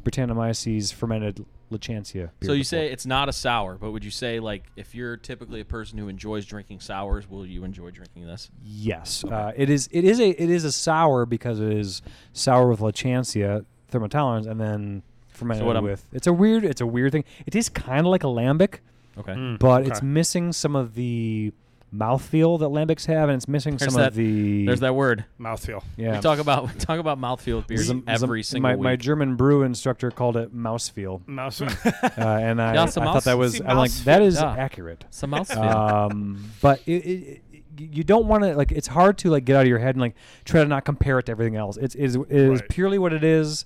[0.03, 2.29] Brettanomyces fermented Lachancea.
[2.39, 2.63] Beer So you before.
[2.63, 5.97] say it's not a sour, but would you say like if you're typically a person
[5.97, 8.49] who enjoys drinking sours, will you enjoy drinking this?
[8.63, 9.89] Yes, uh, it is.
[9.91, 12.01] It is a it is a sour because it is
[12.31, 15.03] sour with Lachancea thermotolerans and then
[15.37, 16.05] fermented what I'm- with.
[16.11, 16.65] It's a weird.
[16.65, 17.23] It's a weird thing.
[17.45, 18.79] It tastes kind of like a lambic,
[19.17, 19.33] Okay.
[19.33, 19.91] Mm, but okay.
[19.91, 21.51] it's missing some of the
[21.95, 24.65] mouthfeel that lambics have, and it's missing There's some that- of the.
[24.65, 25.23] There's that word.
[25.39, 25.81] Mouthfeel.
[25.95, 26.15] Yeah.
[26.15, 28.83] We talk about we talk about mouthfeel with beers Some- some- every single my, week.
[28.83, 31.61] my German brew instructor called it mousefeel, Mouse.
[31.61, 31.69] uh,
[32.17, 34.55] and I, Yeah, I some thought mouse- that was see, I'm like mouse that Yeah.
[34.57, 35.05] accurate.
[35.11, 36.11] Some mouthfeel.
[36.11, 38.71] um, but it, it, it, you don't want to like.
[38.71, 40.15] It's hard to like get out of your head and like
[40.45, 41.77] try to not compare it to everything else.
[41.77, 42.69] It's it is, it is Right.
[42.69, 43.65] purely what it is.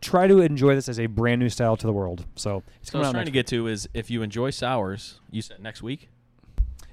[0.00, 2.24] Try to enjoy this as a brand new style to the world.
[2.36, 4.22] So it's so I coming was out trying next to get to is if you
[4.22, 6.08] enjoy sours, you said next week.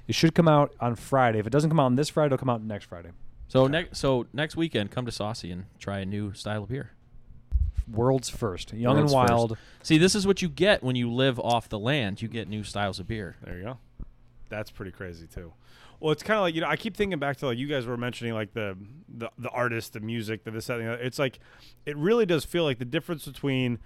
[0.08, 1.38] It should come out on Friday.
[1.38, 3.10] If it doesn't come out on this Friday, it'll come out next Friday.
[3.48, 6.90] So next so next weekend, come to Saucy and try a new style of beer.
[7.88, 9.30] World's first, young World's and first.
[9.32, 9.58] wild.
[9.82, 12.20] See, this is what you get when you live off the land.
[12.20, 13.36] You get new styles of beer.
[13.44, 13.78] There you go.
[14.48, 15.52] That's pretty crazy too.
[16.00, 17.86] Well, it's kind of like you know I keep thinking back to like you guys
[17.86, 18.76] were mentioning like the
[19.08, 20.80] the the artist, the music, the this that.
[20.80, 21.38] It's like
[21.84, 23.78] it really does feel like the difference between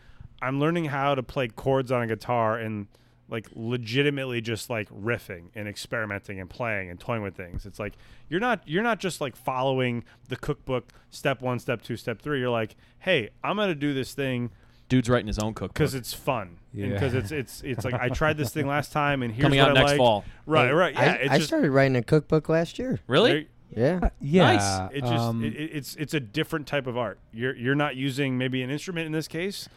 [0.43, 2.87] I'm learning how to play chords on a guitar and
[3.29, 7.65] like legitimately just like riffing and experimenting and playing and toying with things.
[7.65, 7.95] It's like
[8.29, 12.41] you're not you're not just like following the cookbook step 1, step 2, step 3.
[12.41, 14.51] You're like, "Hey, I'm going to do this thing
[14.91, 15.73] Dude's writing his own cookbook.
[15.75, 16.89] because it's fun Yeah.
[16.89, 19.71] because it's it's it's like I tried this thing last time and here's Coming what
[19.71, 19.99] out I next liked.
[19.99, 20.25] fall.
[20.45, 20.93] Right, right.
[20.93, 23.01] Yeah, I, it's I just started writing a cookbook last year.
[23.07, 23.49] Really?
[23.75, 24.11] Yeah.
[24.21, 24.91] Yeah, Nice.
[24.93, 27.19] it just um, it, it- it's it's a different type of art.
[27.33, 29.69] You're you're not using maybe an instrument in this case,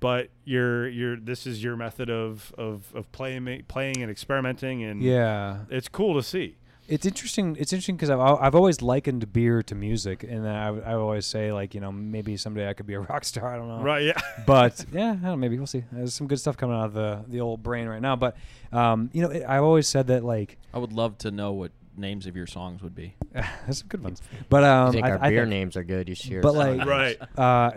[0.00, 5.02] but you're you're this is your method of of of playing playing and experimenting and
[5.02, 5.58] yeah.
[5.68, 6.56] it's cool to see.
[6.92, 7.56] It's interesting.
[7.58, 11.50] It's interesting because I've I've always likened beer to music, and I I always say
[11.50, 13.54] like you know maybe someday I could be a rock star.
[13.54, 13.80] I don't know.
[13.82, 14.02] Right?
[14.04, 14.20] Yeah.
[14.46, 15.84] but yeah, I don't know, maybe we'll see.
[15.90, 18.16] There's some good stuff coming out of the the old brain right now.
[18.16, 18.36] But
[18.72, 21.72] um, you know, it, I've always said that like I would love to know what
[21.96, 23.14] names of your songs would be.
[23.32, 24.20] there's some good ones.
[24.50, 26.10] But um, I think I, our I beer think- names are good.
[26.10, 27.18] You should hear But, like- Right.
[27.38, 27.70] Uh,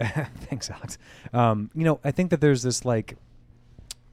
[0.49, 0.97] thanks, Alex.
[1.33, 3.17] Um, you know, I think that there's this like,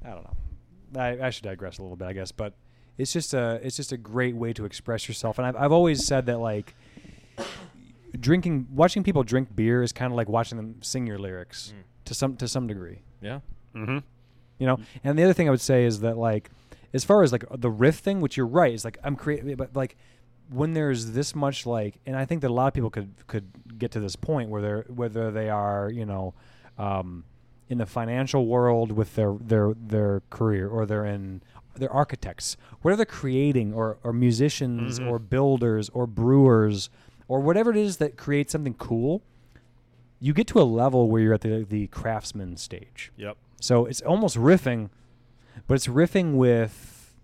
[0.05, 1.01] I don't know.
[1.01, 2.55] I, I should digress a little bit, I guess, but
[2.99, 5.39] it's just a it's just a great way to express yourself.
[5.39, 6.75] And I've I've always said that like,
[8.19, 11.73] drinking, watching people drink beer is kind of like watching them sing your lyrics
[12.05, 13.03] to some to some degree.
[13.21, 13.41] Yeah.
[13.75, 13.99] Mm-hmm.
[14.59, 16.51] You know, and the other thing I would say is that like,
[16.93, 19.75] as far as like the riff thing, which you're right, is like I'm creating, but
[19.75, 19.97] like
[20.51, 23.51] when there's this much like, and I think that a lot of people could could
[23.79, 26.35] get to this point where they're whether they are you know,
[26.79, 27.25] um,
[27.69, 31.43] in the financial world with their their their career or they're in
[31.75, 35.11] they're architects, whether they're creating or or musicians Mhm.
[35.11, 36.91] or builders or brewers
[37.29, 39.23] or whatever it is that creates something cool.
[40.21, 43.13] You get to a level where you're at the the craftsman stage.
[43.17, 43.37] Yep.
[43.61, 44.91] So it's almost riffing,
[45.67, 47.15] but it's riffing with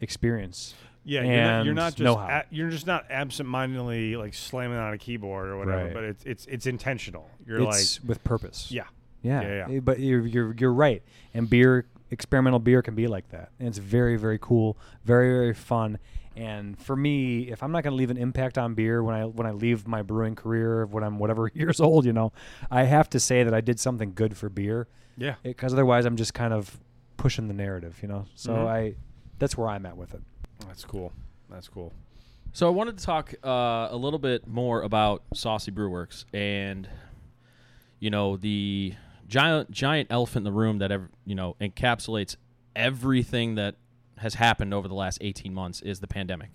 [0.00, 0.74] experience.
[1.02, 4.98] Yeah, you're not, you're not just a- you're just not absent-mindedly like slamming on a
[4.98, 5.94] keyboard or whatever, Right.
[5.94, 7.30] but it's it's it's intentional.
[7.46, 8.70] You're it's with purpose.
[8.70, 8.84] Yeah.
[9.22, 9.76] yeah, Yeah, yeah.
[9.76, 11.02] Eh, But you're you're you're right.
[11.32, 13.50] And beer experimental beer can be like that.
[13.58, 15.98] And it's very very cool, very very fun.
[16.36, 19.24] And for me, if I'm not going to leave an impact on beer when I
[19.24, 22.32] when I leave my brewing career when I'm whatever years old, you know,
[22.70, 25.34] I have to say that I did something good for beer yeah.
[25.42, 26.78] because otherwise I'm just kind of
[27.16, 28.26] pushing the narrative, you know.
[28.34, 28.66] So Mhm.
[28.66, 28.94] I
[29.38, 30.22] that's where I'm at with it.
[30.66, 31.12] That's cool.
[31.48, 31.92] That's cool.
[32.52, 36.88] So I wanted to talk uh, a little bit more about Saucy Brew Works and
[37.98, 38.94] you know the
[39.30, 42.36] giant giant elephant in the room that ever, you know encapsulates
[42.76, 43.76] everything that
[44.18, 46.50] has happened over the last 18 months is the pandemic.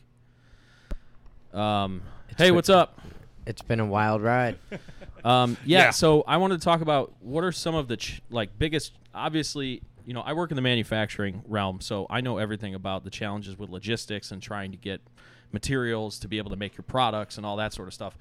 [1.54, 2.04] Um,
[2.38, 3.02] hey, been- what's up?
[3.48, 4.58] It's been a wild ride.
[5.24, 5.90] Um, yeah, Yeah.
[5.90, 8.92] So I wanted to talk about what are some of the ch- like biggest.
[9.12, 13.10] Obviously, you know, I work in the manufacturing realm, so I know everything about the
[13.10, 15.02] challenges with logistics and trying to get
[15.52, 18.16] materials to be able to make your products and all that sort of stuff.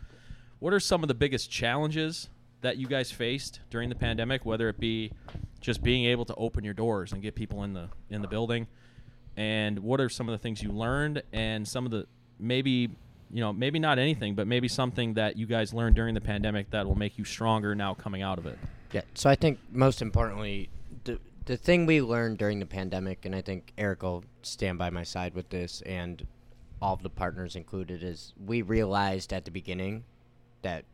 [0.60, 2.30] What are some of the biggest challenges
[2.64, 4.44] that you guys faced during the pandemic?
[4.44, 5.12] Whether it be
[5.60, 8.66] just being able to open your doors and get people in the in the building,
[9.36, 12.06] and what are some of the things you learned and some of the
[12.38, 12.90] maybe
[13.30, 16.70] you know maybe not anything but maybe something that you guys learned during the pandemic
[16.70, 18.58] that will make you stronger now coming out of it
[18.94, 19.02] Yeah.
[19.14, 20.70] So I think most importantly,
[21.02, 24.88] the the thing we learned during the pandemic, and I think Eric will stand by
[24.90, 26.26] my side with this, and
[26.80, 30.04] all of the partners included, is we realized at the beginning
[30.62, 30.84] that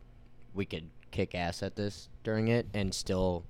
[0.54, 3.44] we could kick ass at this during it and still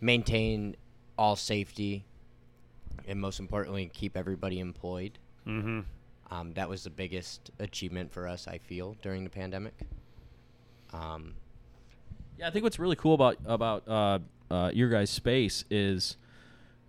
[0.00, 0.76] maintain
[1.18, 2.04] all safety,
[3.06, 5.18] and most importantly, keep everybody employed.
[5.46, 5.80] Mm-hmm.
[6.30, 9.74] Um, that was the biggest achievement for us, I feel, during the pandemic.
[10.92, 11.34] Um,
[12.40, 14.18] yeah i think what's really cool about about uh,
[14.50, 16.16] uh, your guys space is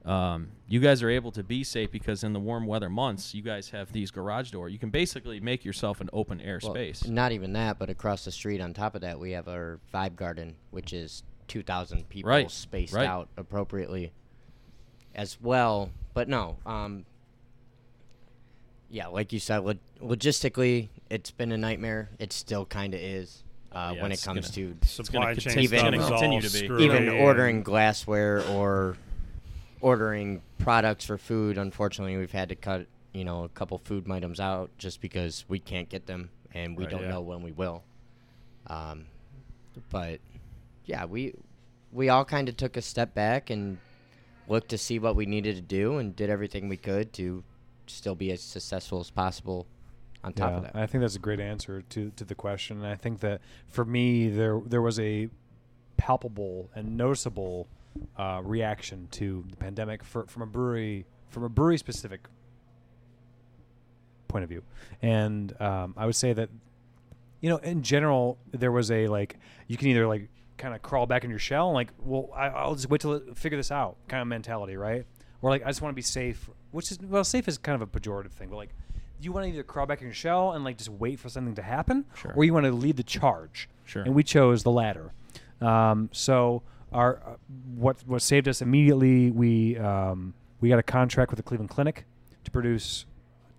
[0.05, 3.41] um, you guys are able to be safe because in the warm weather months you
[3.43, 7.05] guys have these garage door you can basically make yourself an open air Well, space
[7.07, 10.15] Not even that, but across the street on top of that, we have our Vibe
[10.15, 13.07] Garden, which is 2,000 people Right, spaced right.
[13.07, 14.11] out appropriately
[15.13, 15.91] as well.
[16.13, 17.05] But no, um,
[18.89, 22.09] yeah, like you said, log- logistically, it's been a nightmare.
[22.19, 25.67] It still kind of is uh, Yeah, when it comes gonna- to Supply chain continue-
[25.67, 26.83] stuff gonna is all continue to be.
[26.83, 28.97] even ordering glassware or
[29.81, 31.57] ordering products for food.
[31.57, 35.59] Unfortunately, we've had to cut you know a couple food items out just because we
[35.59, 37.09] can't get them and we Right, don't yeah.
[37.09, 37.83] know when we will.
[38.67, 39.05] Um,
[39.89, 40.19] but
[40.85, 41.33] yeah, we
[41.91, 43.77] we all kind of took a step back and
[44.47, 47.43] looked to see what we needed to do and did everything we could to
[47.87, 49.65] still be as successful as possible.
[50.23, 52.77] On top of that, I think that's a great answer to, to the question.
[52.77, 55.29] And I think that for me, there there was a
[55.97, 57.67] palpable and noticeable
[58.17, 62.27] uh, reaction to the pandemic for, from a brewery from a brewery specific
[64.27, 64.63] point of view.
[65.01, 66.49] And um, I would say that
[67.41, 69.37] you know, in general, there was a like
[69.67, 72.47] you can either like kind of crawl back in your shell and like, well, I,
[72.49, 75.05] I'll just wait till it, figure this out kind of mentality, right?
[75.41, 77.81] Or like I just want to be safe, which is well, safe is kind of
[77.81, 78.69] a pejorative thing, but like
[79.19, 81.55] you want to either crawl back in your shell and like just wait for something
[81.55, 82.33] to happen, Sure.
[82.35, 83.69] or you want to lead the charge.
[83.85, 84.03] Sure.
[84.03, 85.11] And we chose the latter.
[85.61, 87.35] Um, so our uh,
[87.75, 92.05] what what saved us immediately, we um, we got a contract with the Cleveland Clinic
[92.43, 93.05] to produce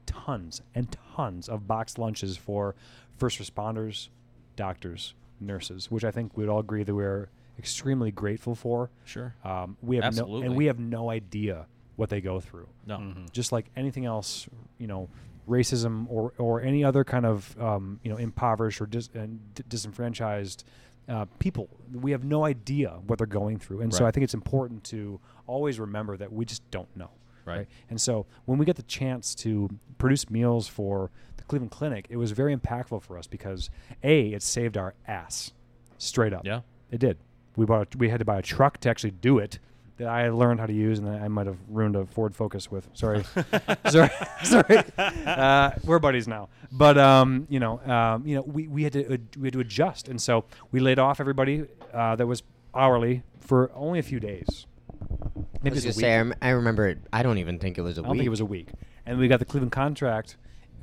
[0.06, 2.74] tons and tons of boxed lunches for
[3.16, 4.08] first responders,
[4.56, 7.28] doctors, nurses, which I think we'd all agree that we're
[7.58, 8.90] extremely grateful for.
[9.04, 9.34] Sure.
[9.44, 10.46] Um, we have no, Absolutely.
[10.46, 12.68] and we have no idea what they go through.
[12.86, 12.98] No.
[12.98, 13.26] Mm-hmm.
[13.32, 14.48] Just like anything else,
[14.78, 15.08] you know,
[15.48, 19.64] racism or or any other kind of um, you know impoverished or dis- and d-
[19.68, 20.64] disenfranchised
[21.08, 24.34] uh, people, we have no idea what they're going through, and so I think it's
[24.34, 27.10] important to always remember that we just don't know.
[27.44, 27.66] Right.
[27.90, 29.68] And so when we get the chance to
[29.98, 33.68] produce meals for the Cleveland Clinic, it was very impactful for us because
[34.02, 35.52] a it saved our ass,
[35.98, 36.44] straight up.
[36.44, 36.60] Yeah.
[36.90, 37.18] It did.
[37.56, 37.94] We bought.
[37.94, 39.58] A, we had to buy a truck to actually do it.
[40.02, 42.88] That I learned how to use, and I might have ruined a Ford Focus with.
[42.92, 43.24] Sorry,
[43.88, 44.10] sorry,
[44.42, 44.82] sorry.
[44.98, 49.12] Uh, we're buddies now, but um, you know, um, you know, we, we had to
[49.14, 52.42] ad- we had to adjust, and so we laid off everybody uh, that was
[52.74, 54.66] hourly for only a few days.
[55.00, 56.30] I Maybe was it was gonna a say, I, week.
[56.32, 56.98] rem- I remember it.
[57.12, 58.18] I don't even think it was a I don't week.
[58.20, 58.68] think it was a week.
[59.06, 60.36] And we got the Cleveland contract,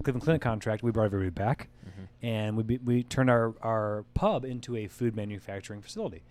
[0.04, 0.84] Cleveland Clinic contract.
[0.84, 1.68] We brought everybody back,
[2.22, 6.22] and we be, we turned our, our pub into a food manufacturing facility.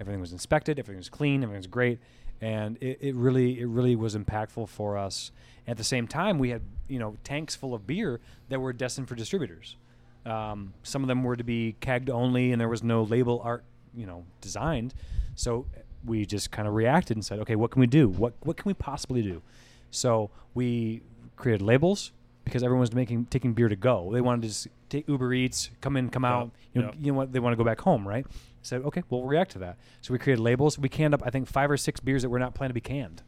[0.00, 1.98] Everything was inspected, everything was clean, everything was great,
[2.40, 5.30] and it, it really it really was impactful for us.
[5.66, 9.08] At the same time, we had you know tanks full of beer that were destined
[9.08, 9.76] for distributors.
[10.24, 13.64] Um, some of them were to be kegged only, and there was no label art,
[13.94, 14.94] you know, designed.
[15.34, 15.66] So
[16.04, 18.08] we just kind of reacted and said, okay, what can we do?
[18.08, 19.42] What what can we possibly do?
[19.90, 21.02] So we
[21.36, 22.12] created labels
[22.48, 24.10] because everyone's making taking beer to go.
[24.12, 26.50] They wanted to just take Uber Eats, come in, come out.
[26.74, 26.96] You know, yep.
[27.00, 27.32] you know what?
[27.32, 28.26] They want to go back home, right?
[28.62, 29.76] So okay, we'll react to that.
[30.00, 30.78] So we created labels.
[30.78, 32.80] We canned up, I think, five or six beers that were not planned to be
[32.80, 33.22] canned.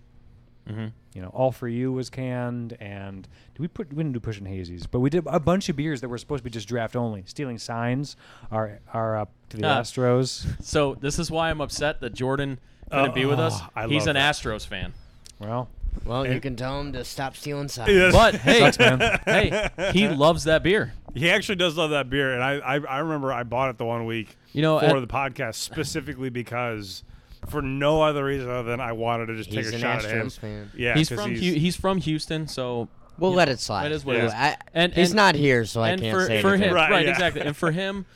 [0.69, 0.87] Mm-hmm.
[1.15, 3.23] You know, all for you was canned, and
[3.55, 6.01] did we put we didn't do pushing hazies, but we did a bunch of beers
[6.03, 7.25] that were supposed to be just draft only.
[7.27, 8.17] Stealing signs
[8.53, 9.81] are are up to the Ah.
[9.81, 10.47] Astros.
[10.63, 12.61] So this is why I'm upset that Jordan
[12.91, 13.55] couldn't be with us.
[13.61, 14.35] Oh, I He's an that.
[14.35, 14.93] Astros fan.
[15.41, 15.69] Well,
[16.05, 17.91] well, you can tell him to stop stealing signs.
[17.91, 18.13] Yes.
[18.21, 19.21] But hey, Sucks, man.
[19.25, 20.93] hey, he loves that beer.
[21.15, 23.85] He actually does love that beer, and I, I I remember I bought it the
[23.85, 27.03] one week You know, for at- the podcast specifically because
[27.49, 30.05] for no other reason other than I wanted to just He's take a an shot
[30.05, 30.27] at him.
[30.29, 30.71] Astros fan.
[30.77, 32.89] Yeah, he's 'cause from he's, Hu- he's from Houston, so
[33.19, 33.85] We'll Yeah, let it slide.
[33.85, 34.33] that is what it Yeah, is.
[34.33, 36.69] I- And- he's and- not here, so I and can't for say for anything.
[36.71, 37.11] him, Right, right, yeah.
[37.11, 37.43] exactly.
[37.43, 38.07] And for him,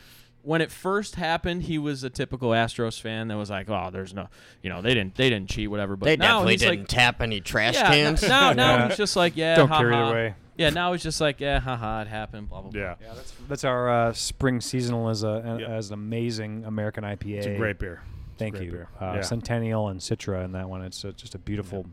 [0.44, 4.12] when it first happened, he was a typical Astros fan that was like, "Oh, there's
[4.14, 4.28] no,
[4.62, 6.88] you know, they didn't they didn't cheat, whatever." But They now definitely he's didn't like,
[6.88, 8.22] tap any trash yeah, cans.
[8.22, 8.88] n- now now Yeah.
[8.88, 10.34] he's just like, yeah, Don't ha, care either way.
[10.56, 12.80] Yeah, now he's just like, yeah, haha, it happened, blah blah blah.
[12.80, 15.66] yeah, yeah, that's that's our uh, spring seasonal as a Yeah.
[15.68, 17.38] as an amazing American IPA.
[17.38, 18.02] it's a great beer.
[18.30, 18.88] It's Thank great you, beer.
[19.00, 19.20] uh, yeah.
[19.22, 20.82] Centennial and Citra in that one.
[20.82, 21.86] It's uh, just a beautiful,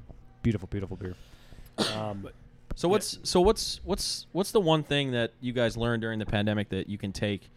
[0.43, 1.15] beautiful, beautiful beer.
[1.95, 2.27] Um,
[2.75, 6.25] So what's so what's what's what's the one thing that you guys learned during the
[6.25, 7.49] pandemic that you can take,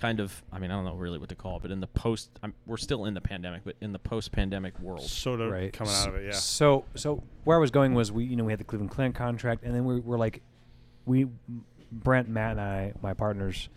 [0.00, 0.42] kind of?
[0.52, 2.54] I mean, I don't know really what to call it, but in the post, I'm,
[2.66, 5.02] we're still in the pandemic, but in the post-pandemic world.
[5.02, 6.26] sort of right coming out of it.
[6.26, 8.90] Yeah, So so where I was going was we you know we had the Cleveland
[8.90, 10.42] Clinic contract and then we were like
[11.06, 11.26] we
[11.92, 13.68] Brent Matt and I my partners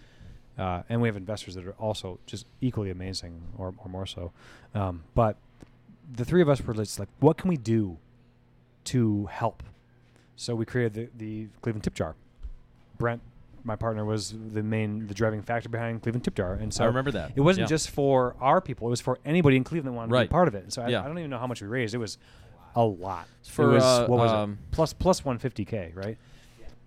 [0.58, 4.32] uh, and we have investors that are also just equally amazing or, or more so
[4.76, 5.38] um, but
[6.12, 7.98] the three of us were just like what can we do
[8.86, 9.64] to help
[10.36, 12.16] so we created the, the Cleveland Tip Jar
[12.98, 13.22] Brent
[13.64, 16.88] my partner was the main the driving factor behind Cleveland Tip Jar and so I
[16.88, 17.32] remember that.
[17.36, 17.76] it wasn't Yeah.
[17.76, 20.48] just for our people; it was for anybody in Cleveland that wanted to be part
[20.48, 20.74] of it.
[20.74, 21.04] So I, Yeah.
[21.04, 21.94] I don't even know how much we raised.
[21.96, 22.18] It was
[22.76, 23.28] a lot.
[23.44, 24.72] For, it was, uh, what was um, it?
[24.72, 26.18] Plus plus 150k, right?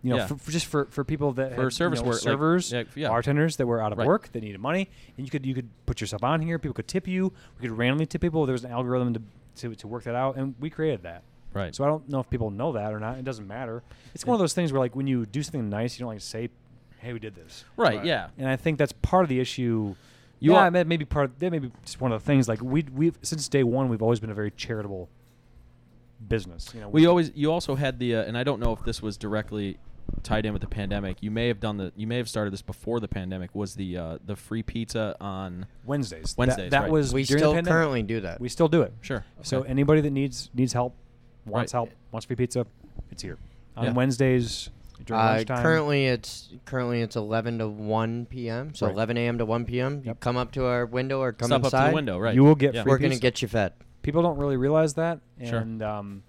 [0.03, 0.27] You know, Yeah.
[0.27, 2.85] for, for just for, for people that For had, service you know, work, servers, yeah,
[2.95, 3.09] yeah.
[3.09, 4.07] bartenders that were out of Right.
[4.07, 6.59] work that needed money, and you could you could put yourself on here.
[6.59, 7.33] People could tip you.
[7.59, 8.45] We could randomly tip people.
[8.47, 9.23] There was an algorithm to
[9.57, 11.23] to, to work that out, and we created that.
[11.55, 11.75] Right.
[11.75, 13.17] So I don't know if people know that or not.
[13.17, 13.83] It doesn't matter.
[14.15, 16.19] It's one of those things where like when you do something nice, you don't like
[16.19, 16.51] to say,
[16.99, 17.97] "Hey, we did this." Right.
[17.99, 18.05] Right.
[18.07, 18.29] Yeah.
[18.39, 19.95] And I think that's part of the issue.
[20.39, 21.27] You yeah, are- that may be part.
[21.31, 22.49] Of, that may be just one of the things.
[22.49, 25.09] Like we we've since day one, we've always been a very charitable
[26.29, 26.71] business.
[26.75, 27.33] You know, We always.
[27.35, 29.79] You also had the, uh, and I don't know if this was directly
[30.23, 31.17] tied in with the pandemic.
[31.21, 31.93] You may have done the.
[31.97, 33.55] You may have started this before the pandemic.
[33.55, 35.67] Was the uh, the free pizza on?
[35.85, 36.35] Wednesdays.
[36.37, 36.91] Wednesdays, That, right.
[36.91, 37.73] was We during still the pandemic.
[37.75, 38.41] currently do that.
[38.41, 38.93] We still do it.
[39.01, 39.25] Sure.
[39.43, 40.95] So anybody that needs needs help,
[41.45, 41.79] wants Right.
[41.79, 42.67] help, wants free pizza,
[43.11, 43.39] it's here
[43.77, 43.93] on Yeah.
[43.93, 44.76] Wednesdays during
[45.11, 48.75] Uh, currently, it's currently it's 11 to 1 p.m.
[48.75, 48.95] So Right.
[48.95, 49.39] 11 a.m.
[49.39, 50.03] to 1 p.m.
[50.05, 51.79] You come up to our window or come Step inside.
[51.79, 52.19] up to the window.
[52.19, 52.35] Right.
[52.35, 52.83] You will get Yeah.
[52.83, 53.75] free We're gonna get you fed.
[54.03, 55.59] People don't really realize that, Sure.
[55.59, 56.23] and um,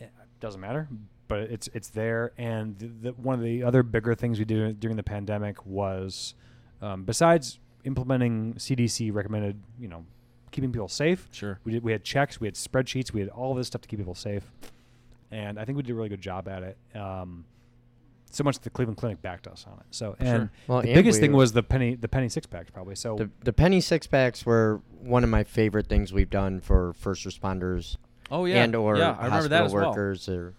[0.00, 0.10] it
[0.40, 0.88] doesn't matter.
[1.26, 4.80] But it's it's there, and the, the, one of the other bigger things we did
[4.80, 6.34] during the pandemic was,
[6.80, 10.06] um, besides implementing CDC recommended, you know,
[10.52, 11.28] keeping people safe.
[11.30, 11.58] Sure.
[11.64, 11.82] We did.
[11.82, 12.40] We had checks.
[12.40, 13.12] We had spreadsheets.
[13.12, 14.50] We had all this stuff to keep people safe,
[15.30, 16.78] and I think we did a really good job at it.
[16.96, 17.44] Um,
[18.30, 19.86] so much that the Cleveland Clinic backed us on it.
[19.90, 20.50] So, and Sure.
[20.66, 22.94] Well, the and biggest we thing was the penny the penny six packs probably.
[22.94, 26.92] So The the penny six packs were one of my favorite things we've done for
[26.92, 27.96] first responders
[28.30, 28.62] Oh yeah.
[28.64, 29.12] and or yeah.
[29.12, 29.88] I remember hospital that as well.
[29.90, 30.54] workers or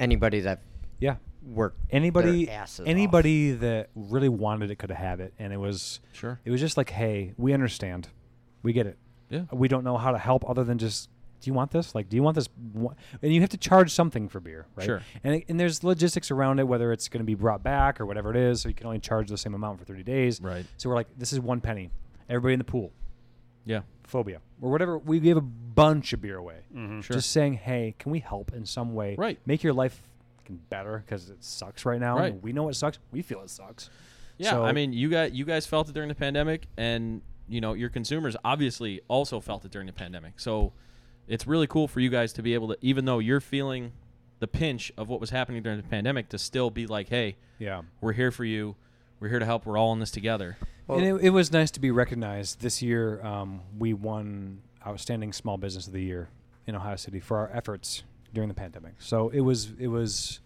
[0.00, 0.60] anybody that
[0.98, 2.86] yeah, worked anybody their asses off.
[2.88, 6.40] anybody that really wanted it could have it, and it was Sure.
[6.44, 8.08] it was just like, hey, we understand,
[8.62, 8.98] we get it.
[9.30, 9.42] Yeah.
[9.52, 11.08] We don't know how to help other than just.
[11.44, 11.94] Do you want this?
[11.94, 12.48] Like, do you want this?
[13.22, 14.84] And you have to charge something for beer, right?
[14.86, 15.02] Sure.
[15.22, 18.06] And it, and there's logistics around it, whether it's going to be brought back or
[18.06, 18.62] whatever it is.
[18.62, 20.40] So you can only charge the same amount for 30 days.
[20.40, 20.64] Right.
[20.78, 21.90] So we're like, this is one penny.
[22.28, 22.90] Everybody in the pool,
[23.66, 23.82] Yeah.
[24.04, 24.98] phobia or whatever.
[24.98, 26.60] We gave a bunch of beer away.
[26.74, 27.02] Mm-hmm.
[27.02, 27.16] Sure.
[27.16, 29.14] Just saying, hey, can we help in some way?
[29.18, 29.38] Right.
[29.46, 30.00] Make your life
[30.70, 32.18] better because it sucks right now.
[32.18, 32.42] Right.
[32.42, 32.98] we know it sucks.
[33.12, 33.90] We feel it sucks.
[34.38, 37.60] Yeah, So- I mean, you guys, you guys felt it during the pandemic, and you
[37.60, 40.40] know your consumers obviously also felt it during the pandemic.
[40.40, 40.72] So
[41.28, 43.92] it's really cool for you guys to be able to, even though you're feeling
[44.40, 47.82] the pinch of what was happening during the pandemic, to still be like, "Hey, Yeah.
[48.00, 48.76] we're here for you.
[49.20, 49.64] We're here to help.
[49.64, 50.56] We're all in this together."
[50.86, 53.24] Well- and it, it was nice to be recognized this year.
[53.24, 56.28] Um, we won Outstanding Small Business of the Year
[56.66, 58.02] in Ohio City for our efforts
[58.34, 58.94] during the pandemic.
[58.98, 60.40] So it was it was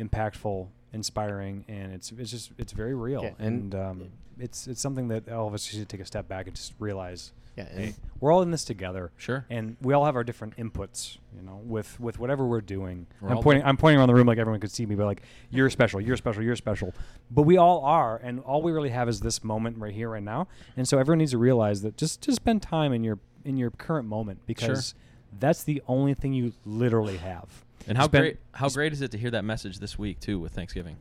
[0.00, 3.22] impactful, inspiring, and it's it's just it's very real.
[3.22, 6.28] Yeah, and and- um, it's it's something that all of us should take a step
[6.28, 9.10] back and just realize, yeah, hey, and we're all in this together.
[9.16, 9.44] Sure.
[9.50, 13.30] and we all have our different inputs you know with with whatever we're doing We're
[13.30, 15.22] i'm pointing di- i'm pointing around the room like everyone could see me but like
[15.50, 16.94] you're special you're special you're special
[17.30, 20.22] but we all are and all we really have is this moment right here right
[20.22, 23.56] now and so everyone needs to realize that just just spend time in your in
[23.58, 24.94] your current moment because
[25.38, 29.10] that's the only thing you literally have And how Spend- great, how great is it
[29.12, 30.96] to hear that message this week too with Thanksgiving?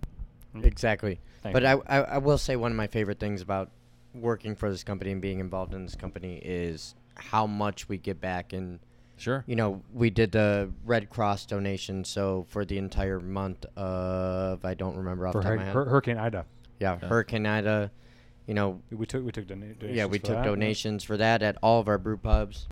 [0.64, 1.20] exactly.
[1.44, 1.66] Thank but.
[1.66, 3.70] I, I I will say one of my favorite things about
[4.20, 8.20] working for this company and being involved in this company is how much we get
[8.22, 8.80] back and
[9.18, 9.44] Sure.
[9.48, 14.74] you know, we did the Red Cross donation, so for the entire month of I
[14.74, 15.74] don't remember off for the top Hur- of my head.
[15.76, 16.46] Hurricane ida
[16.80, 17.08] yeah, Yeah.
[17.08, 17.90] Hurricane Ida,
[18.48, 21.16] you know, we took we took dona- donations yeah, we for took that, donations for
[21.16, 22.68] that at all of our brew pubs.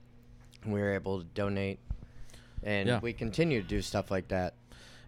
[0.66, 1.80] We were able to donate,
[2.64, 3.00] and Yeah.
[3.00, 4.56] we continue to do stuff like that.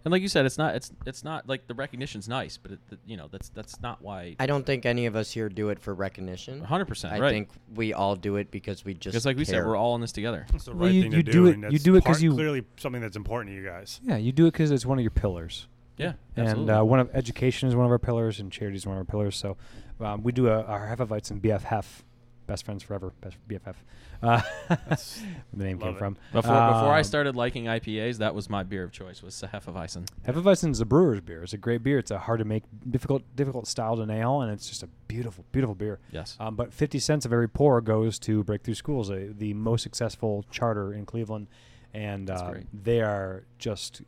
[0.06, 2.78] And like you said, it's not, it's, it's not like the recognition's nice, but it,
[2.90, 4.36] the, you know, that's, that's not why.
[4.38, 6.64] I don't think any of us here do it for recognition.
[6.64, 7.10] 100%.
[7.10, 7.30] I right.
[7.32, 10.00] think we all do it because we just because like we said, we're all in
[10.00, 10.46] this together.
[10.52, 12.18] That's the Well, right you- thing you to do it- and you do it 'cause
[12.18, 14.00] part- you- clearly something that's important to you guys.
[14.04, 15.66] yeah you do it because it's one of your pillars
[15.96, 16.12] Yeah.
[16.36, 16.72] and absolutely.
[16.74, 19.04] uh, one of education is one of our pillars, and charity is one of our
[19.04, 19.34] pillars.
[19.34, 19.56] So
[20.00, 22.04] um, we do a, our Hefeweizen and BFF,
[22.46, 23.74] best friends forever, best BFF.
[24.22, 25.20] Uh, That's-
[25.50, 25.98] where the name came it.
[25.98, 26.14] from.
[26.32, 30.06] Before before I Um, started liking IPAs, that was my beer of choice was Hefeweizen.
[30.26, 31.42] Hefeweizen is a brewer's beer.
[31.42, 31.98] It's a great beer.
[31.98, 35.44] It's a hard to make, difficult, difficult style to nail, and it's just a beautiful,
[35.52, 35.98] beautiful beer.
[36.10, 36.36] Yes.
[36.40, 40.44] Um, but 50 cents of every pour goes to Breakthrough Schools, a, the most successful
[40.50, 41.48] charter in Cleveland.
[41.94, 44.02] And uh, they are just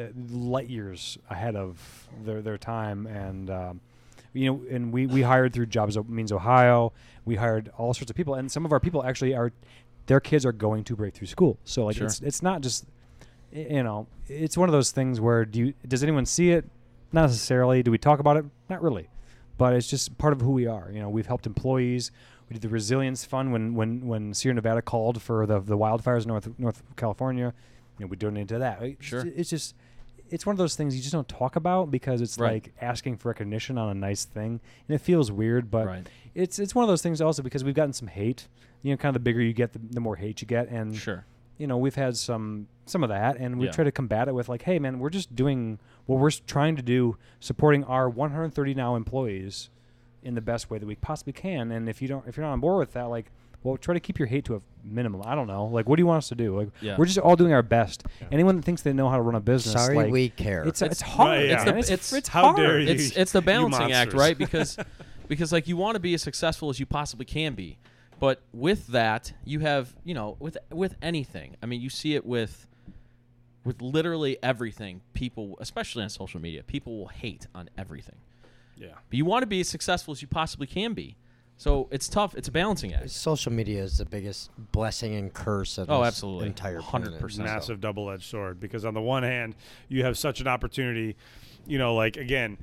[0.00, 3.06] uh, light years ahead of their, their time.
[3.06, 3.80] And, um,
[4.34, 6.92] you know, and we, we hired through Jobs Means Ohio.
[7.24, 8.34] We hired all sorts of people.
[8.34, 9.52] And some of our people actually are,
[10.06, 11.58] their kids are going to Breakthrough School.
[11.64, 12.06] So, like, Sure.
[12.06, 12.84] it's, it's not just,
[13.52, 16.68] you know, it's one of those things where do you, does anyone see it?
[17.12, 17.82] Not necessarily.
[17.82, 18.44] Do we talk about it?
[18.68, 19.08] Not really
[19.56, 20.90] but it's just part of who we are.
[20.92, 22.10] You know, we've helped employees.
[22.48, 26.22] We did the resilience fund when when when Sierra Nevada called for the the wildfires
[26.22, 27.54] in North North California.
[27.96, 28.82] You know, we donated to that.
[28.98, 29.22] Sure.
[29.22, 29.76] ju- It's just
[30.34, 32.54] it's one of those things you just don't talk about because it's Right.
[32.64, 35.70] like asking for recognition on a nice thing, and it feels weird.
[35.70, 36.08] But Right.
[36.34, 38.48] it's it's one of those things also because we've gotten some hate.
[38.82, 40.94] You know, kind of the bigger you get, the, the more hate you get, and
[40.96, 41.24] Sure.
[41.56, 43.72] you know we've had some some of that and we Yeah.
[43.72, 46.82] try to combat it with like hey man we're just doing what we're trying to
[46.82, 49.70] do supporting our 130 now employees
[50.22, 52.52] in the best way that we possibly can and if you don't if you're not
[52.52, 53.30] on board with that like
[53.64, 55.22] well, try to keep your hate to a minimum.
[55.24, 55.64] I don't know.
[55.64, 56.56] Like, what do you want us to do?
[56.56, 56.94] Like, Yeah.
[56.96, 58.04] we're just all doing our best.
[58.30, 60.62] Anyone that thinks they know how to run a business, Sorry, like, we care.
[60.68, 61.28] It's, it's It's- hard.
[61.38, 61.54] Right, yeah.
[61.54, 62.56] It's It's, the- it's, it's- how hard.
[62.58, 62.88] dare you.
[62.92, 64.36] it's it's the balancing act, right?
[64.38, 64.76] Because
[65.28, 67.78] because like you want to be as successful as you possibly can be,
[68.20, 71.56] but with that you have you know with with anything.
[71.62, 72.66] I mean, you see it with
[73.64, 75.00] with literally everything.
[75.14, 78.16] People, especially on social media, people will hate on everything.
[78.76, 78.88] Yeah.
[79.08, 81.16] But you want to be as successful as you possibly can be.
[81.56, 82.34] So it's tough.
[82.34, 83.10] It's a balancing act.
[83.10, 86.46] Social media is the biggest blessing and curse of Oh, this absolutely.
[86.48, 87.18] entire 100%.
[87.18, 87.38] planet.
[87.38, 89.54] massive double-edged sword because on the one hand
[89.88, 91.16] you have such an opportunity
[91.66, 92.58] you know like again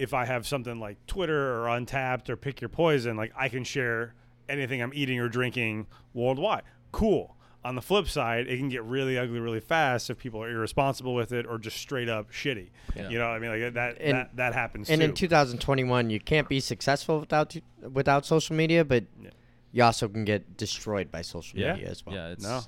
[0.00, 3.62] if i have something like twitter or Untappd or pick your poison like i can
[3.62, 4.14] share
[4.48, 9.18] anything i'm eating or drinking worldwide cool on the flip side it can get really
[9.18, 13.08] ugly really fast if people are irresponsible with it or just straight up shitty Yeah.
[13.10, 16.08] you know what i mean like that And- that, that happens And too in 2021,
[16.10, 17.54] you can't be successful without
[17.92, 19.30] without social media, but Yeah.
[19.72, 21.74] you also can get destroyed by social Yeah.
[21.74, 22.14] media as well.
[22.14, 22.60] Yeah, it's No.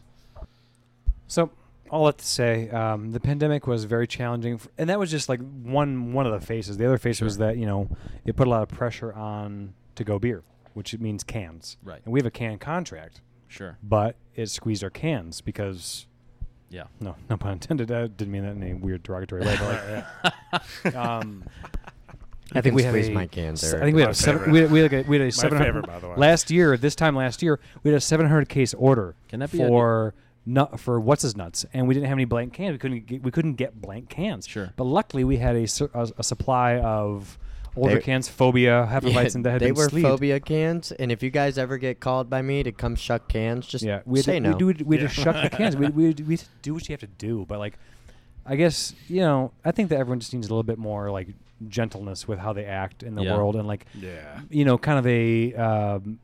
[1.27, 1.51] So
[1.91, 5.29] all that to say, um, the pandemic was very challenging, f and that was just
[5.29, 6.77] like one one of the faces.
[6.77, 7.89] The other face was that you know
[8.25, 10.43] it put a lot of pressure on to go beer,
[10.75, 11.77] which means cans.
[11.83, 12.01] Right.
[12.05, 13.21] And we have a can contract,
[13.53, 13.79] sure.
[13.83, 16.07] but it squeezed our cans because
[16.71, 16.85] Yeah.
[17.01, 17.91] no, no pun intended.
[17.93, 19.57] I didn't mean that in a weird derogatory way.
[19.59, 20.35] But
[20.85, 21.45] like, um,
[22.55, 23.85] I You think can we have squeeze a, my can, s- I Derek.
[23.85, 24.51] think we had a seven.
[24.53, 26.51] We had, we had a, we had a my 700 favorite by the way last
[26.51, 26.77] year.
[26.77, 30.15] This time last year, we had a 700 case order Can that be for
[30.45, 32.73] nut for what's his nuts, and we didn't have any blank cans.
[32.73, 34.47] We couldn't get, we couldn't get blank cans.
[34.47, 34.71] Sure.
[34.77, 37.39] But luckily, we had a, a, a supply of
[37.77, 40.07] older They- cans, phobia, Yeah, Hefeweizen that had they been were sleeved.
[40.09, 43.67] phobia cans, and if you guys ever get called by me to come shuck cans,
[43.67, 44.57] just Yeah, we say to, no.
[44.57, 45.25] we do we had to Yeah.
[45.25, 45.77] shuck the cans.
[45.77, 47.79] We we we do what you have to do, but like,
[48.45, 51.29] I guess you know, I think that everyone just needs a little bit more like
[51.69, 53.37] gentleness with how they act in the Yeah.
[53.37, 56.19] world, and like yeah you know, kind of a um,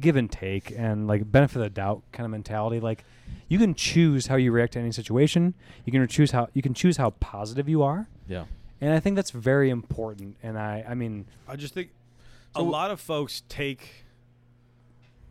[0.00, 2.80] give and take and like benefit of the doubt kind of mentality.
[2.80, 3.04] Like,
[3.48, 5.54] you can choose how you react to any situation.
[5.84, 8.44] You can choose how you can choose how positive you are, Yeah.
[8.80, 10.36] And I think that's very important.
[10.42, 11.90] And I, I mean, I just think
[12.54, 14.04] So a w- lot of folks take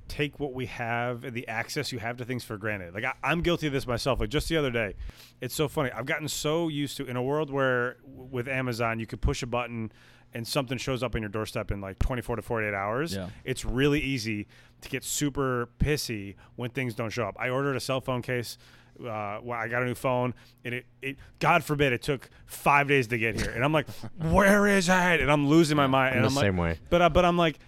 [0.07, 2.93] take what we have and the access you have to things for granted.
[2.93, 4.19] Like I, I'm guilty of this myself.
[4.21, 4.93] Like just the other day,
[5.41, 5.91] it's so funny.
[5.91, 9.43] I've gotten so used to in a world where w- with Amazon you could push
[9.43, 9.91] a button
[10.33, 13.15] and something shows up on your doorstep in like 24 to 48 hours.
[13.15, 13.27] Yeah.
[13.43, 14.47] It's really easy
[14.81, 17.35] to get super pissy when things don't show up.
[17.39, 18.57] I ordered a cell phone case.
[18.99, 20.33] Uh, well, I got a new phone,
[20.65, 23.87] and it, it, God forbid, it took five days to get here, and I'm like,
[24.17, 25.21] where is it?
[25.21, 26.15] And I'm losing my mind.
[26.15, 26.79] I'm and the I'm like, same way.
[26.89, 27.59] but uh, but I'm like,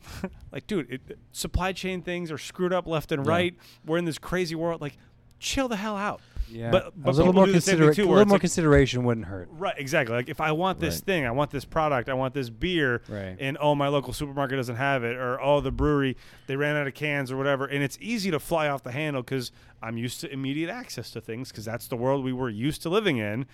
[0.52, 3.30] like, dude, it, supply chain things are screwed up left and Yeah.
[3.32, 3.54] right.
[3.86, 4.80] We're in this crazy world.
[4.80, 4.96] Like,
[5.38, 6.20] chill the hell out.
[6.52, 8.40] Yeah, But- a little more do the same thing considera- too, a little more like-
[8.40, 9.48] consideration wouldn't hurt.
[9.50, 10.14] Right, exactly.
[10.14, 11.04] Like if I want this Right.
[11.04, 13.36] thing, I want this product, I want this beer, Right.
[13.40, 16.16] and oh, my local supermarket doesn't have it, or oh, the brewery
[16.46, 19.22] they ran out of cans or whatever, and it's easy to fly off the handle
[19.22, 19.50] because
[19.84, 22.88] I'm used to immediate access to things because that's the world we were used to
[22.88, 23.46] living in.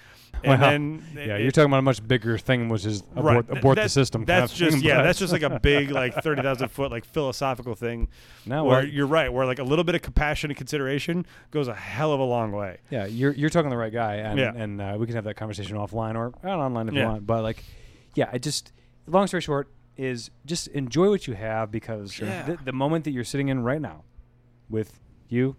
[0.45, 3.25] And Well, then Yeah, it- you're talking about a much bigger thing, which is abort,
[3.25, 4.27] right th- abort the that- system.
[4.27, 6.91] kind That's of just thing, yeah, that's just like a big like thirty thousand foot
[6.91, 8.09] like philosophical thing.
[8.45, 11.67] No, where well- you're right, where like a little bit of compassion and consideration goes
[11.69, 12.77] a hell of a long way.
[12.91, 14.53] Yeah, you're you're talking to the right guy, and Yeah.
[14.55, 17.03] and uh, we can have that conversation offline or uh, online if Yeah.
[17.03, 17.27] you want.
[17.27, 17.63] But like,
[18.15, 18.73] yeah, I just
[19.07, 22.29] long story short is just enjoy what you have because Sure.
[22.29, 22.43] Yeah.
[22.45, 24.05] the, the moment that you're sitting in right now,
[24.71, 25.57] with you,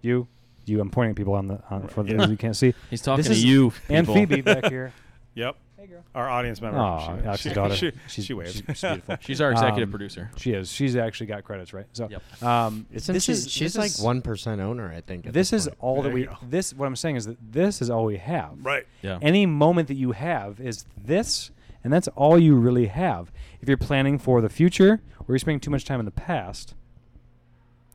[0.00, 0.28] you,
[0.64, 0.80] you.
[0.80, 2.16] I'm pointing at people on the on, for Yeah.
[2.18, 4.06] those you can't see, He's talking This to is- you and.
[4.06, 4.92] Phoebe back here.
[5.34, 6.04] Yep, Hey girl.
[6.14, 6.78] our audience member.
[6.78, 7.74] Aw, she, Alex's she, daughter.
[7.76, 8.52] She, She's- she waves.
[8.54, 9.16] she's- she's beautiful.
[9.20, 10.30] She's our executive Um, producer.
[10.36, 10.70] She is.
[10.70, 11.86] She's actually got credits, right?
[11.94, 12.42] So, Yep.
[12.42, 15.26] um, this she, is she's this like one percent owner, I think.
[15.26, 15.78] at This is point.
[15.80, 16.20] all that we.
[16.22, 16.36] you go.
[16.42, 18.52] This what I'm saying is that this is all we have.
[18.62, 18.86] right.
[19.00, 19.18] Yeah.
[19.22, 21.50] Any moment that you have is this,
[21.82, 23.32] and that's all you really have.
[23.62, 26.74] If you're planning for the future or you're spending too much time in the past,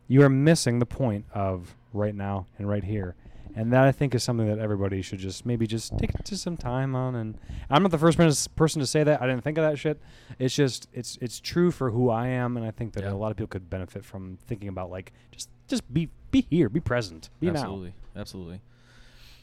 [0.08, 3.14] you are missing the point of right now and right here.
[3.58, 6.58] And that I think is something that everybody should just maybe just take just some
[6.58, 7.16] time on.
[7.16, 7.38] And
[7.70, 8.18] I'm not the first
[8.56, 9.22] person to say that.
[9.22, 10.00] I didn't think of that shit.
[10.40, 13.14] It's just it's it's true for who I am, and I think that Yeah.
[13.14, 16.68] a lot of people could benefit from thinking about like just just be be here,
[16.68, 17.54] be present, be now.
[17.62, 18.62] absolutely, absolutely.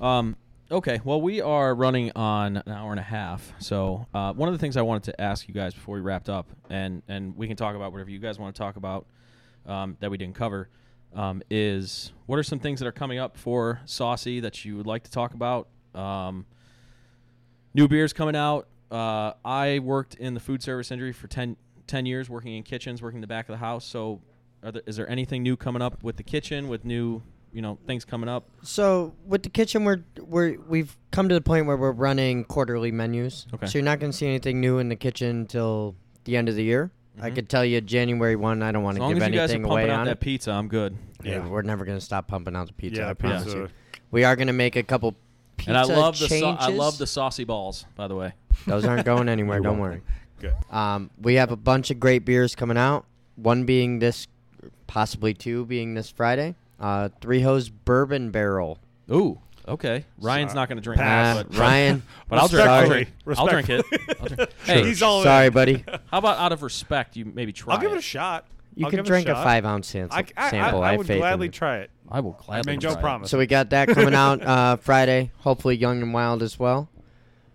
[0.01, 0.37] Um,
[0.71, 3.53] okay, well, we are running on an hour and a half.
[3.61, 6.29] So uh, one of the things I wanted to ask you guys before we wrapped
[6.29, 9.07] up, and and we can talk about whatever you guys want to talk about
[9.67, 10.69] um, that we didn't cover,
[11.15, 14.87] um, is what are some things that are coming up for Saucy that you would
[14.87, 15.69] like to talk about?
[15.95, 16.47] Um,
[17.75, 18.69] new beers coming out.
[18.91, 21.57] Uh, I worked in the food service industry for 10,
[21.87, 23.85] 10 years, working in kitchens, working in the back of the house.
[23.85, 24.21] So,
[24.63, 26.69] are there, is there anything new coming up with the kitchen?
[26.69, 27.23] With new,
[27.53, 28.45] you know, things coming up?
[28.63, 32.93] So with the kitchen, we're we're we've come to the point where we're running quarterly
[32.93, 33.47] menus.
[33.55, 33.67] Okay.
[33.67, 36.55] So you're not going to see anything new in the kitchen until the end of
[36.55, 36.93] the year.
[37.21, 38.63] I could tell you January one.
[38.63, 40.01] I don't want As to long give as you guys are anything pumping away out
[40.01, 40.21] on that it.
[40.21, 40.97] pizza, I'm good.
[41.23, 41.49] Yeah, Yeah.
[41.49, 43.03] we're never gonna stop pumping out the pizza.
[43.03, 43.59] Yeah, I promise pizza.
[43.59, 43.69] you.
[44.11, 45.15] We are gonna make a couple
[45.57, 46.57] pizza and I love the changes.
[46.59, 47.85] I love the saucy balls.
[47.97, 48.33] By the way,
[48.67, 49.61] Those aren't going anywhere.
[49.61, 50.01] Don't worry.
[50.41, 50.55] Good.
[50.71, 53.05] Um, we have a bunch of great beers coming out.
[53.37, 54.27] One being this,
[54.87, 56.55] possibly two being this Friday.
[56.81, 58.79] Uh, Three Hoes Bourbon Barrel.
[59.11, 60.05] ooh, okay.
[60.19, 61.37] Ryan's So- not going to drink Pass.
[61.37, 62.69] that, but, Ryan, but I'll drink.
[62.69, 63.05] I'll Respectfully.
[63.25, 63.39] drink.
[63.39, 64.21] I'll drink it.
[64.21, 64.51] I'll drink.
[64.65, 65.25] Hey, He's all in.
[65.25, 65.85] sorry, buddy.
[66.11, 68.47] how about out of respect, you maybe try I'll give it a shot.
[68.75, 69.45] You I'll can give it drink a, shot.
[69.45, 70.83] five ounce sam- I, I, sample.
[70.83, 71.53] I, I have would faith in gladly you.
[71.53, 71.91] try it.
[72.11, 73.03] I will I gladly mean, Joe try it.
[73.03, 73.31] promise.
[73.31, 75.31] So we got that coming out uh, Friday.
[75.41, 76.89] Hopefully, Young and Wild as well.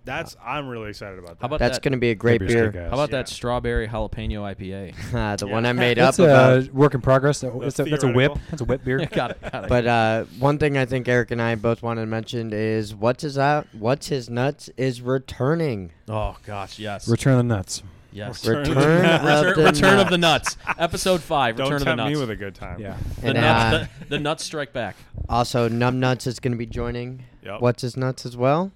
[0.07, 1.41] That's I'm really excited about that.
[1.41, 1.83] How about That's that?
[1.83, 2.71] going to be a great beer's beer.
[2.71, 2.89] good, guys.
[2.89, 3.17] How about Yeah.
[3.17, 4.95] that strawberry jalapeno IPA?
[5.39, 5.51] the Yeah.
[5.53, 6.67] one I made That's up about.
[6.67, 7.43] a work in progress.
[7.43, 8.31] It's a, that's a whip.
[8.33, 8.41] theoretical.
[8.49, 9.05] That's a whip beer.
[9.11, 9.41] got it.
[9.51, 9.69] Got it.
[9.69, 13.21] But uh, one thing I think Eric and I both wanted to mention is what's
[13.23, 15.91] his out, what's his nuts is returning.
[16.09, 17.83] oh gosh, yes, Return of the nuts.
[18.11, 18.45] yes.
[18.47, 19.09] Return of Return the
[19.49, 20.57] of the Return of the Nuts.
[20.65, 21.55] Nuts, episode five.
[21.57, 22.13] Don't Return of the tempt Nuts.
[22.13, 22.79] me with a good time.
[22.79, 22.95] Yeah.
[23.21, 24.95] the, And, nuts uh, the, the Nuts strike back.
[25.29, 27.61] Also, Numb Nuts is going to be joining Yep.
[27.61, 28.71] What's His Nuts as well.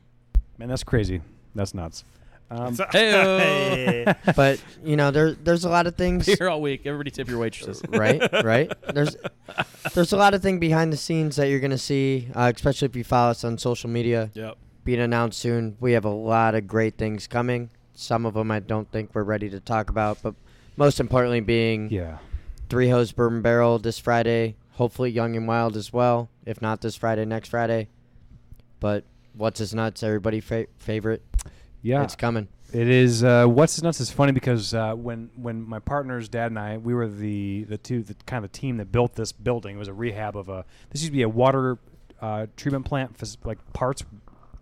[0.61, 1.21] Man, that's crazy.
[1.55, 2.03] That's nuts.
[2.51, 4.13] Um, Hey-o.
[4.35, 6.27] But you know, there there's a lot of things.
[6.27, 6.85] Here all week.
[6.85, 7.81] Everybody tip your waitresses.
[7.89, 8.71] right, right.
[8.93, 9.17] There's
[9.95, 12.95] there's a lot of thing behind the scenes that you're gonna see, uh, especially if
[12.95, 14.29] you follow us on social media.
[14.35, 14.55] Yep.
[14.83, 15.77] Being announced soon.
[15.79, 17.71] We have a lot of great things coming.
[17.95, 20.35] Some of them I don't think we're ready to talk about, but
[20.77, 22.19] most importantly, being yeah.
[22.69, 24.57] Three Hoes Bourbon Barrel this Friday.
[24.73, 26.29] Hopefully, Young and Wild as well.
[26.45, 27.87] If not this Friday, next Friday.
[28.79, 30.03] But what's his nuts?
[30.03, 31.23] Everybody fa- favorite.
[31.81, 32.03] Yeah.
[32.03, 32.47] It's coming.
[32.73, 33.21] It is.
[33.23, 36.77] Uh, What's his nuts is funny because uh, when when my partner's dad and I
[36.77, 39.75] we were the the two the kind of the team that built this building.
[39.75, 40.63] It was a rehab of a.
[40.89, 41.79] This used to be a water
[42.21, 44.03] uh, treatment plant, fac- like parts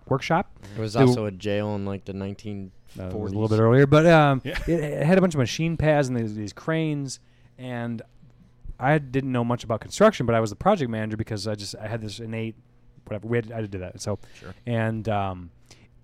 [0.07, 0.49] workshop.
[0.75, 2.69] It was They also a jail in like the 1940s.
[2.99, 4.57] Uh, a little bit earlier, but um, Yeah.
[4.65, 7.19] it, it had a bunch of machine pads and these, these cranes,
[7.59, 8.01] and
[8.79, 11.75] I didn't know much about construction, but I was the project manager because I just
[11.75, 12.55] I had this innate
[13.09, 14.01] whatever we had I had to do that.
[14.01, 14.53] So Sure.
[14.65, 15.49] and um,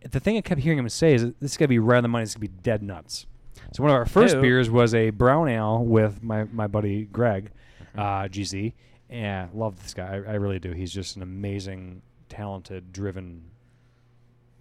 [0.09, 2.09] the thing I kept hearing him say is this is gonna be right on the
[2.09, 2.23] money.
[2.23, 3.25] This is gonna be dead nuts.
[3.73, 4.41] So one of our first Hey-o.
[4.41, 7.51] beers was a brown ale with my my buddy Greg,
[7.97, 8.73] uh, GZ,
[9.09, 10.21] and love this guy.
[10.27, 10.71] I, I really do.
[10.71, 13.43] He's just an amazing, talented, driven,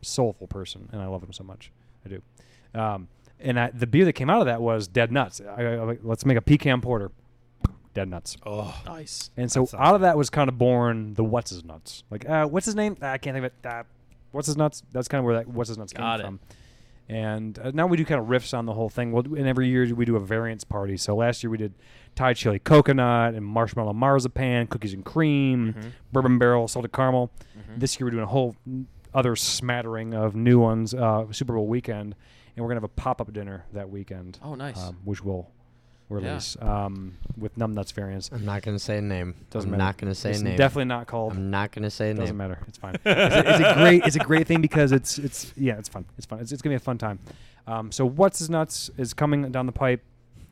[0.03, 1.71] soulful person, and I love him so much.
[2.05, 2.23] I do.
[2.75, 3.09] Um,
[3.41, 5.41] and I, the beer that came out of that was Dead Nuts.
[5.41, 7.11] I, I, let's make a pecan porter.
[7.95, 8.37] Dead Nuts.
[8.45, 9.31] Oh, Nice.
[9.37, 12.05] And so That sounds out of that was kind of born the What's His Nuts.
[12.11, 12.97] Like, uh, what's his name?
[13.01, 13.55] I can't think of it.
[13.67, 13.83] Uh,
[14.33, 14.83] what's His Nuts?
[14.93, 16.27] That's kind of where that What's His Nuts Got came it.
[16.27, 16.41] from.
[17.09, 19.13] And uh, now we do kind of riffs on the whole thing.
[19.13, 20.97] Well, and every year we do a variance party.
[20.97, 21.75] So last year we did
[22.15, 25.89] Thai chili coconut and marshmallow marzipan, cookies and cream, Mm-hmm.
[26.13, 27.31] bourbon barrel, salted caramel.
[27.77, 28.57] This year we're doing a whole
[29.13, 30.95] other smattering of new ones.
[30.95, 32.15] Uh, Super Bowl weekend,
[32.57, 34.39] and we're gonna have a pop up dinner that weekend.
[34.43, 34.81] Oh, nice.
[34.83, 35.51] Um, which we'll
[36.09, 38.31] release um, with Numb Nuts variants.
[38.33, 39.35] I'm not going to say a name.
[39.51, 39.85] Doesn't I'm matter.
[39.85, 40.57] not going to say It's a name.
[40.57, 41.33] Definitely not called.
[41.33, 42.21] I'm not going to say a name.
[42.21, 42.49] Doesn't name.
[42.49, 42.63] matter.
[42.69, 42.95] It's fine.
[43.05, 44.05] it's, a, it's a great.
[44.07, 45.79] It's a great thing because it's it's yeah.
[45.79, 46.05] It's fun.
[46.17, 46.41] It's fun.
[46.41, 47.19] It's, it's gonna be a fun time.
[47.67, 50.03] Um, so what's his nuts is coming down the pipe.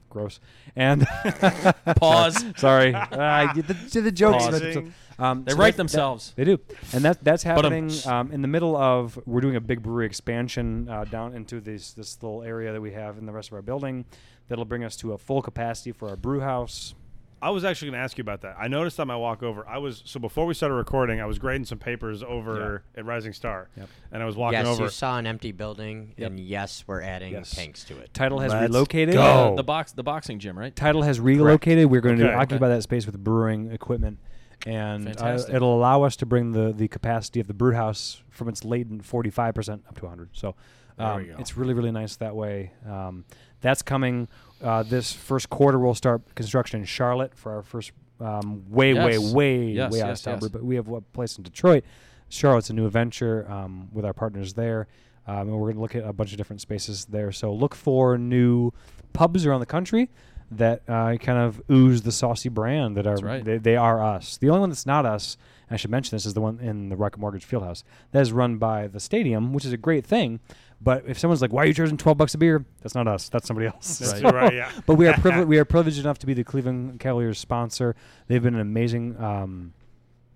[0.09, 0.41] Gross.
[0.77, 1.07] And
[1.97, 2.45] Pause.
[2.57, 2.95] Sorry.
[3.13, 4.45] Uh, the, the, the jokes.
[4.45, 4.93] Pausing.
[5.19, 6.33] Um, They so write that- that- themselves.
[6.37, 6.59] they do,
[6.93, 9.19] and that that's But, um, happening um, in the middle of.
[9.27, 12.93] We're doing a big brewery expansion uh, down into this this little area that we
[12.93, 14.05] have in the rest of our building.
[14.53, 16.95] That'll bring us to a full capacity for our brew house.
[17.41, 18.55] I was actually going to ask you about that.
[18.61, 21.39] I noticed on my walk over, I was so before we started recording, I was
[21.39, 23.89] grading some papers over at Rising Star, Yep.
[24.13, 24.83] and I was walking yes, over.
[24.83, 26.31] Yes, you saw an empty building, Yep.
[26.33, 27.51] and yes, we're adding Yes.
[27.51, 28.13] tanks to it.
[28.13, 29.15] Title has Let's relocated.
[29.15, 29.53] go.
[29.53, 30.77] The, the box, the boxing gym, right?
[30.77, 31.87] Title has relocated.
[31.91, 32.35] We're going to Okay.
[32.35, 34.19] occupy that space with brewing equipment,
[34.67, 38.49] and uh, it'll allow us to bring the the capacity of the brew house from
[38.51, 40.29] its latent 45 percent up to 100.
[40.35, 40.55] So
[40.97, 41.37] There um, we go.
[41.39, 42.71] it's really really nice that way.
[42.89, 43.25] Um,
[43.63, 44.29] that's coming
[44.63, 45.79] uh, this first quarter.
[45.79, 49.33] We'll start construction in Charlotte for our first um, way way Yes.
[49.33, 50.49] way Yes, way out of yes, style yes.
[50.51, 51.85] But we have a place in Detroit.
[52.29, 54.87] Charlotte's a new adventure um, with our partners there.
[55.27, 57.31] Um, and we're going to look at a bunch of different spaces there.
[57.33, 58.73] So look for new
[59.13, 60.11] pubs around the country
[60.51, 63.45] that uh, kind of ooze the saucy brand that are right.
[63.45, 64.37] they, they are us.
[64.37, 65.37] The only one that's not us,
[65.71, 67.85] I should mention this, is the one in the Rocket Mortgage Fieldhouse.
[68.11, 70.41] That is run by the stadium, which is a great thing.
[70.85, 73.29] But if someone's like, "Why are you charging twelve bucks a beer?" That's not us.
[73.29, 73.99] That's somebody else.
[73.99, 74.71] That's So- right, yeah.
[74.87, 75.49] but we are privileged.
[75.49, 77.95] we are privileged enough to be the Cleveland Cavaliers sponsor.
[78.27, 79.75] They've been an amazing um,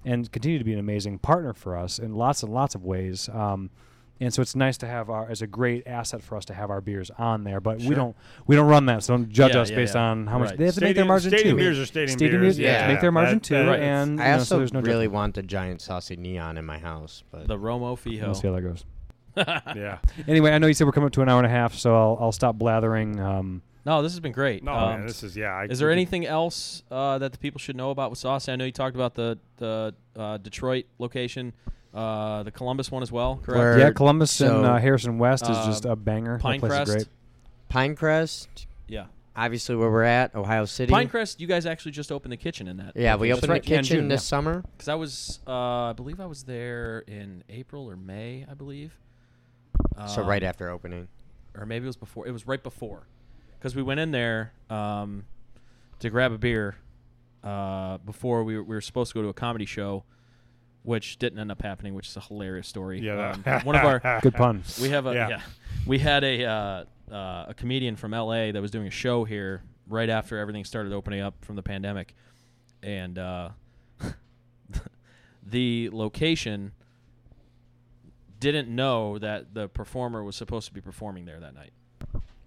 [0.04, 3.28] and continue to be an amazing partner for us in lots and lots of ways.
[3.32, 3.70] Um,
[4.20, 6.70] and so it's nice to have our as a great asset for us to have
[6.70, 7.60] our beers on there.
[7.60, 8.16] But we don't
[8.46, 10.02] we don't run that, so don't judge Yeah, us yeah, based yeah.
[10.02, 10.58] on how much Right.
[10.58, 11.62] they have to make their Stadium- margin stadium too.
[11.62, 12.92] beers are stadium Stadium beers, beers, they have to yeah.
[12.92, 13.54] make their margin That- too.
[13.66, 15.12] that- and I you know, also so no really judgment.
[15.12, 18.22] want the giant saucy neon in my house, but The Romo Fijo.
[18.22, 18.36] We'll Fijo.
[18.40, 18.84] see how that goes.
[19.76, 19.98] yeah.
[20.26, 21.94] Anyway, I know you said we're coming up to an hour and a half, so
[21.94, 23.20] I'll, I'll stop blathering.
[23.20, 24.64] Um, No, this has been great.
[24.64, 25.54] No, Um, man, this is yeah.
[25.54, 28.50] I, Is there anything else uh, that the people should know about with Saucy?
[28.52, 31.52] I know you talked about the the uh, Detroit location,
[31.94, 33.36] uh, the Columbus one as well.
[33.42, 33.58] Correct.
[33.58, 36.38] Where- yeah, Columbus so, and uh, Harrison West is uh, just a banger.
[36.38, 36.86] That place is Pinecrest.
[36.86, 37.08] great.
[37.70, 39.06] Pinecrest, Yeah.
[39.34, 40.92] obviously where we're at, Ohio City.
[40.92, 41.40] Pinecrest.
[41.40, 42.92] You guys actually just opened the kitchen in that.
[42.96, 44.28] Yeah, we opened right, the yeah, kitchen June, this yeah.
[44.28, 44.64] summer.
[44.76, 48.94] Because I was, uh, I believe I was there in April or May, I believe.
[50.08, 51.08] So right Um, after opening.
[51.56, 52.26] or maybe it was before.
[52.26, 53.06] It was right before,
[53.58, 55.24] because we went in there um,
[56.00, 56.76] to grab a beer
[57.42, 60.04] uh, before we were, we were supposed to go to a comedy show,
[60.82, 63.00] which didn't end up happening, which is a hilarious story.
[63.00, 64.62] Yeah, um, one of our Good pun.
[64.82, 65.28] we have a yeah.
[65.28, 65.40] Yeah.
[65.86, 68.50] we had a uh, uh, a comedian from L.A.
[68.52, 72.14] that was doing a show here right after everything started opening up from the pandemic,
[72.82, 73.50] and uh,
[75.42, 76.72] the location
[78.40, 81.72] didn't know that the performer was supposed to be performing there that night.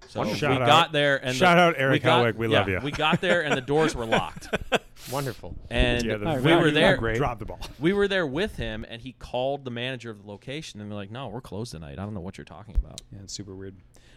[0.08, 2.48] So Shout we out- got there and shout the, out Eric we got, Helwig, we
[2.48, 2.80] yeah, love you.
[2.82, 4.48] We got there and the doors were locked,
[5.12, 5.56] Wonderful.
[5.70, 6.98] and Yeah, the we well, were there.
[6.98, 7.18] great.
[7.18, 7.60] Drop the ball.
[7.80, 10.96] We were there with him, and he called the manager of the location, and they're
[10.98, 12.00] like, "No, we're closed tonight.
[12.00, 13.76] I don't know what you're talking about." Yeah, it's super weird.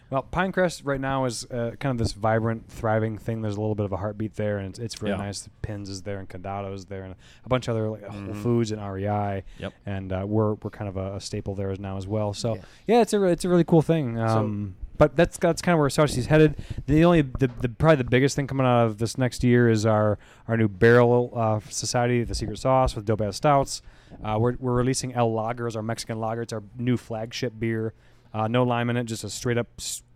[0.09, 3.41] Well, Pinecrest right now is uh, kind of this vibrant, thriving thing.
[3.41, 5.23] There's a little bit of a heartbeat there, and it's, it's really Yeah.
[5.25, 5.41] nice.
[5.41, 7.15] The Pins is there, and Condado's there, and
[7.45, 8.35] a bunch of other like Whole Mhm.
[8.43, 9.43] Foods and REI.
[9.57, 9.73] Yep.
[9.87, 12.33] And uh, we're we're kind of a, a staple there as now as well.
[12.33, 12.61] So Yeah.
[12.87, 14.19] yeah, it's a re- it's a really cool thing.
[14.19, 16.57] Um, but that's that's kind of where Saucy's headed.
[16.85, 19.83] The only the, the probably the biggest thing coming out of this next year is
[19.85, 23.81] our our new barrel uh, society, the Secret Sauce with dope ass stouts.
[24.23, 26.43] Uh, we're we're releasing El Lager as our Mexican lager.
[26.43, 27.93] It's our new flagship beer.
[28.33, 29.67] Uh, no lime in it, just a straight up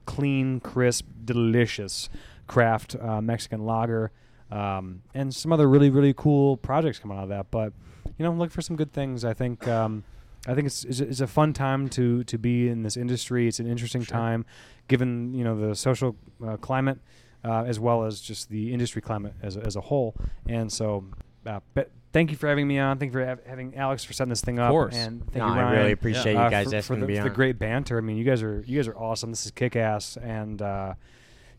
[0.05, 2.09] clean, crisp, delicious
[2.47, 4.11] craft uh, Mexican lager.
[4.49, 7.51] Um, and some other really really cool projects coming out of that.
[7.51, 7.73] But
[8.17, 9.23] you know, look for some good things.
[9.25, 9.67] I think.
[9.67, 10.03] Um,
[10.47, 13.49] I think it's, it's, a- it's a fun time to, to be in this industry.
[13.49, 14.15] It's an interesting Sure.
[14.15, 14.45] time,
[14.87, 16.15] given you know the social
[16.45, 16.99] uh, climate,
[17.43, 20.15] uh, as well as just the industry climate as a, as a whole.
[20.47, 21.03] And so,
[21.45, 22.97] uh, but thank you for having me on.
[22.97, 24.67] Thank you for hav- having Alex for setting this thing up.
[24.67, 24.95] Of course.
[24.95, 27.17] And thank No, you, I really appreciate uh, you guys for, for asking the, me
[27.17, 27.23] on.
[27.23, 27.97] the great banter.
[27.97, 29.29] I mean, you guys are you guys are awesome.
[29.29, 30.93] This is kick ass, and uh,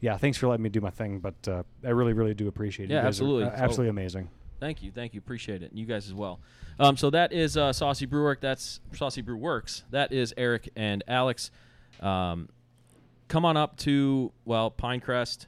[0.01, 1.19] yeah, thanks for letting me do my thing.
[1.21, 2.95] But uh, I really really do appreciate it.
[2.95, 3.45] Yeah, you guys absolutely.
[3.45, 4.31] Are, uh, absolutely amazing.
[4.61, 5.71] Thank you, thank you, appreciate it.
[5.71, 6.41] And you guys as well.
[6.81, 8.41] Um, so that is uh, Saucy Brew Work.
[8.41, 9.85] That's Saucy Brew Works.
[9.91, 11.51] That is Eric and Alex.
[12.01, 12.49] Um,
[13.29, 15.47] come on up to well Pinecrest.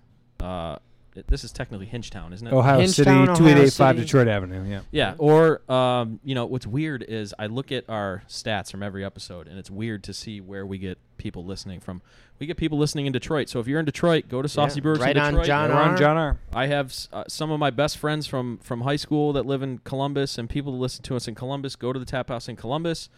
[1.21, 2.53] It- this is technically Hingetown, isn't it?
[2.53, 4.01] Ohio City, Hingetown, Ohio two eight eight five City.
[4.07, 4.69] Detroit Avenue.
[4.69, 4.81] Yeah.
[4.91, 5.15] Yeah.
[5.19, 9.47] Or um, you know what's weird is I look at our stats from every episode,
[9.49, 12.03] and it's weird to see where we get people listening from.
[12.39, 13.49] We get people listening in Detroit.
[13.51, 15.47] So if you're in Detroit, go to Saucy Yeah, Brewers right in on Detroit.
[15.47, 15.97] John We're on R.
[15.99, 16.39] John R.
[16.55, 19.63] I have s- uh, some of my best friends from from high school that live
[19.63, 22.49] in Columbus, and people that listen to us in Columbus go to the tap house
[22.49, 23.09] in Columbus.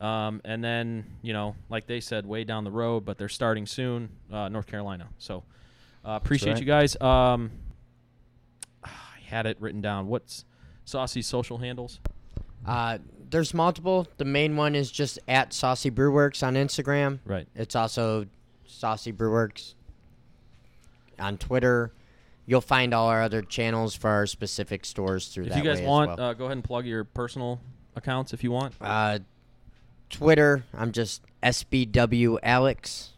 [0.00, 3.66] Um, and then you know, like they said, way down the road, but they're starting
[3.66, 5.08] soon, uh, North Carolina.
[5.18, 5.42] So
[6.04, 6.60] uh, appreciate right.
[6.60, 7.00] you guys.
[7.00, 7.50] Um,
[8.84, 8.88] I
[9.26, 10.08] had it written down.
[10.08, 10.44] What's
[10.84, 12.00] Saucy's social handles?
[12.66, 12.98] Uh,
[13.30, 14.06] there's multiple.
[14.18, 17.20] The main one is just at Saucy Brewworks on Instagram.
[17.24, 17.46] Right.
[17.54, 18.26] It's also
[18.66, 19.74] Saucy Brewworks
[21.18, 21.92] on Twitter.
[22.46, 25.78] You'll find all our other channels for our specific stores through If that you guys
[25.78, 26.30] way want, well.
[26.30, 27.60] uh, go ahead and plug your personal
[27.94, 28.74] accounts if you want.
[28.80, 29.20] Uh,
[30.08, 33.12] Twitter, I'm just SBW Alex.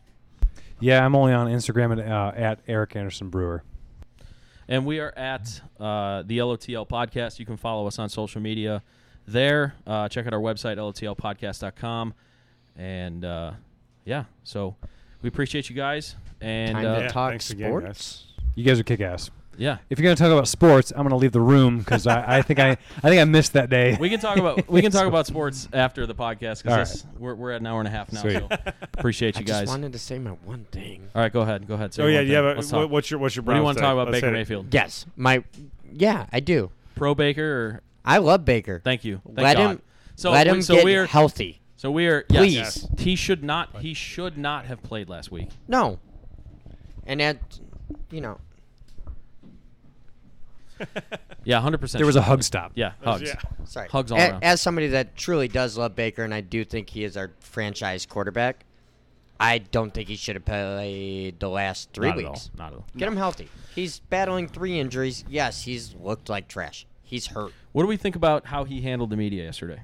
[0.82, 3.62] Yeah, I'm only on Instagram at, uh, at Eric Anderson Brewer.
[4.66, 7.38] And we are at uh, the LOTL podcast.
[7.38, 8.82] You can follow us on social media
[9.26, 9.74] there.
[9.86, 12.14] Uh, check out our website, lotlpodcast.com.
[12.76, 13.52] And uh,
[14.04, 14.74] yeah, so
[15.20, 16.16] we appreciate you guys.
[16.40, 18.26] And Time uh, to Yeah, talk thanks again, sports.
[18.56, 19.30] You guys are kick ass.
[19.62, 22.42] Yeah, If you're gonna talk about sports, I'm gonna leave the room because I, I
[22.42, 23.96] think I I think I missed that day.
[24.00, 27.34] we can talk about we can talk about sports after the podcast All because we're,
[27.36, 28.22] we're at an hour and a half now.
[28.22, 28.34] Sweet.
[28.38, 28.48] So
[28.94, 29.56] appreciate you guys.
[29.56, 31.08] I just wanted to say my one thing.
[31.14, 31.68] All right, go ahead.
[31.68, 31.94] Go ahead.
[31.94, 32.40] say oh yeah, yeah.
[32.42, 34.26] But what, what's your what's your what do you want to talk about Let's Baker
[34.26, 34.32] hit.
[34.32, 34.74] Mayfield?
[34.74, 35.44] Yes, my
[35.92, 36.70] yeah, I do.
[36.96, 38.80] Pro Baker or I love Baker.
[38.84, 39.20] thank you.
[39.24, 39.70] Thank let God.
[39.70, 39.82] him
[40.16, 41.60] So let we- him so get we're healthy.
[41.76, 42.54] so we're yes, Please.
[42.56, 42.88] yes.
[42.98, 45.50] he should not he should not have played last week.
[45.68, 46.00] No,
[47.06, 47.38] and that
[48.10, 48.38] you know
[51.44, 51.98] Yeah, hundred percent.
[51.98, 52.70] there was a hug stop.
[52.76, 53.22] Yeah, hugs.
[53.22, 53.40] Yeah.
[53.64, 53.88] sorry.
[53.88, 54.44] Hugs all A- around.
[54.44, 58.06] As somebody that truly does love Baker, and I do think he is our franchise
[58.06, 58.64] quarterback,
[59.40, 62.30] I don't think he should have played the last three Not at all.
[62.32, 62.50] weeks.
[62.56, 62.86] Not at all.
[62.96, 63.48] Get him healthy.
[63.74, 65.24] He's battling three injuries.
[65.28, 66.86] Yes, he's looked like trash.
[67.02, 67.52] He's hurt.
[67.72, 69.80] What do we think about how he handled the media yesterday?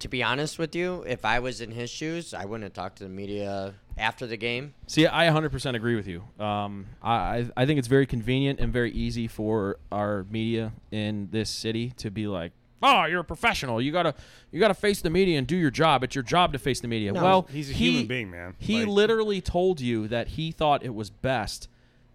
[0.00, 2.98] To be honest with you, if I was in his shoes, I wouldn't have talked
[2.98, 4.74] to the media after the game.
[4.86, 6.24] See, I 100% agree with you.
[6.38, 11.28] Um, I I- I think it's very convenient and very easy for our media in
[11.30, 12.52] this city to be like,
[12.82, 13.80] "Oh, you're a professional.
[13.80, 14.14] You gotta
[14.52, 16.04] you gotta face the media and do your job.
[16.04, 18.54] It's your job to face the media." No, well, He's a he- human being, man.
[18.58, 21.68] He Like- literally told you that he thought it was best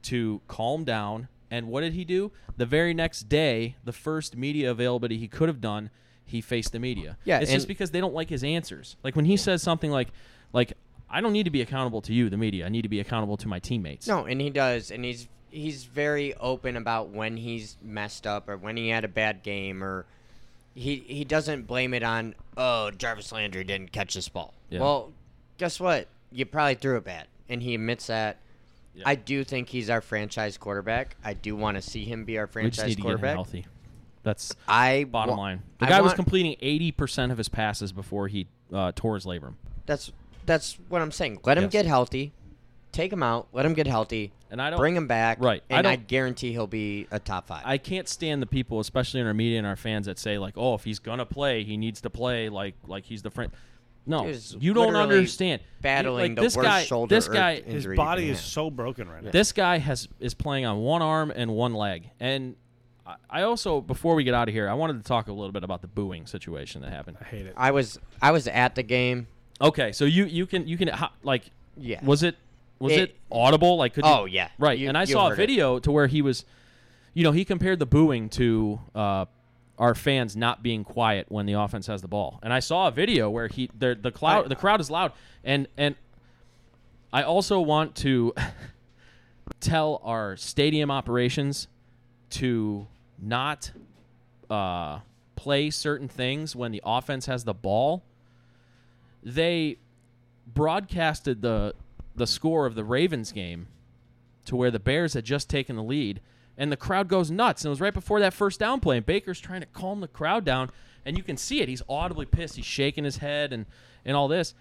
[0.04, 1.30] to calm down.
[1.50, 2.32] And what did he do?
[2.58, 5.90] The very next day, the first media availability he could have done,
[6.32, 7.18] he faced the media.
[7.26, 8.96] Yeah, it's just because they don't like his answers.
[9.04, 10.10] Like when he says something like,
[10.54, 10.74] like
[11.10, 12.66] I don't need to be accountable to you, the media.
[12.66, 14.08] I need to be accountable to my teammates.
[14.08, 18.56] No, and he does, and he's he's very open about when he's messed up or
[18.56, 20.06] when he had a bad game or
[20.74, 24.54] he he doesn't blame it on oh Jarvis Landry didn't catch this ball.
[24.70, 24.80] Yeah.
[24.80, 25.12] Well,
[25.58, 26.08] guess what?
[26.32, 28.38] You probably threw it bad, and he admits that.
[28.94, 29.04] Yeah.
[29.06, 31.16] I do think he's our franchise quarterback.
[31.24, 33.36] I do want to see him be our franchise need to get him quarterback.
[33.36, 33.66] healthy.
[34.24, 35.64] That's I bottom wa- line.
[35.80, 39.16] The I guy was want- completing eighty percent of his passes before he uh, tore
[39.16, 39.54] his labrum.
[39.86, 40.12] That's
[40.46, 41.40] that's what I'm saying.
[41.46, 41.72] Let him Yes.
[41.74, 42.34] get healthy.
[42.92, 43.48] Take him out.
[43.54, 44.34] Let him get healthy.
[44.50, 45.38] And I don't Bring him back.
[45.42, 45.64] Right.
[45.70, 47.62] I And I, don't- guarantee he'll be a top five.
[47.66, 50.56] I can't stand the people, especially in our media and our fans, that say like,
[50.58, 53.52] "Oh, if he's gonna play, he needs to play like like he's the friend."
[54.06, 55.62] No, Dude's you don't literally understand.
[55.80, 58.32] battling like, the this worst guy, shoulder This or guy, injury His you body can
[58.32, 58.46] is have.
[58.48, 59.30] so broken right now.
[59.32, 62.10] this guy has is playing on one arm and one leg.
[62.20, 62.56] And
[63.30, 65.52] I- I also, before we get out of here, I wanted to talk a little
[65.52, 67.18] bit about the booing situation that happened.
[67.22, 67.54] I hate it.
[67.58, 69.28] I was I was at the game.
[69.60, 70.92] Okay, so you you can you can
[71.24, 71.44] like
[71.78, 72.04] Yeah.
[72.04, 72.36] was it
[72.80, 74.50] was it, It- audible like could you, Oh, yeah.
[74.58, 75.42] right You- and I saw a heard it.
[75.48, 76.46] video to where he was
[77.14, 79.26] you know he compared the booing to uh,
[79.78, 82.92] our fans not being quiet when the offense has the ball and I saw a
[82.92, 85.12] video where he the the cloud I- the crowd is loud
[85.44, 85.96] and and
[87.14, 88.34] I also want to
[89.60, 91.68] tell our stadium operations
[92.32, 92.88] to
[93.22, 93.72] not
[94.50, 95.00] uh,
[95.36, 98.04] play certain things when the offense has the ball.
[99.24, 99.78] They
[100.48, 101.74] broadcasted the
[102.16, 103.68] the score of the Ravens game
[104.46, 106.20] to where the Bears had just taken the lead,
[106.58, 107.64] and the crowd goes nuts.
[107.64, 110.08] And it was right before that first down play, and Baker's trying to calm the
[110.08, 110.70] crowd down,
[111.06, 111.70] and you can see it.
[111.70, 112.56] He's audibly pissed.
[112.56, 113.66] He's shaking his head and
[114.04, 114.54] and all this.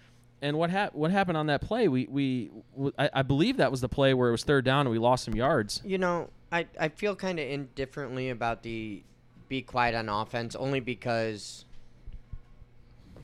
[0.43, 1.87] And what hap- what happened on that play?
[1.87, 4.81] We we w- I, I believe that was the play where it was third down
[4.81, 5.81] and we lost some yards.
[5.83, 9.03] You know, I I feel kind of indifferently about the
[9.49, 11.65] be quiet on offense only because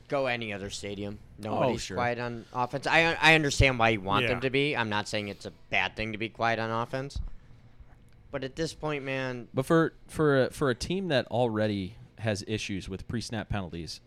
[0.08, 1.18] go any other stadium.
[1.40, 1.96] Oh, Nobody's Oh, sure.
[1.96, 2.86] quiet on offense.
[2.86, 4.30] I I understand why you want Yeah.
[4.30, 4.76] them to be.
[4.76, 7.18] I'm not saying it's a bad thing to be quiet on offense.
[8.30, 12.44] But at this point, man, But for for a, for a team that already has
[12.46, 14.00] issues with pre-snap penalties,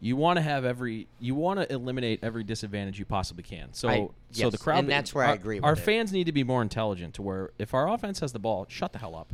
[0.00, 3.72] you want to have every you want to eliminate every disadvantage you possibly can.
[3.72, 5.82] So I- so yes, the crowd and that's where I our- agree Our with it.
[5.82, 8.92] fans need to be more intelligent to where if our offense has the ball, shut
[8.92, 9.28] the hell up.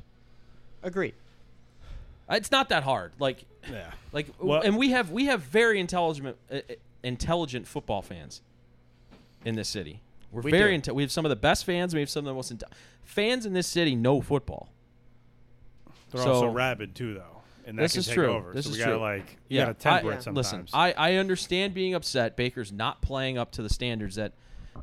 [0.83, 1.15] agreed.
[2.31, 3.13] It's not that hard.
[3.19, 3.93] Like Yeah.
[4.13, 6.61] like Well- and we have we have very intelligent uh, uh,
[7.03, 8.41] intelligent football fans
[9.45, 10.01] in this city.
[10.33, 10.91] We're We very do.
[10.91, 12.71] inte- we have some of the best fans, we have some of the most inte-
[13.03, 14.69] fans in this city know football.
[16.11, 17.34] They're So- also rabid too, though,
[17.67, 18.27] and that This can is take true.
[18.33, 18.53] over.
[18.53, 19.01] This so is we gotta true.
[19.01, 20.53] like you gotta temper I, it sometimes.
[20.53, 22.37] Listen, I, I understand being upset.
[22.37, 24.33] Baker's not playing up to the standards that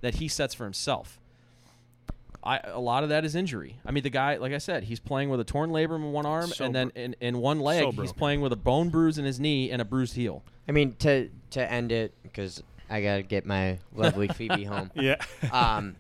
[0.01, 1.19] that he sets for himself.
[2.43, 3.75] I a lot of that is injury.
[3.85, 6.25] I mean, the guy, like I said, he's playing with a torn labrum in one
[6.25, 9.17] arm, So and then in, in one leg, so he's playing with a bone bruise
[9.17, 10.43] in his knee and a bruised heel.
[10.67, 14.89] I mean, to to end it because I gotta get my lovely Phoebe home.
[14.95, 15.17] yeah.
[15.51, 15.95] Um,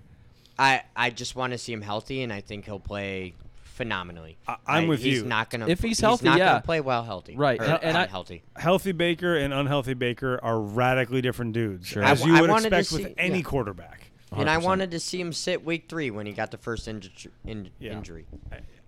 [0.57, 3.33] I I just want to see him healthy, and I think he'll play
[3.81, 4.37] phenomenally.
[4.47, 5.25] I- I'm I- with he's you.
[5.25, 6.49] Not gonna If he's healthy, not yeah.
[6.49, 7.35] gonna play well healthy.
[7.35, 8.43] Right, or and- and I- unhealthy.
[8.55, 12.03] healthy Baker and unhealthy Baker are radically different dudes, Sure.
[12.03, 13.41] as I- you I would wanted to expect with any yeah.
[13.43, 14.11] quarterback.
[14.33, 17.27] And I wanted to see him sit week three when he got the first inju-
[17.45, 17.93] in- Yeah.
[17.93, 18.25] injury.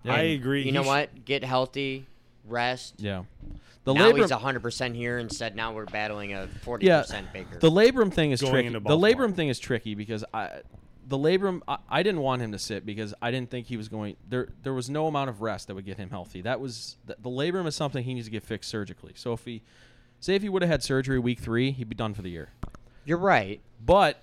[0.05, 0.59] I And agree.
[0.59, 1.25] You He know sh- what?
[1.25, 2.05] Get healthy,
[2.45, 2.93] rest.
[2.97, 3.23] Yeah,
[3.83, 4.21] the now labrum.
[4.21, 5.17] he's hundred percent here.
[5.17, 7.57] Instead, now we're battling a forty yeah, percent Baker.
[7.59, 8.69] the labrum thing is Going tricky.
[8.69, 10.61] The labrum thing is tricky because I,
[11.07, 13.89] the labrum, I, I didn't want him to sit because I didn't think he was
[13.89, 14.15] going.
[14.29, 16.41] There, there was no amount of rest that would get him healthy.
[16.41, 19.13] That was the, the labrum is something he needs to get fixed surgically.
[19.15, 19.61] So if he,
[20.19, 22.49] say, if he would have had surgery week three, he'd be done for the year.
[23.05, 23.61] You're right.
[23.85, 24.21] But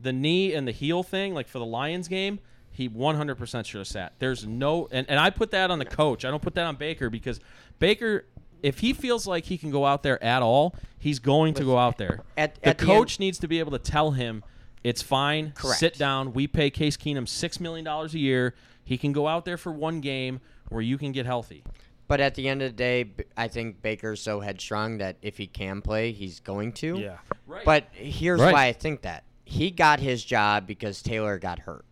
[0.00, 2.40] the knee and the heel thing, like for the Lions game,
[2.70, 4.12] he 100% should have sat.
[4.18, 6.24] There's no, and, and I put that on the coach.
[6.24, 7.40] I don't put that on Baker because
[7.78, 8.26] Baker,
[8.62, 11.76] if he feels like he can go out there at all, he's going to go
[11.78, 12.20] out there.
[12.36, 14.44] At- the at the coach end- needs to be able to tell him
[14.84, 15.52] it's fine.
[15.54, 15.78] Correct.
[15.80, 16.32] Sit down.
[16.32, 18.54] We pay Case Keenum $6 million a year.
[18.84, 21.62] He can go out there for one game where you can get healthy.
[22.08, 25.46] But at the end of the day, I think Baker's so headstrong that if he
[25.46, 26.98] can play, he's going to.
[26.98, 27.18] Yeah.
[27.46, 27.64] Right.
[27.64, 28.52] But here's Right.
[28.52, 31.84] why I think that he got his job because Taylor got hurt.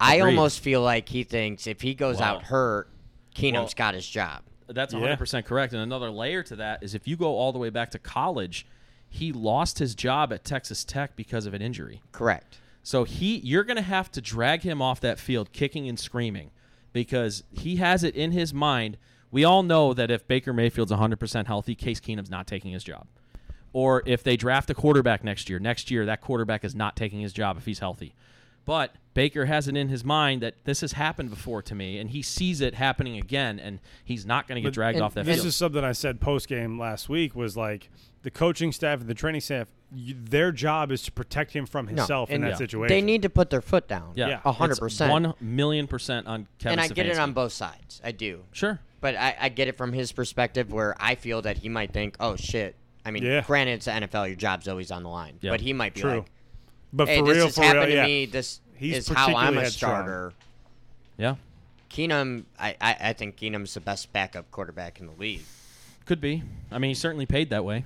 [0.00, 2.36] I almost feel like he thinks if he goes Wow.
[2.36, 2.88] out hurt,
[3.34, 4.42] Keenum's Well- got his job.
[4.68, 5.00] That's Yeah.
[5.00, 5.72] 100% correct.
[5.72, 8.66] And another layer to that is if you go all the way back to college,
[9.08, 12.02] he lost his job at Texas Tech because of an injury.
[12.12, 12.58] Correct.
[12.82, 16.50] So he you're going to have to drag him off that field kicking and screaming
[16.92, 18.96] because he has it in his mind.
[19.30, 23.06] We all know that if Baker Mayfield's 100% healthy, Case Keenum's not taking his job.
[23.74, 27.20] Or if they draft a quarterback next year, next year that quarterback is not taking
[27.20, 28.14] his job if he's healthy.
[28.64, 32.10] But Baker has it in his mind that this has happened before to me, and
[32.10, 35.24] he sees it happening again, and he's not going to get dragged and off that
[35.24, 35.28] field.
[35.28, 35.46] This field.
[35.48, 37.34] is something I said post game last week.
[37.34, 37.90] Was like
[38.22, 39.68] the coaching staff and the training staff.
[39.94, 42.56] You, their job is to protect him from No, himself in and that Yeah.
[42.56, 42.94] situation.
[42.94, 44.12] They need to put their foot down.
[44.16, 45.10] yeah, yeah, a hundred It's percent.
[45.12, 46.78] One million percent on Kevin.
[46.78, 48.00] And I get it on both sides.
[48.04, 48.44] I do.
[48.52, 48.80] Sure.
[49.00, 52.16] But I, I get it from his perspective where I feel that he might think,
[52.20, 52.74] oh, shit.
[53.04, 53.42] I mean, Yeah.
[53.46, 54.26] granted, it's the NFL.
[54.26, 55.38] Your job's always on the line.
[55.40, 55.52] Yeah.
[55.52, 56.10] But he might be True.
[56.18, 56.30] like,
[56.92, 58.04] but hey, for this real, has for happened real, to yeah.
[58.06, 58.26] me.
[58.26, 59.92] This He's is how I'm a headstrong.
[60.04, 60.32] starter.
[61.16, 61.36] Yeah.
[61.90, 65.42] Keenum, I, I, I think Keenum's the best backup quarterback in the league.
[66.04, 66.42] Could be.
[66.70, 67.84] I mean, he's certainly paid that way.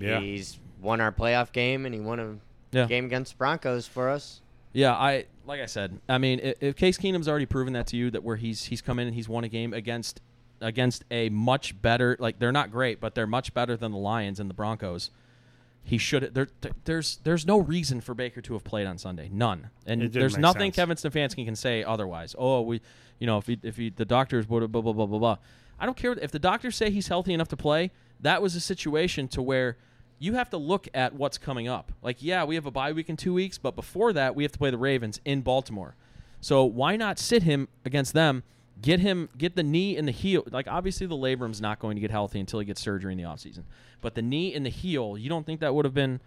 [0.00, 0.20] Yeah.
[0.20, 2.36] He's won our playoff game, and he won a
[2.76, 2.86] Yeah.
[2.86, 4.40] game against the Broncos for us.
[4.72, 5.98] Yeah, I like I said.
[6.08, 8.82] I mean, if, if Case Keenum's already proven that to you, that where he's he's
[8.82, 10.20] come in and he's won a game against
[10.60, 14.38] against a much better like they're not great, but they're much better than the Lions
[14.40, 15.10] and the Broncos.
[15.82, 16.48] He should there.
[16.84, 20.72] There's there's no reason for Baker to have played on Sunday, none, and there's nothing
[20.72, 20.76] sense.
[20.76, 22.34] Kevin Stefanski can say otherwise.
[22.38, 22.82] Oh, we,
[23.18, 25.36] you know, if he if he the doctors would blah blah blah blah blah.
[25.80, 27.90] I don't care if the doctors say he's healthy enough to play.
[28.20, 29.76] That was a situation to where
[30.18, 31.92] you have to look at what's coming up.
[32.02, 34.52] Like, yeah, we have a bye week in two weeks, but before that, we have
[34.52, 35.94] to play the Ravens in Baltimore.
[36.40, 38.42] So why not sit him against them?
[38.80, 40.44] Get him, get the knee and the heel.
[40.50, 43.24] Like, obviously, the labrum's not going to get healthy until he gets surgery in the
[43.24, 43.64] offseason.
[44.00, 46.20] But the knee and the heel, you don't think that would have been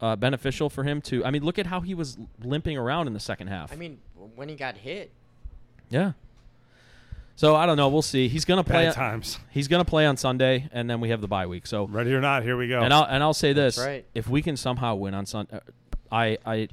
[0.00, 1.24] uh, beneficial for him to?
[1.24, 3.72] I mean, look at how he was limping around in the second half.
[3.72, 3.98] I mean,
[4.36, 5.10] when he got hit,
[5.90, 6.12] yeah.
[7.38, 7.88] So I don't know.
[7.88, 8.26] We'll see.
[8.26, 8.86] He's gonna play.
[8.86, 9.38] Bad times.
[9.50, 11.68] He's gonna play on Sunday, and then we have the bye week.
[11.68, 12.80] So Ready or not, here we go.
[12.82, 14.04] and I'll and I'll say this: right.
[14.12, 15.60] if we can somehow win on Sunday,
[16.10, 16.68] I I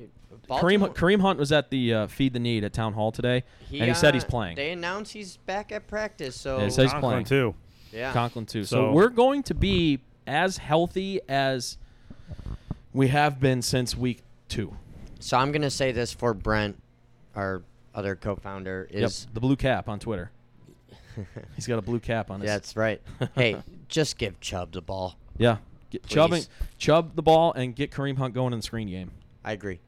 [0.49, 3.43] Kareem Baltimore- Kareem Hunt was at the uh, feed the need at town hall today,
[3.69, 4.55] he, and he said he's uh, playing.
[4.55, 7.25] They announced he's back at practice, so Yeah, he said he's Conklin, playing.
[7.25, 7.55] too.
[7.91, 8.11] yeah.
[8.11, 8.63] Conklin too.
[8.63, 11.77] So, So- we're going to be as healthy as
[12.91, 14.75] we have been since week two.
[15.19, 16.81] So I'm gonna say this for Brent,
[17.35, 17.61] our
[17.93, 20.31] other co-founder, Yep, is the blue cap on Twitter.
[21.55, 22.49] He's got a blue cap on his.
[22.49, 23.01] that's right.
[23.35, 23.57] hey,
[23.89, 25.15] just give Chubb the ball.
[25.37, 25.57] yeah.
[25.91, 26.49] Get Chubb, and, Please.
[26.79, 29.11] Chubb the ball and get Kareem Hunt going in the screen game.
[29.43, 29.79] I agree.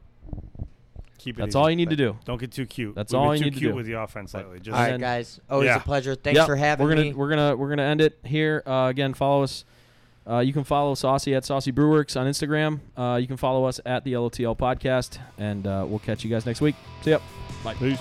[1.17, 1.57] Keep it That's easy.
[1.59, 2.15] all you need to do.
[2.25, 2.93] Don't get too cute.
[2.95, 3.75] That's We've all been you too need to cute do.
[3.75, 4.59] with the offense lately.
[4.59, 5.39] Just All right, And- guys.
[5.49, 5.77] Always Yeah.
[5.77, 6.13] a pleasure.
[6.15, 7.13] Thanks Yep, for having we're gonna, me.
[7.13, 8.61] We're gonna we're gonna end it here.
[8.65, 9.65] Uh, again, follow us.
[10.29, 12.79] Uh, you can follow Saucy at Saucy Brewworks on Instagram.
[12.95, 16.45] Uh, you can follow us at the LOTL podcast, and uh, we'll catch you guys
[16.45, 16.75] next week.
[17.01, 17.19] See ya.
[17.63, 17.73] Bye.
[17.73, 17.99] Peace.